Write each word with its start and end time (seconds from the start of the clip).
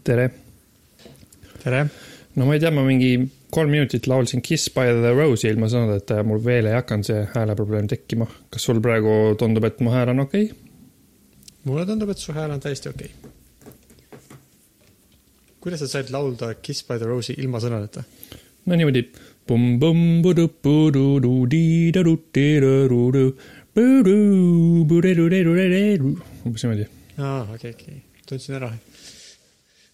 tere. 0.00 0.30
tere. 1.62 1.86
no 2.34 2.46
ma 2.46 2.54
ei 2.54 2.60
tea, 2.60 2.70
ma 2.70 2.84
mingi 2.86 3.12
kolm 3.52 3.70
minutit 3.74 4.06
laulsin 4.08 4.42
Kiss 4.42 4.70
by 4.72 4.94
the 4.96 5.12
Rose'i 5.12 5.52
ilma 5.52 5.68
sõnadeta 5.68 6.20
ja 6.20 6.26
mul 6.26 6.40
veel 6.44 6.70
ei 6.70 6.76
hakanud 6.78 7.08
see 7.08 7.24
hääleprobleem 7.34 7.90
tekkima. 7.90 8.26
kas 8.50 8.68
sul 8.68 8.80
praegu 8.84 9.36
tundub, 9.40 9.66
et 9.68 9.80
mu 9.84 9.92
hääl 9.92 10.14
on 10.14 10.24
okei 10.24 10.48
okay?? 10.48 10.58
mulle 11.68 11.86
tundub, 11.86 12.12
et 12.14 12.22
su 12.22 12.32
hääl 12.36 12.54
on 12.54 12.62
täiesti 12.62 12.88
okei 12.92 13.10
okay.. 13.12 14.30
kuidas 15.60 15.84
sa 15.84 15.90
said 15.96 16.12
laulda 16.14 16.54
Kiss 16.54 16.86
by 16.88 16.98
the 17.02 17.10
Rose'i 17.10 17.36
ilma 17.42 17.60
sõnadeta? 17.60 18.06
no 18.66 18.78
niimoodi. 18.78 19.04
umbes 26.46 26.64
niimoodi. 26.64 26.88
aa, 27.18 27.42
okei 27.54 27.76
okei 27.76 28.00
tundsin 28.28 28.56
ära 28.56 28.72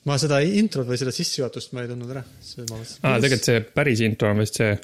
ma 0.07 0.19
seda 0.21 0.41
introt 0.45 0.89
või 0.89 1.01
seda 1.01 1.15
sissejuhatust 1.15 1.75
ma 1.75 1.85
ei 1.85 1.91
tundnud 1.91 2.13
ära. 2.15 2.23
aa, 3.03 3.19
tegelikult 3.19 3.51
see 3.51 3.65
päris 3.75 4.05
intro 4.07 4.31
on 4.31 4.45
vist 4.45 4.61
see. 4.61 4.79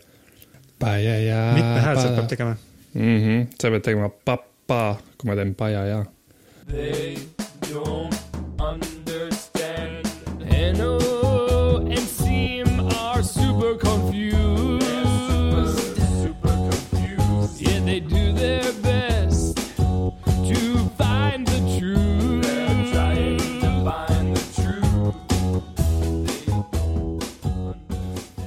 mitme 0.81 1.85
hääl 1.87 2.01
sealt 2.01 2.19
peab 2.19 2.29
tegema 2.33 2.57
mm? 2.95 3.21
-hmm. 3.21 3.47
sa 3.61 3.71
pead 3.71 3.87
tegema 3.91 4.11
pa-pa, 4.11 4.83
kui 5.19 5.31
ma 5.31 5.39
teen 5.39 5.55
pa-ja-ja. 5.55 6.05
They 6.69 7.17
don't 7.71 8.14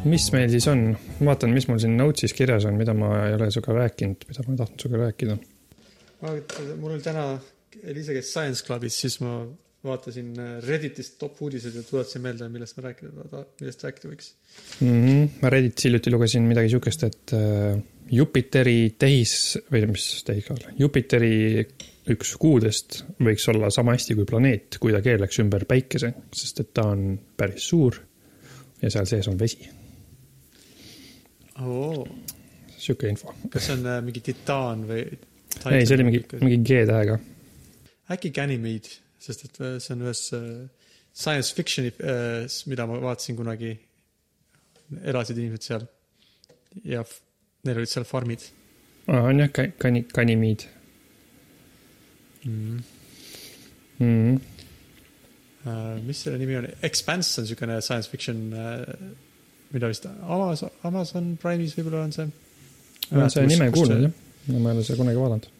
mis 0.09 0.31
meil 0.33 0.49
siis 0.53 0.67
on? 0.71 0.89
vaatan, 1.19 1.53
mis 1.55 1.67
mul 1.69 1.79
siin 1.83 1.97
notes'is 1.99 2.35
kirjas 2.37 2.67
on, 2.69 2.77
mida 2.79 2.95
ma 2.97 3.11
ei 3.27 3.37
ole 3.37 3.51
sinuga 3.53 3.77
rääkinud, 3.81 4.27
mida 4.29 4.45
ma 4.47 4.55
ei 4.55 4.63
tahtnud 4.63 4.83
sinuga 4.83 5.03
rääkida. 5.05 5.37
mul 6.23 6.91
oli 6.91 7.05
täna 7.05 7.29
Liisa 7.83 8.15
käis 8.15 8.31
Science 8.31 8.65
Clubis, 8.65 8.95
siis 9.03 9.19
ma 9.21 9.41
vaatasin 9.85 10.31
äh, 10.39 10.55
Redditist 10.65 11.17
top 11.19 11.41
uudised 11.41 11.75
ja 11.75 11.83
tuletasin 11.85 12.23
meelde, 12.23 12.47
millest 12.49 12.77
ma 12.77 12.87
rääkida, 12.87 13.43
millest 13.61 13.83
rääkida 13.85 14.09
võiks 14.09 14.31
mm. 14.79 14.87
-hmm. 14.87 15.29
ma 15.41 15.51
Redditis 15.53 15.87
hiljuti 15.87 16.11
lugesin 16.11 16.49
midagi 16.49 16.73
sihukest, 16.73 17.05
et 17.07 17.35
äh, 17.37 17.77
Jupiteri 18.11 18.95
tehis 18.99 19.57
või 19.71 19.85
mis 19.91 20.09
tehikaal, 20.27 20.69
Jupiteri 20.79 21.67
üks 22.13 22.35
kuudest 22.39 23.01
võiks 23.19 23.47
olla 23.51 23.69
sama 23.73 23.97
hästi 23.97 24.15
kui 24.15 24.25
planeet, 24.25 24.77
kui 24.79 24.95
ta 24.95 25.01
keerleks 25.03 25.41
ümber 25.43 25.65
päikese, 25.67 26.13
sest 26.33 26.63
et 26.63 26.73
ta 26.73 26.87
on 26.93 27.17
päris 27.37 27.67
suur 27.67 27.99
ja 28.81 28.93
seal 28.93 29.09
sees 29.09 29.27
on 29.27 29.39
vesi 29.39 29.76
oh.. 31.61 32.05
sihuke 32.77 33.09
info. 33.09 33.33
kas 33.53 33.69
see 33.69 33.77
on 33.77 33.89
äh, 33.89 34.01
mingi 34.05 34.23
titaan 34.25 34.85
või? 34.89 35.03
ei, 35.71 35.85
see 35.85 35.97
oli 35.97 36.07
mingi, 36.09 36.23
mingi 36.41 36.61
G-tähega 36.61 37.17
äkki 38.13 38.31
Ganymede, 38.35 38.89
sest 39.19 39.45
et 39.47 39.61
äh, 39.61 39.77
see 39.83 39.95
on 39.95 40.05
ühes 40.05 40.23
äh, 40.37 40.67
science 41.13 41.53
fiction'i 41.55 41.91
äh,, 41.99 42.47
mida 42.71 42.87
ma 42.87 42.99
vaatasin 43.03 43.37
kunagi. 43.39 43.77
elasid 45.03 45.37
inimesed 45.37 45.65
seal 45.65 45.81
ja 46.87 47.01
neil 47.67 47.81
olid 47.81 47.91
seal 47.91 48.05
farmid. 48.07 48.45
on 49.07 49.39
jah, 49.41 49.49
Gani-, 49.81 50.05
Ganymede 50.13 50.69
mm.. 52.45 52.83
Mm. 53.99 54.39
Uh, 55.65 55.97
mis 56.05 56.21
selle 56.21 56.37
nimi 56.37 56.55
on, 56.55 56.67
Expanse 56.85 57.41
on 57.41 57.47
siukene 57.49 57.81
science 57.81 58.07
fiction 58.09 58.53
uh,, 58.53 58.85
mida 59.73 59.91
vist 59.91 60.07
Amazon, 60.07 60.73
Amazon 60.87 61.35
Prime'is 61.41 61.75
võib-olla 61.77 62.05
on 62.07 62.15
see. 62.15 62.31
olen 63.11 63.29
selle 63.33 63.51
nime 63.51 63.69
kuulnud 63.75 64.07
jah, 64.07 64.17
ma 64.57 64.71
ei 64.71 64.77
ole 64.77 64.87
seda 64.87 64.99
kunagi 65.01 65.21
vaadanud 65.21 65.53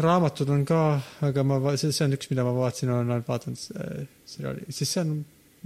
raamatud 0.00 0.48
on 0.48 0.64
ka, 0.64 0.80
aga 1.26 1.44
ma, 1.44 1.58
see, 1.76 1.92
see 1.92 2.06
on 2.06 2.16
üks, 2.16 2.30
mida 2.32 2.44
ma 2.46 2.52
vaatasin, 2.56 2.92
olen 2.92 3.10
ainult 3.12 3.28
vaadanud 3.28 3.64
äh, 3.76 4.04
seriaali, 4.28 4.66
siis 4.72 4.92
see 4.94 5.02
on 5.04 5.16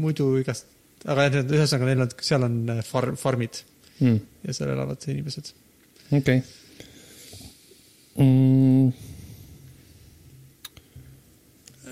muidu 0.03 0.33
igast, 0.41 0.71
aga 1.07 1.29
need, 1.31 1.53
ühesõnaga 1.55 1.91
neil 1.91 2.07
on, 2.07 2.15
seal 2.29 2.47
on 2.47 2.57
äh, 2.75 2.81
farm, 2.87 3.19
farmid 3.21 3.61
mm. 4.01 4.17
ja 4.49 4.57
seal 4.57 4.73
elavad 4.75 5.07
inimesed. 5.13 5.53
okei 6.11 6.41
okay. 6.41 6.41
mm.. 8.25 9.13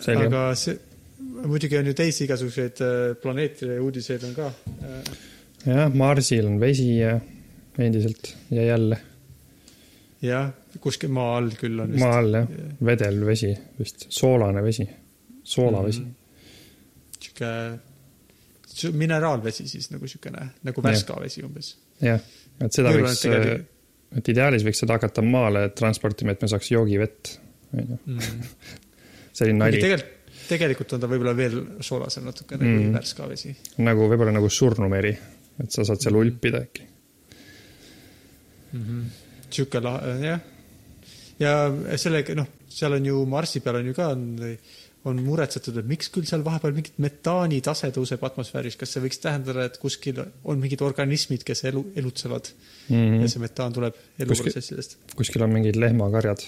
Aga 0.04 0.41
see, 0.60 0.75
muidugi 1.47 1.78
on 1.78 1.87
ju 1.88 1.94
teisi 1.97 2.26
igasuguseid 2.26 2.82
äh, 2.84 2.97
planeetide 3.22 3.78
uudiseid 3.81 4.26
on 4.26 4.34
ka. 4.37 4.50
Jah, 5.66 5.94
Marsil 5.94 6.47
on 6.48 6.60
vesi 6.60 6.98
ja 6.98 7.19
endiselt 7.78 8.36
ja 8.54 8.64
jälle 8.64 9.00
jah, 10.25 10.50
kuskil 10.80 11.12
maa 11.14 11.36
all 11.38 11.50
küll 11.58 11.80
on 11.82 11.92
vist. 11.92 12.02
maa 12.02 12.19
all 12.20 12.38
jah, 12.41 12.48
vedelvesi 12.84 13.52
vist, 13.78 14.06
soolane 14.14 14.62
vesi, 14.64 14.86
soolavesi 15.42 16.00
mm. 16.00 16.06
-hmm. 16.06 17.20
sihuke 17.20 17.50
mineraalvesi 18.92 19.69
siis 19.69 19.91
nagu 19.91 20.08
siukene, 20.08 20.48
nagu 20.62 20.82
värska 20.82 21.20
vesi 21.20 21.44
umbes. 21.47 21.76
jah, 22.02 22.20
et 22.60 22.72
seda 22.72 22.92
Küll 22.92 23.06
võiks, 23.06 23.25
et 24.19 24.28
ideaalis 24.28 24.64
võiks 24.66 24.82
seda 24.82 24.98
hakata 24.98 25.22
maale 25.22 25.69
transportima, 25.76 26.34
et 26.34 26.42
me 26.42 26.48
saaks 26.50 26.70
joogivett, 26.70 27.36
onju. 27.75 27.98
Mhm. 28.06 28.19
selline 29.38 29.58
nali. 29.58 29.81
tegelikult, 29.82 30.10
tegelikult 30.48 30.92
on 30.94 31.00
ta 31.02 31.10
võib-olla 31.10 31.36
veel 31.36 31.56
soolasem 31.82 32.26
natukene 32.28 32.64
mm. 32.64 32.82
kui 32.82 32.92
värska 32.98 33.28
vesi. 33.31 33.54
nagu 33.82 34.08
võib-olla 34.10 34.34
nagu 34.34 34.50
surnumeri, 34.50 35.14
et 35.62 35.70
sa 35.70 35.84
saad 35.84 36.00
seal 36.03 36.16
ulpida 36.16 36.65
äkki 36.66 36.88
mm. 38.72 38.82
-hmm 38.82 39.04
sihuke 39.54 39.82
lahe, 39.82 40.15
jah. 40.25 40.41
ja 41.42 41.53
sellega, 42.00 42.37
noh, 42.38 42.48
seal 42.70 42.97
on 42.98 43.06
ju 43.10 43.22
Marsi 43.31 43.62
peal 43.64 43.81
on 43.81 43.91
ju 43.91 43.94
ka 43.97 44.09
on, 44.14 44.25
on 45.10 45.22
muretsetud, 45.25 45.78
et 45.81 45.88
miks 45.88 46.10
küll 46.14 46.26
seal 46.28 46.44
vahepeal 46.47 46.75
mingit 46.76 46.98
metaani 47.03 47.60
tase 47.64 47.91
tõuseb 47.94 48.25
atmosfääris, 48.26 48.78
kas 48.81 48.94
see 48.94 49.04
võiks 49.04 49.20
tähendada, 49.22 49.66
et 49.69 49.78
kuskil 49.82 50.22
on 50.22 50.62
mingid 50.62 50.82
organismid, 50.87 51.44
kes 51.47 51.66
elu, 51.70 51.84
elutsevad 52.03 52.50
mm 52.88 52.94
-hmm. 52.97 53.25
ja 53.25 53.32
see 53.32 53.44
metaan 53.44 53.76
tuleb 53.76 53.98
eluprotsessidest. 54.19 54.98
kuskil 55.16 55.47
on 55.47 55.53
mingid 55.53 55.78
lehmakarjad. 55.81 56.47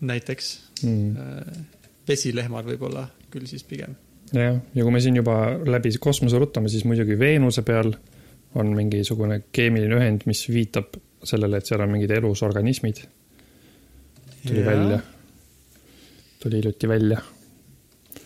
näiteks 0.00 0.58
mm. 0.82 1.16
-hmm. 1.16 1.66
vesilehmad 2.08 2.66
võib-olla 2.66 3.08
küll 3.30 3.46
siis 3.46 3.64
pigem. 3.64 3.94
Jah, 4.32 4.58
ja 4.74 4.84
kui 4.84 4.94
me 4.94 5.00
siin 5.04 5.16
juba 5.20 5.36
läbi 5.68 5.92
kosmose 6.00 6.40
rutame, 6.40 6.70
siis 6.72 6.86
muidugi 6.88 7.18
Veenuse 7.18 7.64
peal 7.66 7.92
on 8.58 8.72
mingisugune 8.76 9.42
keemiline 9.52 9.98
ühend, 9.98 10.26
mis 10.28 10.44
viitab 10.52 10.96
sellele, 11.24 11.60
et 11.60 11.68
seal 11.68 11.82
on 11.84 11.92
mingid 11.92 12.12
elus 12.16 12.42
organismid. 12.46 13.04
tuli 14.46 14.60
ja. 14.60 14.66
välja, 14.66 14.98
tuli 16.42 16.60
hiljuti 16.60 16.88
välja. 16.88 17.22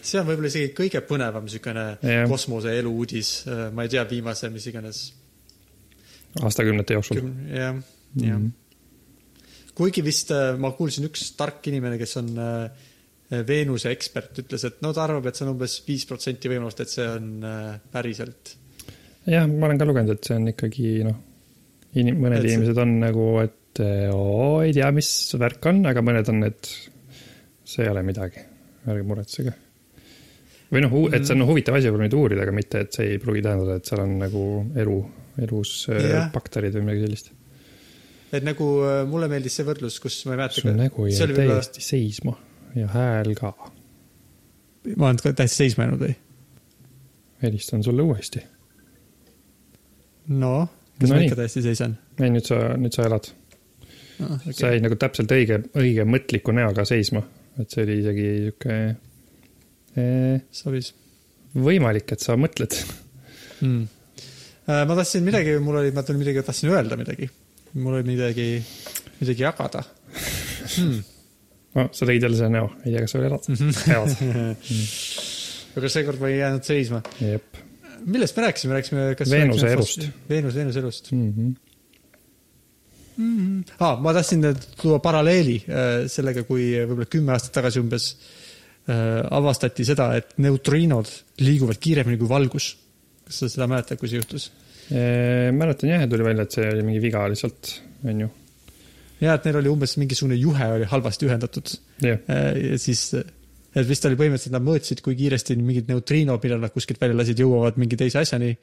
see 0.00 0.20
on 0.20 0.28
võib-olla 0.28 0.50
isegi 0.52 0.72
kõige 0.74 1.02
põnevam 1.06 1.46
niisugune 1.46 1.86
kosmoseelu 2.30 2.90
uudis, 2.90 3.32
äh, 3.50 3.66
ma 3.74 3.86
ei 3.86 3.92
tea, 3.92 4.06
viimase, 4.10 4.50
mis 4.50 4.66
iganes. 4.70 5.02
aastakümnete 6.42 6.98
jooksul. 6.98 7.22
jah, 7.50 7.74
jah. 8.22 8.38
Mhm. 8.38 8.50
kuigi 9.74 10.04
vist 10.04 10.30
äh, 10.34 10.54
ma 10.58 10.72
kuulsin 10.72 11.10
üks 11.10 11.32
tark 11.36 11.66
inimene, 11.68 11.98
kes 11.98 12.16
on 12.22 12.32
äh, 12.38 12.86
Veenuse 13.26 13.90
ekspert, 13.90 14.36
ütles, 14.44 14.62
et 14.68 14.82
no 14.84 14.92
ta 14.94 15.02
arvab, 15.02 15.24
et 15.26 15.38
see 15.38 15.46
on 15.46 15.56
umbes 15.56 15.80
viis 15.86 16.04
protsenti 16.06 16.50
võimalust, 16.52 16.84
et 16.84 16.92
see 16.92 17.06
on 17.10 17.30
päriselt. 17.90 18.52
jah, 19.26 19.48
ma 19.50 19.66
olen 19.66 19.80
ka 19.80 19.88
lugenud, 19.88 20.14
et 20.14 20.28
see 20.28 20.36
on 20.38 20.52
ikkagi 20.52 20.92
noh 21.06 21.16
inim-, 22.00 22.18
mõned 22.22 22.42
et 22.42 22.50
inimesed 22.50 22.80
on 22.82 22.96
nagu, 23.02 23.28
et 23.44 23.82
oo, 24.14 24.62
ei 24.64 24.74
tea, 24.76 24.88
mis 24.94 25.10
värk 25.40 25.70
on, 25.70 25.82
aga 25.90 26.02
mõned 26.04 26.32
on, 26.32 26.42
et 26.48 26.72
see 27.66 27.84
ei 27.84 27.92
ole 27.92 28.02
midagi, 28.06 28.42
ärge 28.86 29.06
muretsege. 29.06 29.54
või 30.72 30.82
noh, 30.82 30.96
et 31.14 31.26
see 31.26 31.36
on 31.36 31.46
huvitav 31.48 31.78
asi 31.78 31.88
võib-olla 31.88 32.08
nüüd 32.08 32.18
uurida, 32.18 32.46
aga 32.46 32.54
mitte, 32.54 32.84
et 32.86 32.96
see 32.96 33.12
ei 33.14 33.22
pruugi 33.22 33.44
tähendada, 33.44 33.78
et 33.78 33.88
seal 33.88 34.02
on 34.02 34.16
nagu 34.22 34.44
elu, 34.82 34.96
elus 35.46 35.74
yeah. 35.92 36.30
bakterid 36.34 36.74
või 36.78 36.88
midagi 36.88 37.06
sellist. 37.06 37.30
et 38.34 38.46
nagu 38.46 38.72
äh, 38.86 39.04
mulle 39.08 39.30
meeldis 39.30 39.60
see 39.60 39.68
võrdlus, 39.68 40.00
kus 40.02 40.18
ma 40.26 40.34
ei 40.34 40.42
mäleta. 40.42 40.62
su 40.62 40.74
nägu 40.74 41.08
jäi 41.10 41.38
täiesti 41.40 41.84
seisma 41.84 42.36
ja 42.76 42.86
hääl 42.92 43.34
ka. 43.38 43.52
ma 44.96 45.08
olen 45.08 45.20
täiesti 45.22 45.64
seisma 45.64 45.86
jäänud 45.86 46.02
või? 46.06 46.16
helistan 47.42 47.84
sulle 47.84 48.02
uuesti. 48.02 48.42
noh 50.28 50.68
kas 51.00 51.10
no 51.10 51.16
ma 51.16 51.24
ikka 51.24 51.38
täiesti 51.40 51.62
seisan? 51.64 51.96
ei, 52.20 52.30
nüüd 52.32 52.46
sa, 52.48 52.60
nüüd 52.80 52.94
sa 52.96 53.08
elad 53.08 53.28
ah,. 53.28 54.36
Okay. 54.36 54.54
sa 54.56 54.70
jäid 54.72 54.86
nagu 54.86 54.98
täpselt 55.00 55.32
õige, 55.36 55.60
õige 55.76 56.06
mõtliku 56.08 56.54
näoga 56.56 56.86
seisma, 56.88 57.22
et 57.60 57.72
see 57.72 57.84
oli 57.84 57.98
isegi 58.02 58.28
sihuke 58.36 58.78
eh,. 59.96 60.46
sobis. 60.54 60.92
võimalik, 61.56 62.16
et 62.16 62.24
sa 62.24 62.38
mõtled 62.40 62.78
hmm.. 63.60 63.82
ma 64.66 65.00
tahtsin 65.00 65.26
midagi, 65.26 65.58
mul 65.62 65.82
oli, 65.82 65.92
ma 65.96 66.04
tulin 66.06 66.22
midagi, 66.24 66.44
tahtsin 66.46 66.72
öelda 66.72 66.98
midagi. 67.00 67.28
mul 67.74 68.00
oli 68.00 68.08
midagi, 68.14 68.48
midagi 69.20 69.46
jagada 69.46 69.84
hmm.. 69.84 71.04
No 71.76 71.86
sa 71.92 72.08
tegid 72.08 72.26
jälle 72.26 72.38
selle 72.38 72.52
näo, 72.54 72.70
ei 72.84 72.94
tea, 72.94 73.04
kas 73.04 73.14
sa 73.14 73.20
veel 73.20 73.30
elad 73.30 73.48
elad 73.52 74.16
mm.. 74.24 74.56
aga 75.76 75.92
seekord 75.92 76.22
ma 76.22 76.32
ei 76.32 76.40
jäänud 76.40 76.66
seisma. 76.66 77.02
millest 78.06 78.38
me 78.38 78.46
rääkisime, 78.46 78.78
rääkisime 78.78 79.06
kas 79.18 79.30
Veenuse 79.32 79.72
elust. 79.74 80.02
fos- 80.06 80.28
Veenus, 80.30 80.56
Veenuse 80.56 80.82
elust 80.84 81.12
mm. 81.12 81.28
-hmm. 81.36 81.54
mm.. 83.16 83.62
Ah, 83.78 84.00
ma 84.00 84.14
tahtsin 84.16 84.46
tuua 84.80 84.98
paralleeli 85.04 85.58
äh, 85.68 85.94
sellega, 86.12 86.46
kui 86.48 86.72
võib-olla 86.80 87.10
kümme 87.12 87.36
aastat 87.36 87.58
tagasi 87.60 87.82
umbes 87.84 88.10
äh, 88.12 89.20
avastati 89.30 89.84
seda, 89.84 90.14
et 90.16 90.36
neutriinod 90.42 91.12
liiguvad 91.44 91.80
kiiremini 91.80 92.20
kui 92.20 92.28
valgus. 92.28 92.72
kas 93.26 93.42
sa 93.42 93.52
seda 93.52 93.68
mäletad, 93.68 94.00
kui 94.00 94.08
see 94.08 94.22
juhtus? 94.22 94.52
mäletan 94.86 95.90
jah, 95.90 96.04
tuli 96.06 96.22
välja, 96.22 96.44
et 96.46 96.54
see 96.54 96.66
oli 96.70 96.82
mingi 96.86 97.00
viga 97.02 97.24
lihtsalt, 97.26 97.72
onju. 98.06 98.28
Ja 99.22 99.36
et 99.36 99.46
neil 99.48 99.60
oli 99.62 99.72
umbes 99.72 99.96
mingisugune 100.00 100.36
juhe 100.38 100.68
oli 100.78 100.88
halvasti 100.90 101.28
ühendatud 101.28 101.72
jah, 102.04 102.20
äh, 102.32 102.50
ja 102.72 102.80
siis, 102.80 103.08
et 103.16 103.88
vist 103.88 104.04
oli 104.08 104.18
põhimõtteliselt, 104.18 104.54
nad 104.56 104.66
mõõtsid, 104.66 105.00
kui 105.04 105.16
kiiresti 105.18 105.56
mingid 105.60 105.88
neutriinod, 105.92 106.42
mida 106.44 106.60
nad 106.60 106.74
kuskilt 106.74 107.00
välja 107.02 107.16
lasid, 107.16 107.40
jõuavad 107.40 107.80
mingi 107.80 107.98
teise 108.00 108.20
asjani. 108.22 108.54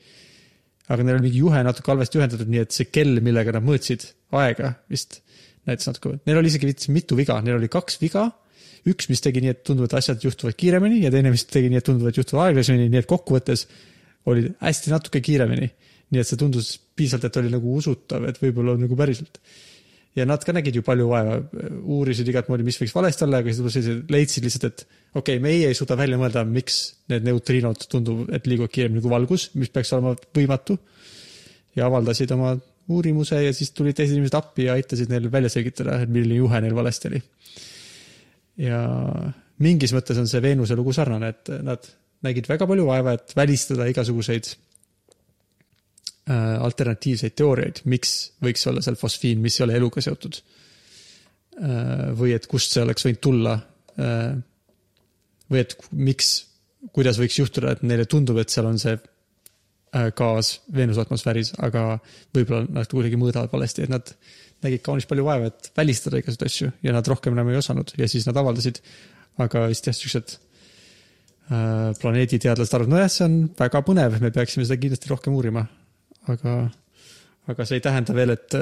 aga 0.93 1.03
neil 1.03 1.17
oli 1.17 1.29
mingi 1.29 1.41
juhe 1.41 1.63
natuke 1.63 1.91
halvasti 1.91 2.19
ühendatud, 2.19 2.49
nii 2.51 2.63
et 2.65 2.75
see 2.75 2.89
kell, 2.91 3.21
millega 3.23 3.55
nad 3.55 3.65
mõõtsid 3.65 4.09
aega 4.35 4.75
vist 4.91 5.21
näitas 5.67 5.87
natuke, 5.89 6.17
neil 6.27 6.41
oli 6.41 6.51
isegi 6.51 6.91
mitu 6.91 7.17
viga, 7.17 7.39
neil 7.41 7.57
oli 7.57 7.69
kaks 7.71 8.01
viga. 8.01 8.29
üks, 8.83 9.07
mis 9.07 9.21
tegi 9.23 9.39
nii, 9.39 9.53
et 9.53 9.61
tundub, 9.63 9.87
et 9.87 9.93
asjad 9.95 10.19
juhtuvad 10.19 10.57
kiiremini 10.59 11.05
ja 11.05 11.11
teine, 11.11 11.31
mis 11.31 11.45
tegi 11.47 11.69
nii, 11.71 11.79
et 11.79 11.85
tundub, 11.87 12.09
et 12.09 12.17
juhtuvad 12.19 12.49
aeglasemini, 12.49 12.89
nii 12.91 12.99
et 12.99 13.07
kokkuvõttes 13.07 13.63
oli 14.27 14.49
hästi 14.59 14.91
natuke 14.91 15.21
kiiremini. 15.23 15.69
nii 16.11 16.21
et 16.21 16.27
see 16.27 16.37
tundus 16.37 16.73
piisavalt, 16.93 17.29
et 17.29 17.37
oli 17.39 17.49
nagu 17.49 17.77
usutav, 17.79 18.27
et 18.27 18.37
võib-olla 18.41 18.75
on 18.75 18.83
nagu 18.83 18.95
päriselt 18.99 19.39
ja 20.17 20.25
nad 20.29 20.43
ka 20.45 20.53
nägid 20.53 20.77
ju 20.77 20.83
palju 20.85 21.07
vaeva, 21.09 21.39
uurisid 21.81 22.27
igat 22.29 22.49
moodi, 22.51 22.65
mis 22.67 22.77
võiks 22.81 22.93
valesti 22.95 23.25
olla, 23.25 23.41
aga 23.41 23.53
siis 23.53 23.87
leidsid 24.11 24.45
lihtsalt, 24.45 24.67
et 24.69 24.83
okei 25.13 25.37
okay,, 25.37 25.41
meie 25.43 25.69
ei 25.69 25.77
suuda 25.77 25.97
välja 25.99 26.19
mõelda, 26.21 26.45
miks 26.45 26.81
need 27.11 27.25
neutriinod 27.27 27.87
tundub, 27.89 28.27
et 28.33 28.45
liiguvad 28.49 28.73
kiiremini 28.73 29.01
kui 29.03 29.13
valgus, 29.13 29.49
mis 29.57 29.73
peaks 29.73 29.93
olema 29.97 30.15
võimatu. 30.37 30.77
ja 31.75 31.87
avaldasid 31.87 32.31
oma 32.35 32.53
uurimuse 32.93 33.39
ja 33.41 33.53
siis 33.55 33.71
tulid 33.73 33.95
teised 33.97 34.13
inimesed 34.13 34.35
appi 34.37 34.67
ja 34.67 34.75
aitasid 34.77 35.09
neil 35.09 35.31
välja 35.31 35.49
selgitada, 35.49 36.01
et 36.03 36.11
milline 36.11 36.37
juhe 36.41 36.61
neil 36.61 36.75
valesti 36.75 37.09
oli. 37.09 37.23
ja 38.67 38.83
mingis 39.63 39.93
mõttes 39.95 40.19
on 40.19 40.29
see 40.29 40.41
Veenuse 40.43 40.75
lugu 40.77 40.93
sarnane, 40.93 41.33
et 41.33 41.49
nad 41.63 41.89
nägid 42.23 42.47
väga 42.49 42.67
palju 42.69 42.85
vaeva, 42.87 43.17
et 43.17 43.33
välistada 43.35 43.87
igasuguseid 43.89 44.53
alternatiivseid 46.31 47.33
teooriaid, 47.35 47.81
miks 47.91 48.13
võiks 48.43 48.61
olla 48.71 48.79
seal 48.83 48.95
fosfiin, 48.95 49.41
mis 49.43 49.57
ei 49.59 49.65
ole 49.65 49.75
eluga 49.75 50.01
seotud 50.03 50.37
äh,. 50.39 52.13
või 52.15 52.31
et 52.31 52.47
kust 52.47 52.71
see 52.71 52.83
oleks 52.85 53.03
võinud 53.03 53.19
tulla 53.23 53.57
äh,. 53.99 54.37
või 55.51 55.63
et 55.65 55.75
miks, 55.91 56.29
kuidas 56.95 57.19
võiks 57.19 57.41
juhtuda, 57.41 57.73
et 57.75 57.83
neile 57.83 58.05
tundub, 58.07 58.39
et 58.39 58.53
seal 58.55 58.69
on 58.69 58.79
see 58.79 58.95
äh, 58.95 60.07
gaas 60.15 60.55
Veenuse 60.71 61.03
atmosfääris, 61.03 61.53
aga 61.59 61.99
võib-olla 62.35 62.63
nad 62.79 62.87
kuidagi 62.87 63.19
mõõdavad 63.19 63.51
valesti, 63.51 63.83
et 63.83 63.91
nad 63.91 64.15
nägid 64.63 64.83
kaunis 64.85 65.07
palju 65.09 65.27
vaeva, 65.27 65.51
et 65.51 65.71
välistada 65.77 66.19
igasuguseid 66.19 66.47
asju 66.47 66.71
ja 66.87 66.95
nad 66.95 67.07
rohkem 67.07 67.35
enam 67.35 67.51
ei 67.51 67.59
osanud 67.59 67.93
ja 67.99 68.07
siis 68.07 68.27
nad 68.29 68.39
avaldasid. 68.39 68.79
aga 69.41 69.63
vist 69.65 69.87
jah, 69.89 69.95
siuksed 69.97 70.35
äh, 71.49 71.93
planeediteadlased 71.99 72.75
arvavad, 72.77 72.91
nojah, 72.93 73.07
see 73.09 73.25
on 73.25 73.37
väga 73.57 73.81
põnev, 73.85 74.19
me 74.21 74.29
peaksime 74.31 74.65
seda 74.67 74.77
kindlasti 74.79 75.09
rohkem 75.09 75.33
uurima. 75.33 75.65
aga, 76.31 76.69
aga 77.47 77.65
see 77.65 77.79
ei 77.79 77.83
tähenda 77.83 78.15
veel, 78.15 78.29
et, 78.35 78.55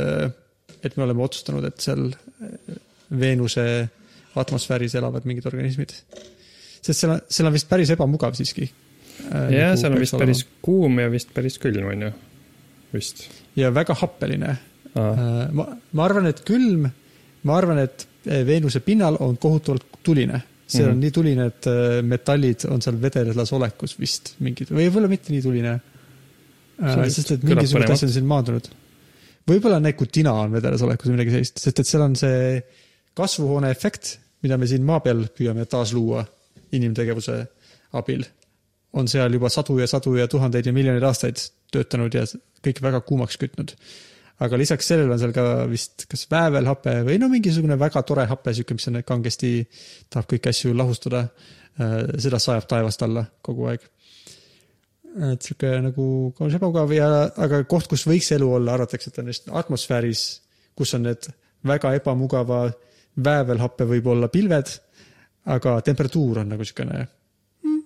et 0.84 0.98
me 0.98 1.04
oleme 1.04 1.24
otsustanud, 1.24 1.66
et 1.68 1.80
seal 1.84 2.08
äh, 2.10 2.78
Veenuse 3.20 3.66
atmosfääris 4.36 4.96
elavad 4.96 5.26
mingid 5.28 5.46
organismid. 5.46 5.94
sest 6.82 7.00
seal 7.04 7.16
on, 7.16 7.22
seal 7.30 7.50
on 7.50 7.56
vist 7.56 7.70
päris 7.70 7.92
ebamugav 7.94 8.36
siiski. 8.38 8.70
Äh, 9.28 9.52
jah, 9.58 9.74
nagu 9.74 9.82
seal 9.82 9.96
on 9.96 10.02
vist 10.02 10.18
päris 10.18 10.44
kuum 10.64 11.02
ja 11.02 11.10
vist 11.12 11.34
päris 11.36 11.60
külm, 11.62 11.90
onju. 11.94 12.12
vist. 12.94 13.28
ja 13.56 13.74
väga 13.74 13.96
happeline. 14.02 14.56
aa, 14.96 15.50
ma, 15.56 15.68
ma 15.92 16.08
arvan, 16.08 16.30
et 16.32 16.42
külm, 16.48 16.88
ma 17.48 17.58
arvan, 17.58 17.84
et 17.84 18.08
äh, 18.28 18.46
Veenuse 18.48 18.82
pinnal 18.86 19.20
on 19.20 19.38
kohutavalt 19.38 20.00
tuline. 20.04 20.42
see 20.68 20.80
mm 20.80 20.86
-hmm. 20.86 20.88
Mhm. 20.88 20.96
on 20.96 21.00
nii 21.00 21.12
tuline, 21.12 21.46
et 21.46 21.68
äh, 21.68 22.02
metallid 22.02 22.66
on 22.70 22.82
seal 22.82 23.02
vedelas 23.02 23.54
olekus 23.54 24.00
vist 24.00 24.36
mingid, 24.40 24.72
võib-olla 24.72 25.08
mitte 25.08 25.34
nii 25.34 25.42
tuline. 25.42 25.80
See 26.82 27.14
sest 27.14 27.36
et 27.36 27.44
põnevalt. 27.46 27.94
asjad 27.94 28.10
on 28.10 28.14
siin 28.16 28.28
maandunud. 28.30 28.68
võib-olla 29.50 29.80
Necutina 29.84 30.34
on 30.44 30.54
vedelas 30.56 30.82
olekus 30.86 31.10
või 31.10 31.20
midagi 31.20 31.36
sellist, 31.36 31.62
sest 31.62 31.82
et 31.82 31.90
seal 31.90 32.06
on 32.06 32.16
see 32.18 32.62
kasvuhoone 33.18 33.70
efekt, 33.74 34.16
mida 34.42 34.58
me 34.58 34.70
siin 34.70 34.86
maa 34.88 35.02
peal 35.04 35.28
püüame 35.38 35.66
taasluua 35.70 36.24
inimtegevuse 36.78 37.38
abil, 38.00 38.24
on 38.98 39.10
seal 39.12 39.34
juba 39.36 39.52
sadu 39.52 39.78
ja 39.80 39.88
sadu 39.88 40.16
ja 40.18 40.28
tuhandeid 40.32 40.68
ja 40.68 40.74
miljoneid 40.76 41.06
aastaid 41.08 41.44
töötanud 41.72 42.16
ja 42.16 42.26
kõik 42.66 42.82
väga 42.84 43.02
kuumaks 43.08 43.38
kütnud. 43.42 43.76
aga 44.42 44.58
lisaks 44.58 44.88
sellele 44.90 45.14
on 45.14 45.20
seal 45.22 45.34
ka 45.36 45.68
vist 45.70 46.08
kas 46.10 46.26
väävelhape 46.32 46.96
või 47.06 47.20
no 47.22 47.30
mingisugune 47.30 47.78
väga 47.80 48.02
tore 48.02 48.26
hape, 48.26 48.54
sihuke, 48.54 48.74
mis 48.74 48.88
on 48.90 49.04
kangesti, 49.06 49.68
tahab 50.10 50.30
kõiki 50.32 50.50
asju 50.50 50.74
lahustada. 50.74 51.28
seda 52.20 52.40
sajab 52.40 52.68
taevast 52.68 53.02
alla 53.02 53.26
kogu 53.42 53.70
aeg. 53.72 53.86
Et 55.32 55.44
sihuke 55.44 55.72
nagu 55.84 56.06
kaunis 56.38 56.56
ebamugav 56.58 56.94
ja, 56.96 57.08
aga 57.44 57.64
koht, 57.70 57.90
kus 57.92 58.06
võiks 58.08 58.32
elu 58.36 58.48
olla, 58.58 58.78
arvatakse, 58.78 59.12
et 59.12 59.20
on 59.22 59.32
just 59.32 59.50
atmosfääris, 59.62 60.26
kus 60.78 60.96
on 60.98 61.06
need 61.10 61.28
väga 61.68 61.94
ebamugava 61.98 62.64
väävelhappe 63.22 63.88
võib-olla 63.90 64.30
pilved, 64.32 64.72
aga 65.52 65.80
temperatuur 65.86 66.42
on 66.44 66.54
nagu 66.54 66.66
siukene 66.68 67.02
mm, 67.02 67.82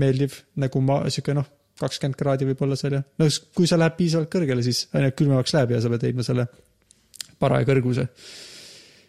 meeldiv, 0.00 0.40
nagu 0.62 0.82
ma, 0.82 1.02
sihuke 1.12 1.36
noh, 1.36 1.46
kakskümmend 1.80 2.18
kraadi 2.18 2.48
võib-olla 2.48 2.76
seal 2.78 2.98
ja 2.98 3.02
no 3.20 3.28
kui 3.54 3.68
see 3.68 3.78
läheb 3.78 3.96
piisavalt 3.98 4.32
kõrgele, 4.32 4.64
siis 4.64 4.86
aina 4.96 5.12
külmemaks 5.12 5.54
läheb 5.56 5.74
ja 5.76 5.82
sa 5.84 5.92
pead 5.92 6.06
leidma 6.08 6.24
selle 6.26 6.46
paraja 7.38 7.68
kõrguse. 7.68 8.06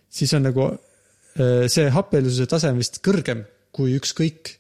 siis 0.10 0.34
on 0.36 0.46
nagu 0.50 0.66
äh, 0.68 1.66
see 1.72 1.90
happelisuse 1.94 2.48
tase 2.52 2.72
on 2.72 2.82
vist 2.82 3.00
kõrgem 3.06 3.46
kui 3.76 3.96
ükskõik, 3.98 4.58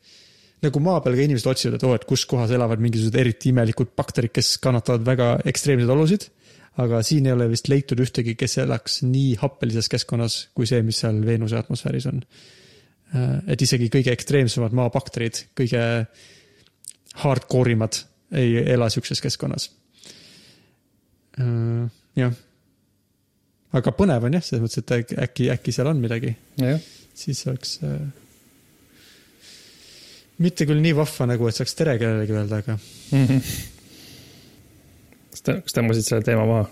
nagu 0.65 0.81
maa 0.81 1.01
peal 1.04 1.18
ka 1.18 1.25
inimesed 1.27 1.50
otsivad, 1.51 1.77
et 1.77 1.86
oo, 1.86 1.94
et 1.98 2.06
kus 2.09 2.25
kohas 2.30 2.51
elavad 2.56 2.81
mingisugused 2.81 3.19
eriti 3.21 3.51
imelikud 3.54 3.92
bakterid, 3.98 4.33
kes 4.33 4.56
kannatavad 4.63 5.06
väga 5.06 5.30
ekstreemseid 5.51 5.94
olusid. 5.94 6.30
aga 6.77 7.00
siin 7.01 7.25
ei 7.25 7.33
ole 7.33 7.48
vist 7.50 7.71
leitud 7.71 7.98
ühtegi, 8.04 8.36
kes 8.38 8.59
elaks 8.62 9.00
nii 9.01 9.38
happelises 9.42 9.88
keskkonnas 9.89 10.36
kui 10.54 10.68
see, 10.69 10.83
mis 10.86 11.00
seal 11.01 11.24
Veenuse 11.25 11.57
atmosfääris 11.57 12.06
on. 12.12 12.21
et 13.48 13.62
isegi 13.62 13.89
kõige 13.89 14.12
ekstreemsemad 14.13 14.75
maabakterid, 14.77 15.45
kõige 15.57 15.81
hardcore 17.24 17.74
imad 17.74 18.01
ei 18.36 18.57
ela 18.74 18.89
siukses 18.89 19.21
keskkonnas. 19.21 19.71
jah. 22.18 22.37
aga 23.78 23.92
põnev 23.94 24.26
on 24.26 24.37
jah, 24.37 24.44
selles 24.44 24.64
mõttes, 24.66 24.83
et 24.83 25.18
äkki- 25.21 25.52
äkki, 25.54 25.71
seal 25.71 25.87
on 25.87 26.02
midagi, 26.02 26.35
siis 27.14 27.45
oleks 27.47 27.80
äh, 27.85 27.99
mitte 30.44 30.68
küll 30.70 30.82
nii 30.82 30.96
vahva 30.98 31.30
nagu, 31.34 31.48
et 31.50 31.58
saaks 31.58 31.78
tere 31.78 31.98
kellelegi 32.02 32.36
öelda, 32.36 32.62
aga 32.62 32.78
kas 35.32 35.42
te, 35.46 35.58
kas 35.66 35.78
tõmbasid 35.78 36.06
selle 36.10 36.26
teema 36.28 36.46
maha 36.50 36.68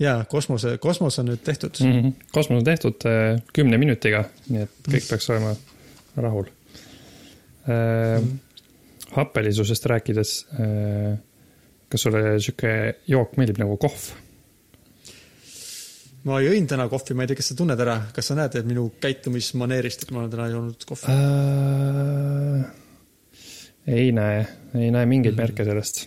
jaa, 0.00 0.24
kosmose, 0.30 0.76
kosmos 0.82 1.18
on 1.22 1.30
nüüd 1.30 1.42
tehtud 1.46 1.78
mm? 1.80 1.92
-hmm. 1.92 2.12
kosmos 2.32 2.58
on 2.58 2.64
tehtud 2.64 3.06
äh, 3.06 3.42
kümne 3.52 3.78
minutiga, 3.78 4.24
nii 4.48 4.66
et 4.66 4.90
kõik 4.90 5.08
peaks 5.10 5.30
olema 5.30 5.54
rahul 6.16 6.50
äh,. 7.68 8.22
happelisusest 9.14 9.86
rääkides 9.86 10.34
äh,, 10.58 11.16
kas 11.88 12.06
sulle 12.06 12.40
sihuke 12.40 12.94
jook 13.06 13.36
meeldib 13.38 13.62
nagu 13.62 13.76
kohv? 13.76 14.10
ma 16.24 16.40
jõin 16.40 16.66
täna 16.66 16.88
kohvi, 16.88 17.14
ma 17.14 17.22
ei 17.22 17.30
tea, 17.30 17.36
kas 17.38 17.52
sa 17.52 17.58
tunned 17.58 17.80
ära, 17.80 17.98
kas 18.14 18.30
sa 18.30 18.38
näed 18.38 18.62
minu 18.66 18.88
käitumismaneerist, 19.00 20.02
et 20.06 20.10
ma 20.10 20.24
olen 20.24 20.30
täna 20.30 20.48
joonud 20.48 20.88
kohvi? 20.88 21.12
äh,? 21.12 22.83
Ei 23.86 24.12
näe, 24.12 24.46
ei 24.78 24.90
näe 24.94 25.06
mingeid 25.06 25.36
märke 25.36 25.64
sellest. 25.64 26.06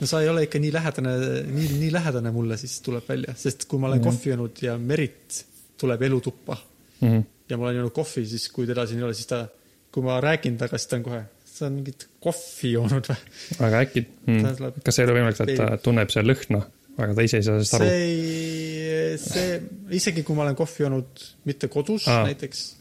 no 0.00 0.06
sa 0.06 0.20
ei 0.22 0.28
ole 0.28 0.42
ikka 0.46 0.58
nii 0.62 0.72
lähedane, 0.72 1.14
nii, 1.52 1.68
nii 1.80 1.92
lähedane 1.92 2.30
mulle, 2.32 2.56
siis 2.60 2.78
tuleb 2.84 3.04
välja, 3.08 3.34
sest 3.36 3.64
kui 3.68 3.78
ma 3.80 3.86
olen 3.90 4.00
Mhm. 4.00 4.08
kohvi 4.08 4.30
joonud 4.30 4.62
ja 4.62 4.78
Merit 4.78 5.44
tuleb 5.80 6.02
elutuppa 6.02 6.56
Mm 7.00 7.08
-hmm. 7.18 7.22
ja 7.48 7.56
ma 7.56 7.64
olen 7.64 7.76
joonud 7.76 7.92
kohvi, 7.96 8.26
siis 8.26 8.48
kui 8.52 8.66
teda 8.66 8.86
siin 8.86 8.98
ei 8.98 9.04
ole, 9.04 9.14
siis 9.14 9.26
ta, 9.26 9.46
kui 9.92 10.02
ma 10.02 10.20
räägin 10.20 10.56
temaga, 10.58 10.78
siis 10.78 10.86
ta 10.88 10.96
on 10.96 11.02
kohe, 11.02 11.22
sa 11.44 11.66
on 11.66 11.72
mingit 11.72 12.08
kohvi 12.20 12.72
joonud 12.72 13.08
või? 13.08 13.16
aga 13.66 13.80
äkki 13.84 14.02
mm,, 14.26 14.44
kas 14.84 14.98
ei 14.98 15.04
ole 15.06 15.14
võimalik, 15.16 15.40
et 15.40 15.56
ta 15.56 15.76
tunneb 15.82 16.10
seal 16.12 16.26
lõhna, 16.28 16.60
aga 16.98 17.14
ta 17.14 17.22
ise 17.22 17.36
ei 17.40 17.42
saa 17.42 17.54
sellest 17.56 17.74
aru 17.74 17.84
see? 17.84 18.02
ei, 18.02 19.18
see, 19.18 19.62
isegi 19.96 20.22
kui 20.22 20.36
ma 20.36 20.42
olen 20.42 20.56
kohvi 20.56 20.84
joonud 20.84 21.24
mitte 21.44 21.68
kodus. 21.68 22.08
Aa. 22.08 22.24
näiteks, 22.28 22.76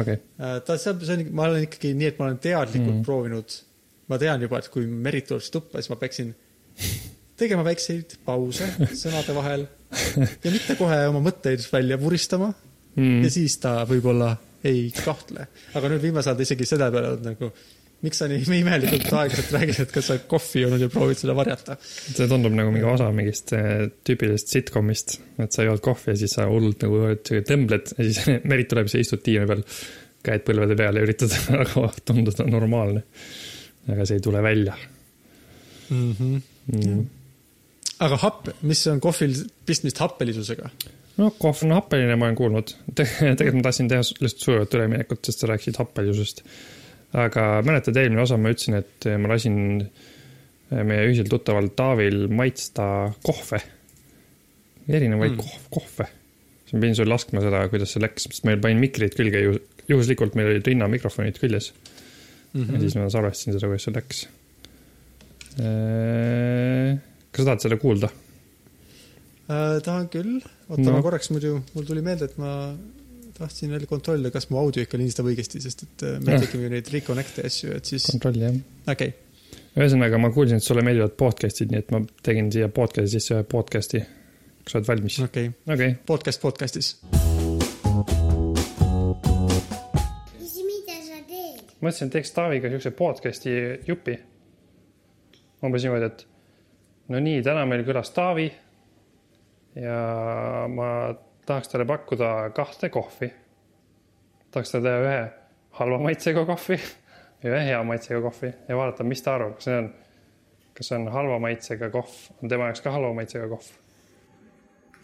okei, 0.00 0.20
ta, 0.38 0.78
see 0.78 0.92
on, 0.92 1.02
see 1.04 1.18
on, 1.18 1.24
ma 1.36 1.48
olen 1.48 1.66
ikkagi 1.68 1.94
nii, 1.96 2.12
et 2.12 2.20
ma 2.20 2.28
olen 2.28 2.40
teadlikult 2.42 2.96
mm. 2.98 3.04
proovinud, 3.06 3.58
ma 4.10 4.20
tean 4.20 4.42
juba, 4.44 4.60
et 4.60 4.70
kui 4.72 4.86
Merit 4.88 5.28
tuleb 5.30 5.44
siia 5.44 5.58
tuppa, 5.58 5.80
siis 5.80 5.92
ma 5.92 6.00
peaksin 6.00 6.32
tegema 7.40 7.64
väikseid 7.66 8.18
pause 8.26 8.68
sõnade 9.02 9.34
vahel 9.36 9.66
ja 10.44 10.52
mitte 10.52 10.76
kohe 10.78 10.98
oma 11.10 11.22
mõtteid 11.24 11.64
välja 11.72 11.98
vuristama 12.00 12.50
mm. 12.96 13.22
ja 13.24 13.30
siis 13.32 13.56
ta 13.62 13.80
võib-olla 13.88 14.34
ei 14.64 14.88
kahtle. 14.96 15.48
aga 15.76 15.90
nüüd 15.92 16.02
viimasel 16.06 16.32
ajal 16.32 16.40
ta 16.40 16.46
isegi 16.46 16.68
seda 16.68 16.90
peale 16.94 17.14
on 17.16 17.26
nagu 17.26 17.50
miks 18.04 18.20
sa 18.20 18.28
nii 18.30 18.44
imelikult 18.62 19.08
aeglaselt 19.10 19.52
räägid, 19.56 19.80
et 19.84 19.92
kas 19.94 20.08
sa 20.08 20.16
oled 20.16 20.28
kohvi 20.30 20.64
joonud 20.64 20.84
ja 20.84 20.90
proovid 20.92 21.20
seda 21.20 21.36
varjata? 21.38 21.76
see 21.80 22.28
tundub 22.30 22.54
nagu 22.56 22.72
mingi 22.74 22.88
osa 22.90 23.10
mingist 23.16 23.54
eh, 23.56 23.86
tüüpilisest 24.06 24.54
sitcomist, 24.56 25.18
et 25.42 25.56
sa 25.56 25.66
jood 25.66 25.82
kohvi 25.84 26.14
ja 26.14 26.22
siis 26.22 26.36
sa 26.38 26.48
hullult 26.50 26.84
nagu 26.86 27.14
tõmbled 27.50 27.94
ja 27.96 28.08
siis 28.08 28.24
Merit 28.50 28.70
tuleb, 28.72 28.90
sa 28.92 29.00
istud 29.00 29.24
diivani 29.24 29.50
peal, 29.50 29.66
käed 30.24 30.44
põlvede 30.46 30.78
peal 30.78 30.98
ja 31.00 31.06
üritad 31.06 31.32
nagu 31.58 31.88
tunduda 32.04 32.48
normaalne. 32.48 33.04
aga 33.92 34.06
see 34.08 34.20
ei 34.20 34.24
tule 34.24 34.42
välja 34.44 34.76
Mm 35.90 36.12
-hmm. 36.12 36.40
mm.. 36.66 37.06
aga 38.00 38.16
happ, 38.16 38.48
mis 38.62 38.86
on 38.86 39.00
kohvil 39.00 39.34
pistmist 39.66 39.98
happelisusega? 39.98 40.70
no 41.16 41.30
kohv 41.38 41.64
on 41.64 41.72
happeline, 41.72 42.16
ma 42.16 42.24
olen 42.24 42.36
kuulnud 42.36 42.74
Te. 42.94 43.04
tegelikult 43.20 43.54
ma 43.54 43.62
tahtsin 43.68 43.88
teha 43.88 44.02
lihtsalt 44.20 44.46
sujuvat 44.46 44.74
üleminekut, 44.74 45.24
sest 45.24 45.44
sa 45.44 45.50
rääkisid 45.50 45.78
happelisusest. 45.78 46.42
Aga 47.14 47.44
mäletad, 47.66 47.96
eelmine 48.00 48.24
osa 48.24 48.38
ma 48.40 48.50
ütlesin, 48.50 48.80
et 48.80 49.06
ma 49.20 49.30
lasin 49.30 49.56
meie 50.82 51.06
ühisel 51.08 51.28
tuttaval 51.30 51.70
Taavil 51.76 52.26
maitsta 52.32 52.86
kohve. 53.24 53.60
erinevaid 54.88 55.32
Mm. 55.32 55.38
kohv, 55.40 55.62
kohve. 55.70 56.06
siis 56.64 56.74
ma 56.74 56.80
pidin 56.80 56.96
sulle 56.96 57.14
laskma 57.14 57.40
seda, 57.40 57.62
kuidas 57.72 57.92
see 57.94 58.02
läks, 58.02 58.26
sest 58.28 58.44
meil 58.44 58.58
panin 58.60 58.82
mikrid 58.82 59.14
külge 59.16 59.40
ju, 59.40 59.54
juhuslikult 59.88 60.34
meil 60.34 60.50
olid 60.50 60.66
rinnamikrofonid 60.66 61.38
küljes 61.40 61.72
mm. 62.52 62.64
-hmm. 62.64 62.74
ja 62.74 62.80
siis 62.80 62.96
ma 62.96 63.08
salvestasin 63.08 63.56
seda, 63.56 63.70
kuidas 63.70 63.86
see 63.86 63.94
läks. 63.94 64.26
kas 67.30 67.44
sa 67.44 67.48
tahad 67.48 67.64
seda 67.64 67.76
kuulda? 67.80 68.10
äh,. 69.48 69.80
tahan 69.84 70.08
küll, 70.08 70.42
oota 70.68 70.82
no., 70.82 70.92
ma 70.92 71.02
korraks 71.02 71.30
muidu, 71.30 71.62
mul 71.74 71.84
tuli 71.88 72.02
meelde, 72.02 72.24
et 72.24 72.36
ma 72.38 72.74
tahtsin 73.34 73.72
veel 73.74 73.86
kontrollida, 73.90 74.30
kas 74.34 74.46
mu 74.50 74.58
audio 74.60 74.84
ikka 74.84 74.98
lindistab 75.00 75.28
õigesti, 75.30 75.60
sest 75.62 75.84
et 75.86 76.04
äh, 76.06 76.18
me 76.22 76.38
tegime 76.42 76.70
neid 76.72 76.90
reconnect'e 76.92 77.46
asju, 77.48 77.72
et 77.78 77.90
siis, 77.90 78.06
kontrolli 78.12 78.44
jah. 78.44 78.58
okei 78.86 79.10
okay.. 79.10 79.62
ühesõnaga, 79.74 80.20
ma 80.22 80.30
kuulsin, 80.34 80.62
et 80.62 80.66
sulle 80.66 80.84
meeldivad 80.86 81.16
podcast'id, 81.18 81.72
nii 81.74 81.82
et 81.82 81.94
ma 81.94 82.02
tegin 82.26 82.52
siia 82.54 82.70
podcast'i 82.74 83.18
sisse 83.18 83.34
ühe 83.34 83.46
podcast'i. 83.50 84.04
kas 84.62 84.76
sa 84.76 84.80
oled 84.80 84.90
valmis? 84.92 85.18
okei 85.26 85.50
okay., 85.50 85.74
okei 85.74 85.96
okay., 85.96 86.00
podcast 86.12 86.44
podcast'is. 86.44 86.94
Mõtlesin, 91.84 92.08
et 92.08 92.14
teeks 92.14 92.30
Taaviga 92.32 92.70
siukse 92.72 92.94
podcast'i 92.96 93.58
jupi. 93.84 94.14
umbes 95.64 95.84
niimoodi, 95.84 96.06
et 96.06 96.26
no 97.12 97.20
nii, 97.20 97.42
täna 97.44 97.66
meil 97.68 97.82
külas 97.84 98.14
Taavi. 98.14 98.46
ja 99.74 99.98
ma 100.70 100.90
tahaks 101.46 101.68
talle 101.72 101.86
pakkuda 101.88 102.50
kahte 102.56 102.88
kohvi. 102.88 103.32
tahaks 104.50 104.72
talle 104.72 104.88
teha 104.88 105.04
ühe 105.04 105.22
halva 105.80 105.98
maitsega 105.98 106.44
kohvi 106.48 106.78
ja 107.42 107.50
ühe 107.52 107.62
hea 107.70 107.82
maitsega 107.84 108.20
kohvi 108.24 108.52
ja 108.68 108.76
vaadata, 108.76 109.04
mis 109.04 109.22
ta 109.22 109.34
arvab, 109.38 109.56
kas 109.58 109.70
see 109.70 109.78
on, 109.78 109.88
kas 110.74 110.90
see 110.90 110.98
on 110.98 111.08
halva 111.14 111.38
maitsega 111.42 111.90
kohv, 111.94 112.20
on 112.42 112.52
tema 112.52 112.70
jaoks 112.70 112.84
ka 112.84 112.94
halva 112.94 113.14
maitsega 113.16 113.48
kohv 113.52 113.72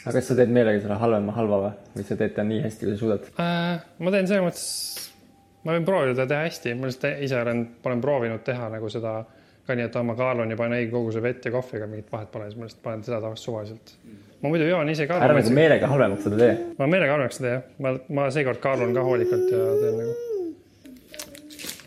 aga 0.01 0.17
kas 0.17 0.31
sa 0.31 0.37
teed 0.39 0.53
meelega 0.55 0.81
selle 0.81 0.97
halvema 1.01 1.35
halva 1.37 1.61
või, 1.65 1.73
või 1.97 2.07
sa 2.09 2.17
teed 2.21 2.33
ta 2.37 2.45
nii 2.47 2.63
hästi, 2.65 2.87
kui 2.87 2.95
sa 2.95 3.01
suudad? 3.03 3.27
äh,. 3.43 3.83
ma 4.01 4.13
teen 4.15 4.31
selles 4.31 4.47
mõttes, 4.47 5.11
ma 5.67 5.77
võin 5.77 5.87
proovida 5.89 6.27
teha 6.31 6.47
hästi, 6.47 6.75
ma 6.79 6.89
lihtsalt 6.89 7.25
ise 7.27 7.41
olen, 7.41 7.63
olen 7.85 8.05
proovinud 8.05 8.45
teha 8.47 8.71
nagu 8.73 8.91
seda 8.93 9.19
ka 9.71 9.77
nii, 9.79 9.87
et 9.89 10.01
ma 10.07 10.17
kaalun 10.19 10.51
ja 10.53 10.59
panen 10.59 10.81
õige 10.81 10.91
koguse 10.95 11.23
vett 11.25 11.47
ja 11.47 11.53
kohvi, 11.55 11.79
aga 11.79 11.89
mingit 11.91 12.11
vahet 12.13 12.33
pole, 12.33 12.49
siis 12.51 12.59
ma 12.59 12.67
lihtsalt 12.67 12.83
panen 12.87 13.07
seda 13.07 13.21
tavaliselt 13.23 13.47
suvaliselt. 13.47 13.95
ma 14.41 14.53
muidu 14.53 14.67
joon 14.67 14.91
ise 14.93 15.07
ka. 15.07 15.21
ära 15.23 15.37
nagu 15.37 15.55
meelega 15.55 15.93
halvemaks 15.93 16.27
seda 16.27 16.41
tee. 16.43 16.59
ma 16.81 16.91
meelega 16.91 17.17
halvaks 17.17 17.41
seda 17.41 17.55
jah, 17.55 17.71
ma, 17.87 17.95
ma 18.19 18.27
seekord 18.35 18.61
kaalun 18.65 18.93
ka 18.97 19.07
hoolikalt 19.07 19.55
ja 19.55 19.71
teen 19.85 20.03
nagu. 20.03 20.19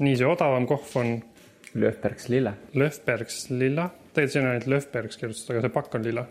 nii, 0.07 0.15
see 0.15 0.31
odavam 0.31 0.67
kohv 0.69 0.97
on 1.03 1.13
Lööfbergs 1.73 2.27
lille. 2.29 2.53
Löfbergs 2.77 3.47
lilla, 3.49 3.87
tegelikult 4.13 4.33
siin 4.35 4.43
on 4.45 4.51
ainult 4.51 4.67
Löfbergs 4.69 5.17
kirjutatud, 5.17 5.55
aga 5.55 5.63
see 5.63 5.73
pakk 5.73 5.95
on 5.97 6.03
lilla. 6.05 6.25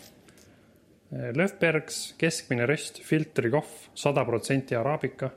Löfbergs 1.36 1.96
keskmine 2.20 2.66
röst, 2.70 3.02
filtrikohv, 3.04 3.88
sada 3.98 4.24
protsenti 4.24 4.78
araabika. 4.78 5.30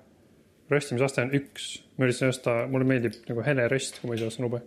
röstimisaste 0.70 1.22
on 1.22 1.34
üks, 1.38 1.66
ma 1.98 2.08
üritasin 2.08 2.32
osta, 2.32 2.54
mulle 2.70 2.88
meeldib 2.90 3.18
nagu 3.28 3.44
hele 3.46 3.68
röst, 3.70 4.00
kui 4.02 4.10
ma 4.10 4.16
ise 4.18 4.30
ostan 4.30 4.48
ube. 4.48 4.62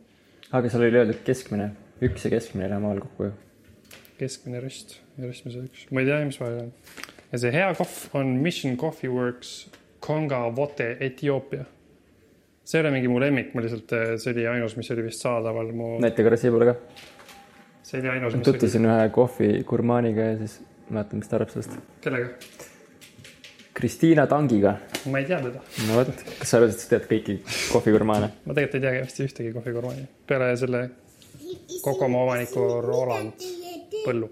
Aga 0.53 0.71
seal 0.73 0.85
oli 0.87 1.01
öeldud 1.01 1.21
keskmine, 1.27 1.73
üks 2.05 2.25
ja 2.25 2.33
keskmine 2.33 2.69
läheb 2.71 2.81
omavahel 2.81 3.03
kokku 3.05 3.29
ju. 3.29 3.33
keskmine 4.19 4.63
röst 4.65 4.97
ja 5.19 5.27
röstmise 5.27 5.65
üks, 5.67 5.89
ma 5.93 6.03
ei 6.03 6.09
tea, 6.09 6.21
mis 6.29 6.39
vahe 6.41 6.63
on. 6.63 6.71
ja 7.33 7.43
see 7.43 7.53
hea 7.55 7.69
kohv 7.79 7.99
on 8.19 8.33
Mission 8.45 8.79
Coffee 8.81 9.13
Works 9.13 9.53
Konga 10.05 10.47
Vote 10.57 10.89
Etioopia. 11.05 11.67
see 12.65 12.81
ei 12.81 12.87
ole 12.87 12.95
mingi 12.97 13.13
mu 13.13 13.21
lemmik, 13.21 13.53
ma 13.55 13.65
lihtsalt, 13.65 13.93
see 14.23 14.33
oli 14.33 14.49
ainus, 14.55 14.79
mis 14.81 14.91
oli 14.95 15.05
vist 15.11 15.25
saadaval 15.27 15.73
mu, 15.77 15.91
näita 16.05 16.25
korra 16.27 16.41
siia 16.41 16.55
poole 16.55 16.73
ka. 16.73 16.79
see 17.83 18.01
oli 18.01 18.15
ainus, 18.17 18.39
mis 18.39 18.41
oli, 18.41 18.55
tutvusin 18.55 18.89
ühe 18.89 19.13
kohvigurmaaniga 19.19 20.33
ja 20.33 20.41
siis 20.41 20.59
vaatan, 20.89 21.21
mis 21.21 21.29
ta 21.29 21.41
arvab 21.41 21.53
sellest. 21.53 21.77
kellega? 22.05 22.33
Kristiina 23.79 24.27
Tangiga. 24.27 24.75
ma 25.07 25.19
ei 25.19 25.25
tea 25.25 25.39
teda 25.39 25.61
no 25.87 25.99
vot, 26.01 26.09
kas 26.41 26.51
sa 26.51 26.59
arvad, 26.59 26.73
et 26.75 26.81
sa 26.83 26.89
tead 26.91 27.05
kõiki 27.07 27.37
kohvigurmaane? 27.71 28.31
ma 28.43 28.57
tegelikult 28.57 28.81
ei 28.81 28.83
tea 28.83 29.05
vist 29.05 29.21
ühtegi 29.23 29.53
kohvikorvani 29.55 30.07
peale 30.27 30.49
selle 30.59 30.81
Kokomo 31.85 32.25
omaniku 32.25 32.65
Roland 32.83 33.45
Põllu. 34.03 34.29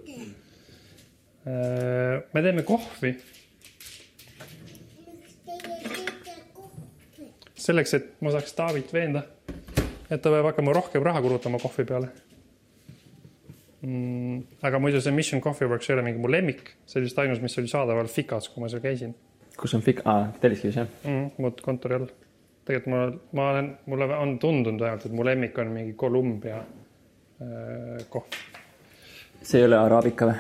me 1.47 2.43
teeme 2.43 2.65
kohvi 2.67 3.13
selleks, 7.67 7.95
et 7.95 8.11
ma 8.23 8.35
saaks 8.35 8.55
Taavit 8.59 8.91
veenda, 8.95 9.23
et 10.11 10.19
ta 10.23 10.31
peab 10.31 10.51
hakkama 10.51 10.75
rohkem 10.75 11.07
raha 11.07 11.23
kulutama 11.23 11.63
kohvi 11.63 11.87
peale 11.87 12.11
mm,. 13.87 14.43
aga 14.67 14.83
muidu 14.83 15.01
see 15.01 15.15
Mission 15.15 15.45
Coffee 15.45 15.71
Works 15.71 15.87
ei 15.91 15.95
ole 15.95 16.09
mingi 16.09 16.19
mu 16.19 16.35
lemmik, 16.35 16.75
see 16.83 16.99
oli 16.99 17.13
vist 17.13 17.23
ainus, 17.23 17.45
mis 17.47 17.59
oli 17.63 17.71
saadaval 17.71 18.11
Fikas, 18.11 18.51
kui 18.51 18.67
ma 18.67 18.73
seal 18.75 18.83
käisin 18.83 19.15
kus 19.57 19.75
on 19.75 19.85
fik-, 19.85 20.03
aa, 20.05 20.33
Telliskivis 20.41 20.81
jah? 20.81 20.89
mm,. 21.05 21.31
mu 21.39 21.53
kontori 21.63 21.99
all. 21.99 22.11
tegelikult 22.67 22.93
ma, 22.93 23.05
ma 23.39 23.51
olen, 23.53 23.71
mulle 23.87 24.11
on 24.17 24.39
tundunud 24.43 24.83
vähemalt, 24.83 25.07
et 25.07 25.15
mu 25.15 25.25
lemmik 25.25 25.59
on 25.63 25.73
mingi 25.73 25.95
Kolumbia 25.99 26.59
äh, 26.59 28.05
kohv. 28.11 28.39
see 29.43 29.63
ei 29.63 29.69
ole 29.69 29.79
araabika 29.79 30.31
või? 30.31 30.39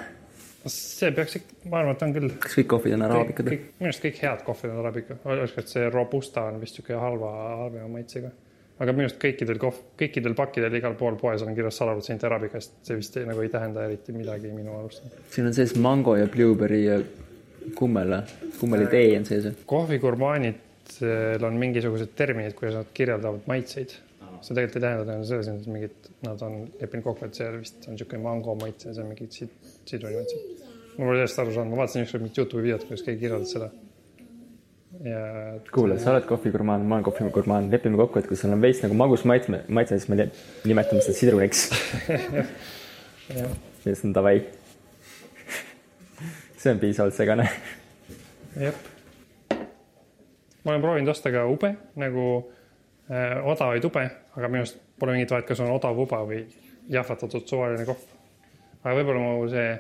see 0.71 1.13
peaks 1.15 1.39
ikka, 1.41 1.61
ma 1.71 1.81
arvan, 1.81 1.97
et 1.97 2.03
on 2.07 2.17
küll. 2.17 2.33
kas 2.43 2.57
kõik 2.59 2.73
kohvid 2.75 2.97
on 2.97 3.07
araabikad 3.07 3.53
minu 3.53 3.91
arust 3.91 4.03
kõik 4.03 4.19
head 4.25 4.43
kohvid 4.47 4.73
on 4.73 4.81
araabika, 4.83 5.21
et 5.47 5.71
see 5.71 5.87
Robusta 5.93 6.49
on 6.51 6.59
vist 6.63 6.79
sihuke 6.79 6.99
halva, 6.99 7.31
halvema 7.63 7.89
maitsega. 7.93 8.33
aga 8.83 8.95
minu 8.97 9.07
arust 9.07 9.21
kõikidel 9.23 9.61
kohv, 9.63 9.79
kõikidel 10.01 10.35
pakkidel 10.39 10.75
igal 10.81 10.97
pool 10.99 11.19
poes 11.21 11.45
on 11.47 11.55
kirjas 11.55 11.79
sada 11.79 11.95
protsenti 11.97 12.27
araabika, 12.29 12.61
sest 12.61 12.91
see 12.91 12.99
vist 12.99 13.21
ei, 13.21 13.29
nagu 13.29 13.45
ei 13.45 13.53
tähenda 13.53 13.87
eriti 13.87 14.17
midagi 14.17 14.51
minu 14.55 14.75
arust. 14.81 15.07
siin 15.31 15.47
on 15.47 15.55
sees 15.57 15.77
mango 15.79 16.17
ja 16.19 16.27
blueberry 16.33 16.83
ja 16.85 16.99
kummel 17.77 18.13
või? 18.13 18.51
kummeli 18.61 18.89
tee 18.93 19.15
on 19.19 19.27
sees 19.29 19.47
või? 19.49 19.55
kohvigurmaanidel 19.73 21.47
on 21.47 21.61
mingisugused 21.61 22.13
terminid, 22.19 22.55
kuidas 22.59 22.79
nad 22.81 22.93
kirjeldavad 22.97 23.49
maitseid. 23.51 23.97
see 24.45 24.55
tegelikult 24.55 24.77
ei 24.77 24.85
tähenda 24.85 25.07
tähendab 25.09 25.27
selles 25.27 25.49
mõttes 25.51 25.73
mingit, 25.73 26.11
nad 26.27 26.43
on 26.47 26.59
leppinud 26.81 27.07
kokku, 27.07 27.27
et 27.27 27.39
see 27.39 27.49
vist 27.57 27.89
on 27.89 27.97
niisugune 27.97 28.23
mango 28.23 28.55
maitse, 28.61 28.93
see 28.93 29.03
on 29.03 29.11
mingi 29.11 29.27
sid-, 29.33 29.73
sidruni 29.89 30.21
maitse. 30.21 30.43
ma 30.99 31.09
pole 31.09 31.19
sellest 31.23 31.43
aru 31.43 31.57
saanud, 31.57 31.73
ma 31.73 31.83
vaatasin 31.83 32.07
ükskord 32.07 32.25
mingit 32.25 32.41
Youtube'i 32.43 32.69
videot, 32.69 32.87
kuidas 32.89 33.07
keegi 33.07 33.23
kirjeldas 33.25 33.55
seda. 33.57 33.71
ja 35.07 35.23
kuule, 35.73 35.99
sa 36.03 36.13
oled 36.13 36.29
kohvigurmaan, 36.29 36.85
ma 36.85 36.99
olen 36.99 37.09
kohvigurmaan, 37.09 37.73
lepime 37.73 37.99
kokku, 38.03 38.21
et 38.21 38.29
kui 38.31 38.39
sul 38.39 38.55
on 38.55 38.63
veits 38.63 38.85
nagu 38.85 38.99
magus 38.99 39.25
maitse, 39.29 39.65
maitse, 39.69 39.99
siis 39.99 40.13
me 40.13 40.29
nimetame 40.69 41.03
seda 41.05 41.19
sidruniks. 41.23 41.67
jah, 43.41 43.51
ja 43.87 43.89
siis 43.89 44.05
on 44.07 44.15
davai. 44.15 44.39
See 46.67 46.75
on 46.75 46.79
piisavalt 46.83 47.15
segane. 47.15 47.49
jep. 48.61 48.75
ma 50.65 50.73
olen 50.73 50.81
proovinud 50.83 51.09
osta 51.13 51.31
ka 51.31 51.45
ube 51.47 51.71
nagu 51.95 52.25
äh, 53.11 53.39
odavaid 53.47 53.85
ube, 53.87 54.03
aga 54.35 54.49
minu 54.51 54.65
arust 54.65 54.81
pole 54.99 55.15
mingit 55.15 55.31
vahet, 55.31 55.47
kas 55.47 55.63
on 55.63 55.71
odav 55.71 55.99
uba 56.03 56.25
või 56.27 56.43
jahvatatud 56.91 57.47
suvaline 57.47 57.87
kohv. 57.87 58.03
aga 58.83 58.97
võib-olla 58.99 59.23
mu 59.23 59.47
see 59.53 59.71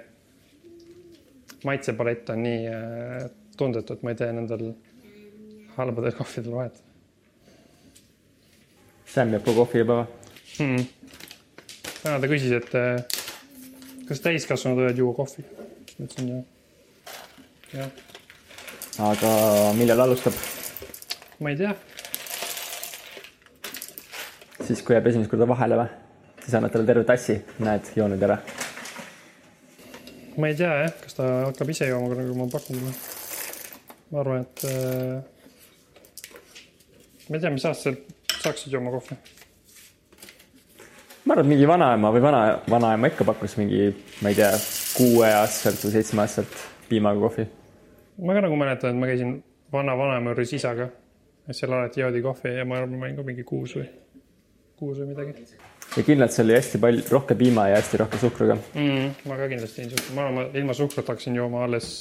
maitsepalett 1.66 2.30
on 2.30 2.42
nii 2.46 2.64
äh, 2.70 3.28
tundetu, 3.58 3.96
et 3.96 4.06
ma 4.06 4.14
ei 4.14 4.22
tee 4.22 4.30
nendel 4.36 4.68
halbadel 5.74 6.14
kohvidel 6.14 6.54
vahet 6.54 6.82
Sam 9.10 9.34
jääb 9.34 9.48
kohvi 9.48 9.82
juba 9.82 10.04
või? 10.04 10.10
hmm.. 10.60 10.82
täna 12.02 12.18
ta 12.22 12.30
küsis, 12.30 12.54
et 12.62 12.78
äh, 12.78 13.00
kas 14.06 14.22
täiskasvanud 14.22 14.84
võivad 14.84 15.02
juua 15.02 15.24
kohvi. 15.24 15.50
ma 15.50 16.04
ütlesin 16.06 16.36
jah. 16.36 16.52
Aga 17.74 19.30
millal 19.76 20.00
alustab? 20.06 20.34
ma 21.40 21.50
ei 21.50 21.56
tea, 21.58 21.72
siis, 24.62 24.82
kui 24.82 24.94
jääb 24.94 25.08
esimest 25.10 25.30
korda 25.32 25.48
vahele 25.50 25.78
või? 25.80 25.88
siis 26.44 26.54
annad 26.54 26.72
talle 26.72 26.86
terve 26.86 27.04
tassi, 27.08 27.40
näed, 27.58 27.90
joonud 27.98 28.22
ära. 28.22 28.38
ma 30.38 30.50
ei 30.50 30.58
tea 30.58 30.72
jah, 30.84 30.92
kas 31.02 31.18
ta 31.18 31.30
hakkab 31.48 31.72
ise 31.74 31.90
jooma, 31.90 32.12
kui 32.14 32.38
ma 32.38 32.46
pakun 32.52 32.78
talle. 32.78 32.94
ma 34.12 34.22
arvan, 34.22 34.46
et 34.46 34.58
äh, 34.70 35.16
ma 37.28 37.36
ei 37.36 37.42
tea, 37.42 37.52
mis 37.56 37.66
aastal 37.66 37.98
saaksid 38.36 38.78
jooma 38.78 38.94
kohvi. 38.94 39.18
ma 41.26 41.34
arvan, 41.34 41.44
et 41.44 41.50
mingi 41.50 41.66
vanaema 41.68 42.14
või 42.14 42.22
vana, 42.30 42.46
vanaema 42.70 43.10
ikka 43.10 43.26
pakkus 43.28 43.58
mingi, 43.58 43.90
ma 44.22 44.30
ei 44.30 44.38
tea, 44.38 44.54
kuueaastaselt 44.96 45.84
või 45.84 45.98
seitsmeaastaselt 45.98 46.75
piimaga 46.88 47.20
kohvi. 47.20 47.46
ma 48.22 48.34
ka 48.34 48.46
nagu 48.46 48.56
mäletan, 48.56 48.94
et 48.94 49.00
ma 49.00 49.10
käisin 49.10 49.36
vana-vanaema 49.72 50.32
juures 50.32 50.52
isaga. 50.52 50.88
seal 51.50 51.72
alati 51.72 52.00
joodi 52.00 52.22
kohvi 52.22 52.56
ja 52.56 52.64
ma 52.64 52.80
arvan, 52.80 52.98
ma 52.98 53.06
olin 53.06 53.16
ka 53.16 53.22
mingi 53.22 53.44
kuus 53.46 53.76
või, 53.76 53.86
kuus 54.76 54.98
või 54.98 55.12
midagi 55.12 55.46
ja 55.96 56.02
kindlalt 56.02 56.34
see 56.34 56.44
oli 56.44 56.56
hästi 56.56 56.80
palju, 56.82 57.04
rohke 57.10 57.36
piima 57.38 57.68
ja 57.70 57.76
hästi 57.80 58.00
rohke 58.02 58.18
suhkruga. 58.18 58.56
mm,. 58.74 59.28
ma 59.30 59.36
ka 59.38 59.48
kindlasti 59.52 59.84
ei 59.84 59.92
suutnud, 59.92 60.14
ma 60.16 60.26
arvan, 60.26 60.34
ma 60.40 60.58
ilma 60.62 60.74
suhkrut 60.74 61.12
hakkasin 61.12 61.38
jooma 61.38 61.62
alles 61.64 61.92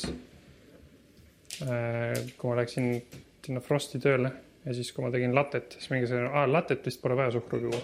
äh,, 1.62 2.18
kui 2.38 2.50
ma 2.50 2.58
läksin 2.62 2.90
sinna 3.46 3.62
Frosti 3.62 4.02
tööle 4.02 4.32
ja 4.66 4.74
siis, 4.74 4.92
kui 4.94 5.06
ma 5.06 5.12
tegin 5.14 5.36
latet, 5.36 5.78
siis 5.78 5.92
mingi 5.94 6.10
selline, 6.10 6.32
aa 6.34 6.48
latet 6.50 6.86
vist 6.86 7.02
pole 7.04 7.18
vaja 7.18 7.36
suhkruga 7.38 7.70
juua. 7.70 7.82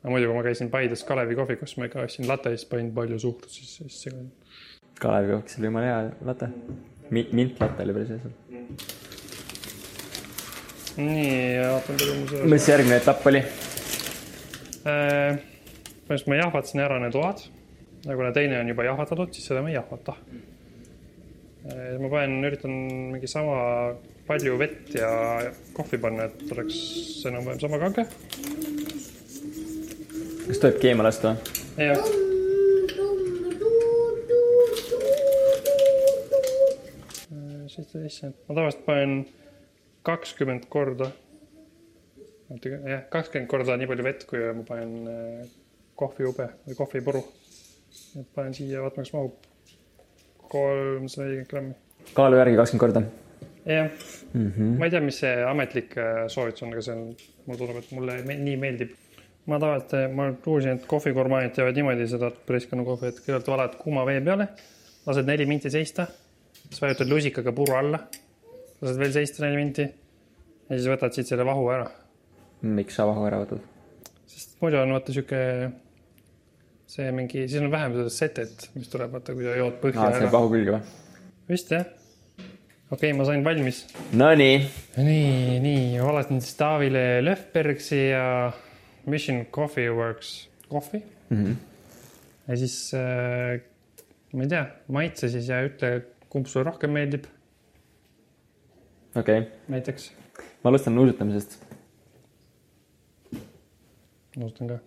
aga 0.00 0.12
muidu, 0.14 0.30
kui 0.30 0.38
ma 0.38 0.44
käisin 0.46 0.70
Paides 0.72 1.04
Kalevi 1.04 1.36
kohvikus, 1.38 1.76
ma 1.76 1.90
ikka 1.90 2.06
ostsin 2.06 2.28
latte 2.28 2.54
ja 2.54 2.60
siis 2.60 2.70
panin 2.70 2.92
palju 2.96 3.18
suhkrut 3.20 3.52
sisse, 3.52 3.84
siis 3.88 4.02
see 4.06 4.14
Kalevi 5.00 5.32
kohvis 5.32 5.58
oli 5.58 5.70
jumala 5.70 5.86
hea 5.86 6.00
latte 6.28 6.50
Mi. 7.10 7.24
mintlatte 7.32 7.82
oli 7.82 7.94
päris 7.96 8.10
hea 8.12 8.18
seal. 8.22 8.34
nii, 11.00 11.30
vaatan 11.64 11.96
palju 11.96 12.18
mul 12.18 12.28
seal 12.32 12.52
mis 12.54 12.68
järgmine 12.68 13.00
etapp 13.00 13.26
oli? 13.30 13.40
äh,. 14.84 15.40
põhimõtteliselt 15.40 16.30
ma 16.32 16.38
jahvatasin 16.42 16.84
ära 16.84 17.00
need 17.02 17.18
oad 17.18 17.42
ja 18.04 18.16
kuna 18.16 18.30
teine 18.36 18.60
on 18.60 18.70
juba 18.72 18.86
jahvatatud, 18.86 19.34
siis 19.34 19.50
seda 19.50 19.64
ma 19.64 19.72
ei 19.72 19.78
jahvata 19.78 20.16
äh,. 20.20 21.98
ma 22.00 22.12
panen, 22.12 22.38
üritan 22.50 22.76
mingi 23.16 23.30
sama 23.30 23.58
palju 24.30 24.58
vett 24.60 24.94
ja 24.94 25.10
kohvi 25.74 25.98
panna, 25.98 26.28
et 26.30 26.52
oleks 26.54 26.76
enam-vähem 27.26 27.60
sama 27.64 27.80
kange. 27.82 28.06
kas 30.46 30.62
tohib 30.62 30.82
keema 30.84 31.08
lasta? 31.08 31.34
jah, 31.80 32.19
seitseteist, 37.90 38.46
ma 38.48 38.56
tavaliselt 38.56 38.86
panen 38.86 39.14
kakskümmend 40.06 40.66
korda. 40.72 41.10
jah, 42.64 43.04
kakskümmend 43.12 43.50
korda 43.50 43.76
nii 43.78 43.90
palju 43.90 44.06
vett, 44.06 44.26
kui 44.30 44.42
ma 44.56 44.64
panen 44.66 45.10
äh, 45.10 45.52
kohviube 46.00 46.48
või 46.66 46.78
kohvipuru. 46.78 47.22
et 48.20 48.28
panen 48.34 48.54
siia, 48.56 48.82
vaatame, 48.84 49.06
kas 49.06 49.14
mahub 49.16 49.50
kolmsada 50.50 51.28
nelikümmend 51.28 51.50
grammi. 51.52 52.14
kaalu 52.14 52.40
järgi 52.40 52.60
kakskümmend 52.62 52.86
korda. 52.86 53.06
jah 53.66 53.90
Mm 54.32 54.52
-hmm. 54.52 54.78
ma 54.78 54.84
ei 54.84 54.90
tea, 54.90 55.00
mis 55.00 55.18
see 55.18 55.44
ametlik 55.44 55.96
äh, 55.98 56.28
soovitus 56.28 56.62
on, 56.62 56.72
aga 56.72 56.82
see 56.82 56.94
on, 56.94 57.16
mulle 57.46 57.58
tundub, 57.58 57.76
et 57.76 57.92
mulle 57.92 58.22
me, 58.22 58.34
nii 58.38 58.56
meeldib. 58.56 58.90
ma 59.46 59.58
tavaliselt, 59.58 60.12
ma 60.14 60.32
kuulsin, 60.44 60.70
et 60.70 60.84
kohvigurmaanid 60.86 61.50
teevad 61.56 61.74
niimoodi 61.74 62.06
seda 62.06 62.28
preskanu 62.46 62.84
kohvi, 62.84 63.08
et 63.08 63.18
kõigepealt 63.18 63.48
valad 63.50 63.74
kuuma 63.80 64.04
vee 64.06 64.20
peale, 64.20 64.46
lased 65.06 65.26
neli 65.26 65.46
minti 65.46 65.70
seista, 65.70 66.06
siis 66.70 66.82
vajutad 66.82 67.10
lusikaga 67.10 67.52
puru 67.56 67.76
alla, 67.78 68.00
lased 68.80 69.00
veel 69.00 69.12
seista 69.14 69.44
neli 69.44 69.60
minti 69.60 69.84
ja 69.84 70.76
siis 70.76 70.88
võtad 70.90 71.14
siit 71.16 71.30
selle 71.30 71.46
vahu 71.48 71.68
ära, 71.74 71.86
miks 72.62 72.98
sa 72.98 73.06
vahu 73.10 73.26
ära 73.28 73.42
võtad? 73.44 73.62
sest 74.30 74.56
muidu 74.62 74.80
on 74.80 74.94
vaata 74.94 75.14
sihuke 75.14 75.40
see 76.90 77.10
mingi, 77.14 77.46
siis 77.46 77.62
on 77.62 77.70
vähem 77.72 77.94
seda 77.98 78.10
setet, 78.14 78.68
mis 78.74 78.90
tuleb, 78.90 79.12
vaata, 79.14 79.34
kui 79.36 79.46
sa 79.46 79.56
jood 79.58 79.78
põhja 79.82 80.10
see 80.10 80.22
ära. 80.24 80.32
vahu 80.34 80.52
külge 80.54 80.76
või? 80.76 80.82
vist 81.50 81.72
jah. 81.74 81.86
okei 82.90 83.10
okay,, 83.10 83.16
ma 83.18 83.26
sain 83.28 83.44
valmis 83.46 83.84
Nonii, 84.16 84.58
nii, 84.98 85.58
nii, 85.66 85.86
valasin 86.02 86.42
siis 86.42 86.58
Taavile 86.58 87.04
Löfbergsi 87.24 88.04
ja 88.10 88.24
Mission 89.10 89.44
Coffee 89.54 89.90
Works 89.90 90.36
kohvi 90.70 91.02
Mhm. 91.30 91.52
ja 92.48 92.56
siis 92.58 92.76
äh, 92.98 93.60
ma 94.34 94.42
ei 94.42 94.48
tea, 94.50 94.64
maitse 94.90 95.28
siis 95.30 95.46
ja 95.46 95.60
ütle, 95.62 95.92
kumb 96.30 96.46
sulle 96.46 96.64
rohkem 96.70 96.94
meeldib 96.94 97.26
okei 99.16 99.38
okay., 99.38 99.50
näiteks. 99.68 100.12
ma 100.62 100.70
alustan 100.70 100.94
nuusutamisest. 100.94 101.58
nõustun 104.38 104.70
ka 104.70 104.78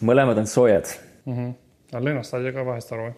mõlemad 0.00 0.38
on 0.38 0.46
soojad. 0.46 0.90
mm. 1.24 1.34
-hmm. 1.34 1.54
aga 1.92 2.04
lõhnast 2.04 2.30
saad 2.30 2.46
ju 2.46 2.52
ka 2.52 2.66
vahest 2.66 2.92
aru, 2.92 3.12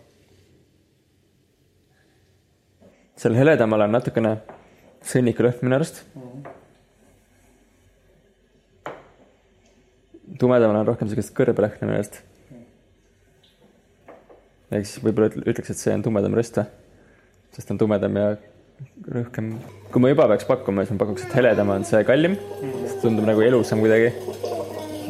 seal 3.16 3.34
heledamal 3.34 3.86
on 3.86 3.92
natukene 3.92 4.36
sõnnikulõhn 5.02 5.62
minu 5.62 5.76
arust. 5.76 6.04
tumedamal 10.38 10.76
on 10.76 10.86
rohkem 10.86 11.08
sellist 11.08 11.34
kõrbelõhna 11.36 11.86
minu 11.86 11.94
arust. 11.98 12.22
Ehk 14.70 14.86
siis 14.86 15.02
võib-olla 15.04 15.30
ütle- 15.32 15.46
ütleks, 15.48 15.70
et 15.72 15.80
see 15.80 15.94
on 15.94 16.04
tumedam 16.04 16.34
või? 16.36 16.44
sest 17.52 17.68
ta 17.68 17.74
on 17.74 17.78
tumedam 17.80 18.16
ja 18.16 18.36
rohkem. 19.14 19.58
kui 19.92 20.02
ma 20.02 20.12
juba 20.12 20.28
peaks 20.30 20.46
pakkuma, 20.48 20.84
siis 20.84 20.94
ma 20.94 21.04
pakuks, 21.04 21.24
et 21.26 21.36
heledam 21.38 21.72
on 21.74 21.84
see 21.88 22.02
kallim, 22.06 22.36
sest 22.84 23.02
tundub 23.02 23.26
nagu 23.28 23.42
elusam 23.44 23.82
kuidagi, 23.82 24.12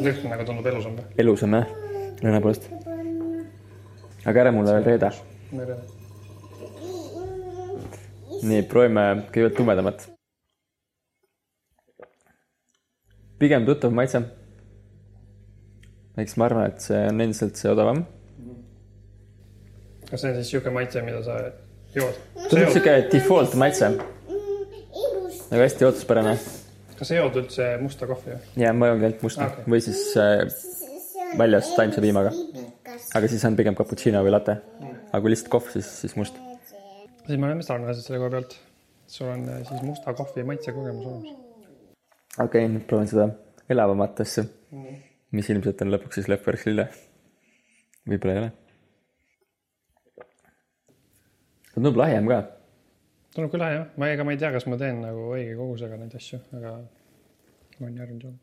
lõhn 0.05 0.29
nagu 0.31 0.47
tundub 0.47 0.69
elusam 0.71 0.95
või? 0.97 1.07
elusam 1.23 1.57
jah, 1.57 1.73
lõhna 2.23 2.41
poolest. 2.43 2.69
aga 4.25 4.45
ära 4.45 4.53
mulle 4.55 4.77
veel 4.77 4.87
reeda. 4.87 5.11
nii, 8.39 8.63
proovime 8.71 9.05
kõigepealt 9.33 9.57
tumedamat. 9.59 10.07
pigem 13.39 13.65
tuttav 13.67 13.93
maitse. 13.95 14.23
eks 16.19 16.37
ma 16.37 16.49
arvan, 16.49 16.71
et 16.71 16.81
see 16.83 17.03
on 17.11 17.21
endiselt 17.27 17.59
see 17.59 17.71
odavam. 17.71 18.07
Kas 20.09 20.21
see 20.21 20.31
on 20.31 20.37
siis 20.37 20.47
niisugune 20.47 20.73
maitse, 20.73 21.01
mida 21.05 21.21
sa 21.25 21.37
jood? 21.95 22.17
tundub 22.49 22.73
sihuke 22.73 22.95
default 23.13 23.55
maitse, 23.59 23.91
nagu 25.49 25.61
hästi 25.61 25.87
ootuspärane. 25.87 26.35
kas 26.99 27.11
sa 27.11 27.17
jood 27.19 27.39
üldse 27.43 27.69
musta 27.81 28.09
kohvi 28.09 28.35
või? 28.35 28.51
ja 28.63 28.73
ma 28.75 28.91
joongi 28.91 29.09
ainult 29.09 29.25
musta 29.25 29.47
okay. 29.49 29.65
või 29.73 29.81
siis 29.85 30.03
äh, 30.19 30.43
väljas 31.39 31.73
taimse 31.77 32.01
piimaga, 32.03 32.33
aga 33.17 33.31
siis 33.31 33.45
on 33.49 33.57
pigem 33.59 33.77
cappuccino 33.77 34.21
või 34.25 34.33
latte. 34.33 34.57
aga 35.09 35.21
kui 35.23 35.33
lihtsalt 35.33 35.51
kohv, 35.57 35.69
siis, 35.73 35.91
siis 36.03 36.15
must. 36.19 36.39
siis 37.25 37.35
me 37.37 37.49
oleme 37.49 37.65
sarnased 37.65 38.05
selle 38.05 38.21
koha 38.21 38.33
pealt. 38.37 38.57
sul 39.09 39.29
on 39.33 39.45
äh, 39.49 39.61
siis 39.67 39.85
musta 39.85 40.13
kohvi 40.17 40.45
maitsekogemus 40.53 41.05
olemas. 41.11 41.35
okei 42.37 42.45
okay,, 42.45 42.71
nüüd 42.77 42.87
proovin 42.89 43.11
seda 43.11 43.29
elavamat 43.69 44.23
asja, 44.25 44.45
mis 45.37 45.49
ilmselt 45.53 45.85
on 45.85 45.93
lõpuks 45.93 46.21
siis 46.21 46.31
Lefbergs 46.31 46.65
lille. 46.69 46.89
võib-olla 48.09 48.35
ei 48.35 48.43
ole. 48.45 48.51
ta 51.68 51.68
tundub 51.79 51.95
lahjem 51.95 52.27
ka. 52.27 52.39
tundub 53.31 53.53
küll 53.53 53.63
jah, 53.63 53.85
ma 53.95 54.07
ega 54.11 54.25
ma 54.27 54.33
ei 54.35 54.39
tea, 54.41 54.51
kas 54.51 54.65
ma 54.67 54.77
teen 54.79 54.99
nagu 54.99 55.29
õige 55.31 55.53
kogusega 55.55 55.99
neid 55.99 56.15
asju, 56.19 56.41
aga 56.57 56.73
olen 57.79 57.99
järgmine 58.01 58.25
joon. 58.25 58.39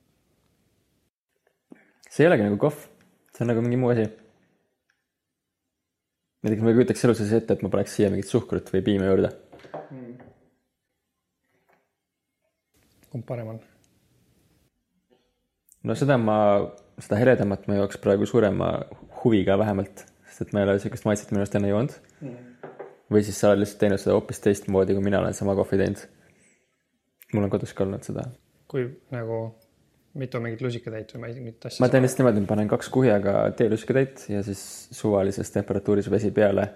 see 2.09 2.25
ei 2.25 2.31
olegi 2.31 2.47
nagu 2.47 2.57
kohv, 2.63 2.87
see 3.37 3.45
on 3.45 3.53
nagu 3.53 3.65
mingi 3.67 3.81
muu 3.83 3.93
asi. 3.93 4.07
näiteks 6.47 6.65
ma 6.65 6.73
ei 6.73 6.79
kujutaks 6.81 7.05
elu 7.05 7.19
sees 7.19 7.37
ette, 7.37 7.59
et 7.59 7.67
ma 7.67 7.73
paneks 7.77 7.99
siia 7.99 8.09
mingit 8.15 8.33
suhkrut 8.33 8.73
või 8.73 8.85
piima 8.89 9.13
juurde. 9.13 9.35
kumb 13.13 13.29
parem 13.29 13.53
on? 13.53 13.63
no 15.85 16.01
seda 16.01 16.17
ma, 16.17 16.41
seda 17.05 17.21
heledamat 17.21 17.69
ma 17.69 17.83
jooks 17.83 18.01
praegu 18.01 18.33
suurema 18.33 18.73
huviga 19.21 19.61
vähemalt, 19.61 20.07
sest 20.25 20.49
et 20.49 20.57
ma 20.57 20.65
ei 20.65 20.71
ole 20.71 20.81
sihukest 20.81 21.05
maitset 21.05 21.37
minu 21.37 21.45
arust 21.45 21.61
enne 21.61 21.77
joonud. 21.77 22.01
Või 23.13 23.23
siis 23.27 23.39
sa 23.41 23.53
oled 23.53 23.63
lihtsalt 23.63 23.83
teinud 23.85 24.03
seda 24.03 24.17
hoopis 24.17 24.43
teistmoodi, 24.45 24.97
kui 24.97 25.05
mina 25.05 25.21
olen 25.23 25.37
sama 25.37 25.55
kohvi 25.59 25.79
teinud. 25.83 26.03
mul 27.35 27.47
on 27.47 27.53
kodus 27.53 27.75
ka 27.75 27.85
olnud 27.85 28.07
seda. 28.07 28.27
kui 28.69 28.89
nagu 29.15 29.41
mitu 30.17 30.41
mingit 30.41 30.63
lusikatäit 30.65 31.13
või 31.15 31.23
ma 31.23 31.29
ei 31.29 31.37
tea, 31.37 31.45
mingit 31.45 31.69
asja. 31.69 31.85
ma 31.85 31.91
teen 31.93 32.05
lihtsalt 32.05 32.23
niimoodi, 32.23 32.45
ma 32.45 32.53
panen 32.55 32.69
kaks 32.73 32.91
kuhjaga 32.95 33.39
teelusikatäit 33.59 34.27
ja 34.33 34.43
siis 34.47 34.63
suvalises 34.97 35.51
temperatuuris 35.55 36.11
vesi 36.11 36.31
peale. 36.31 36.69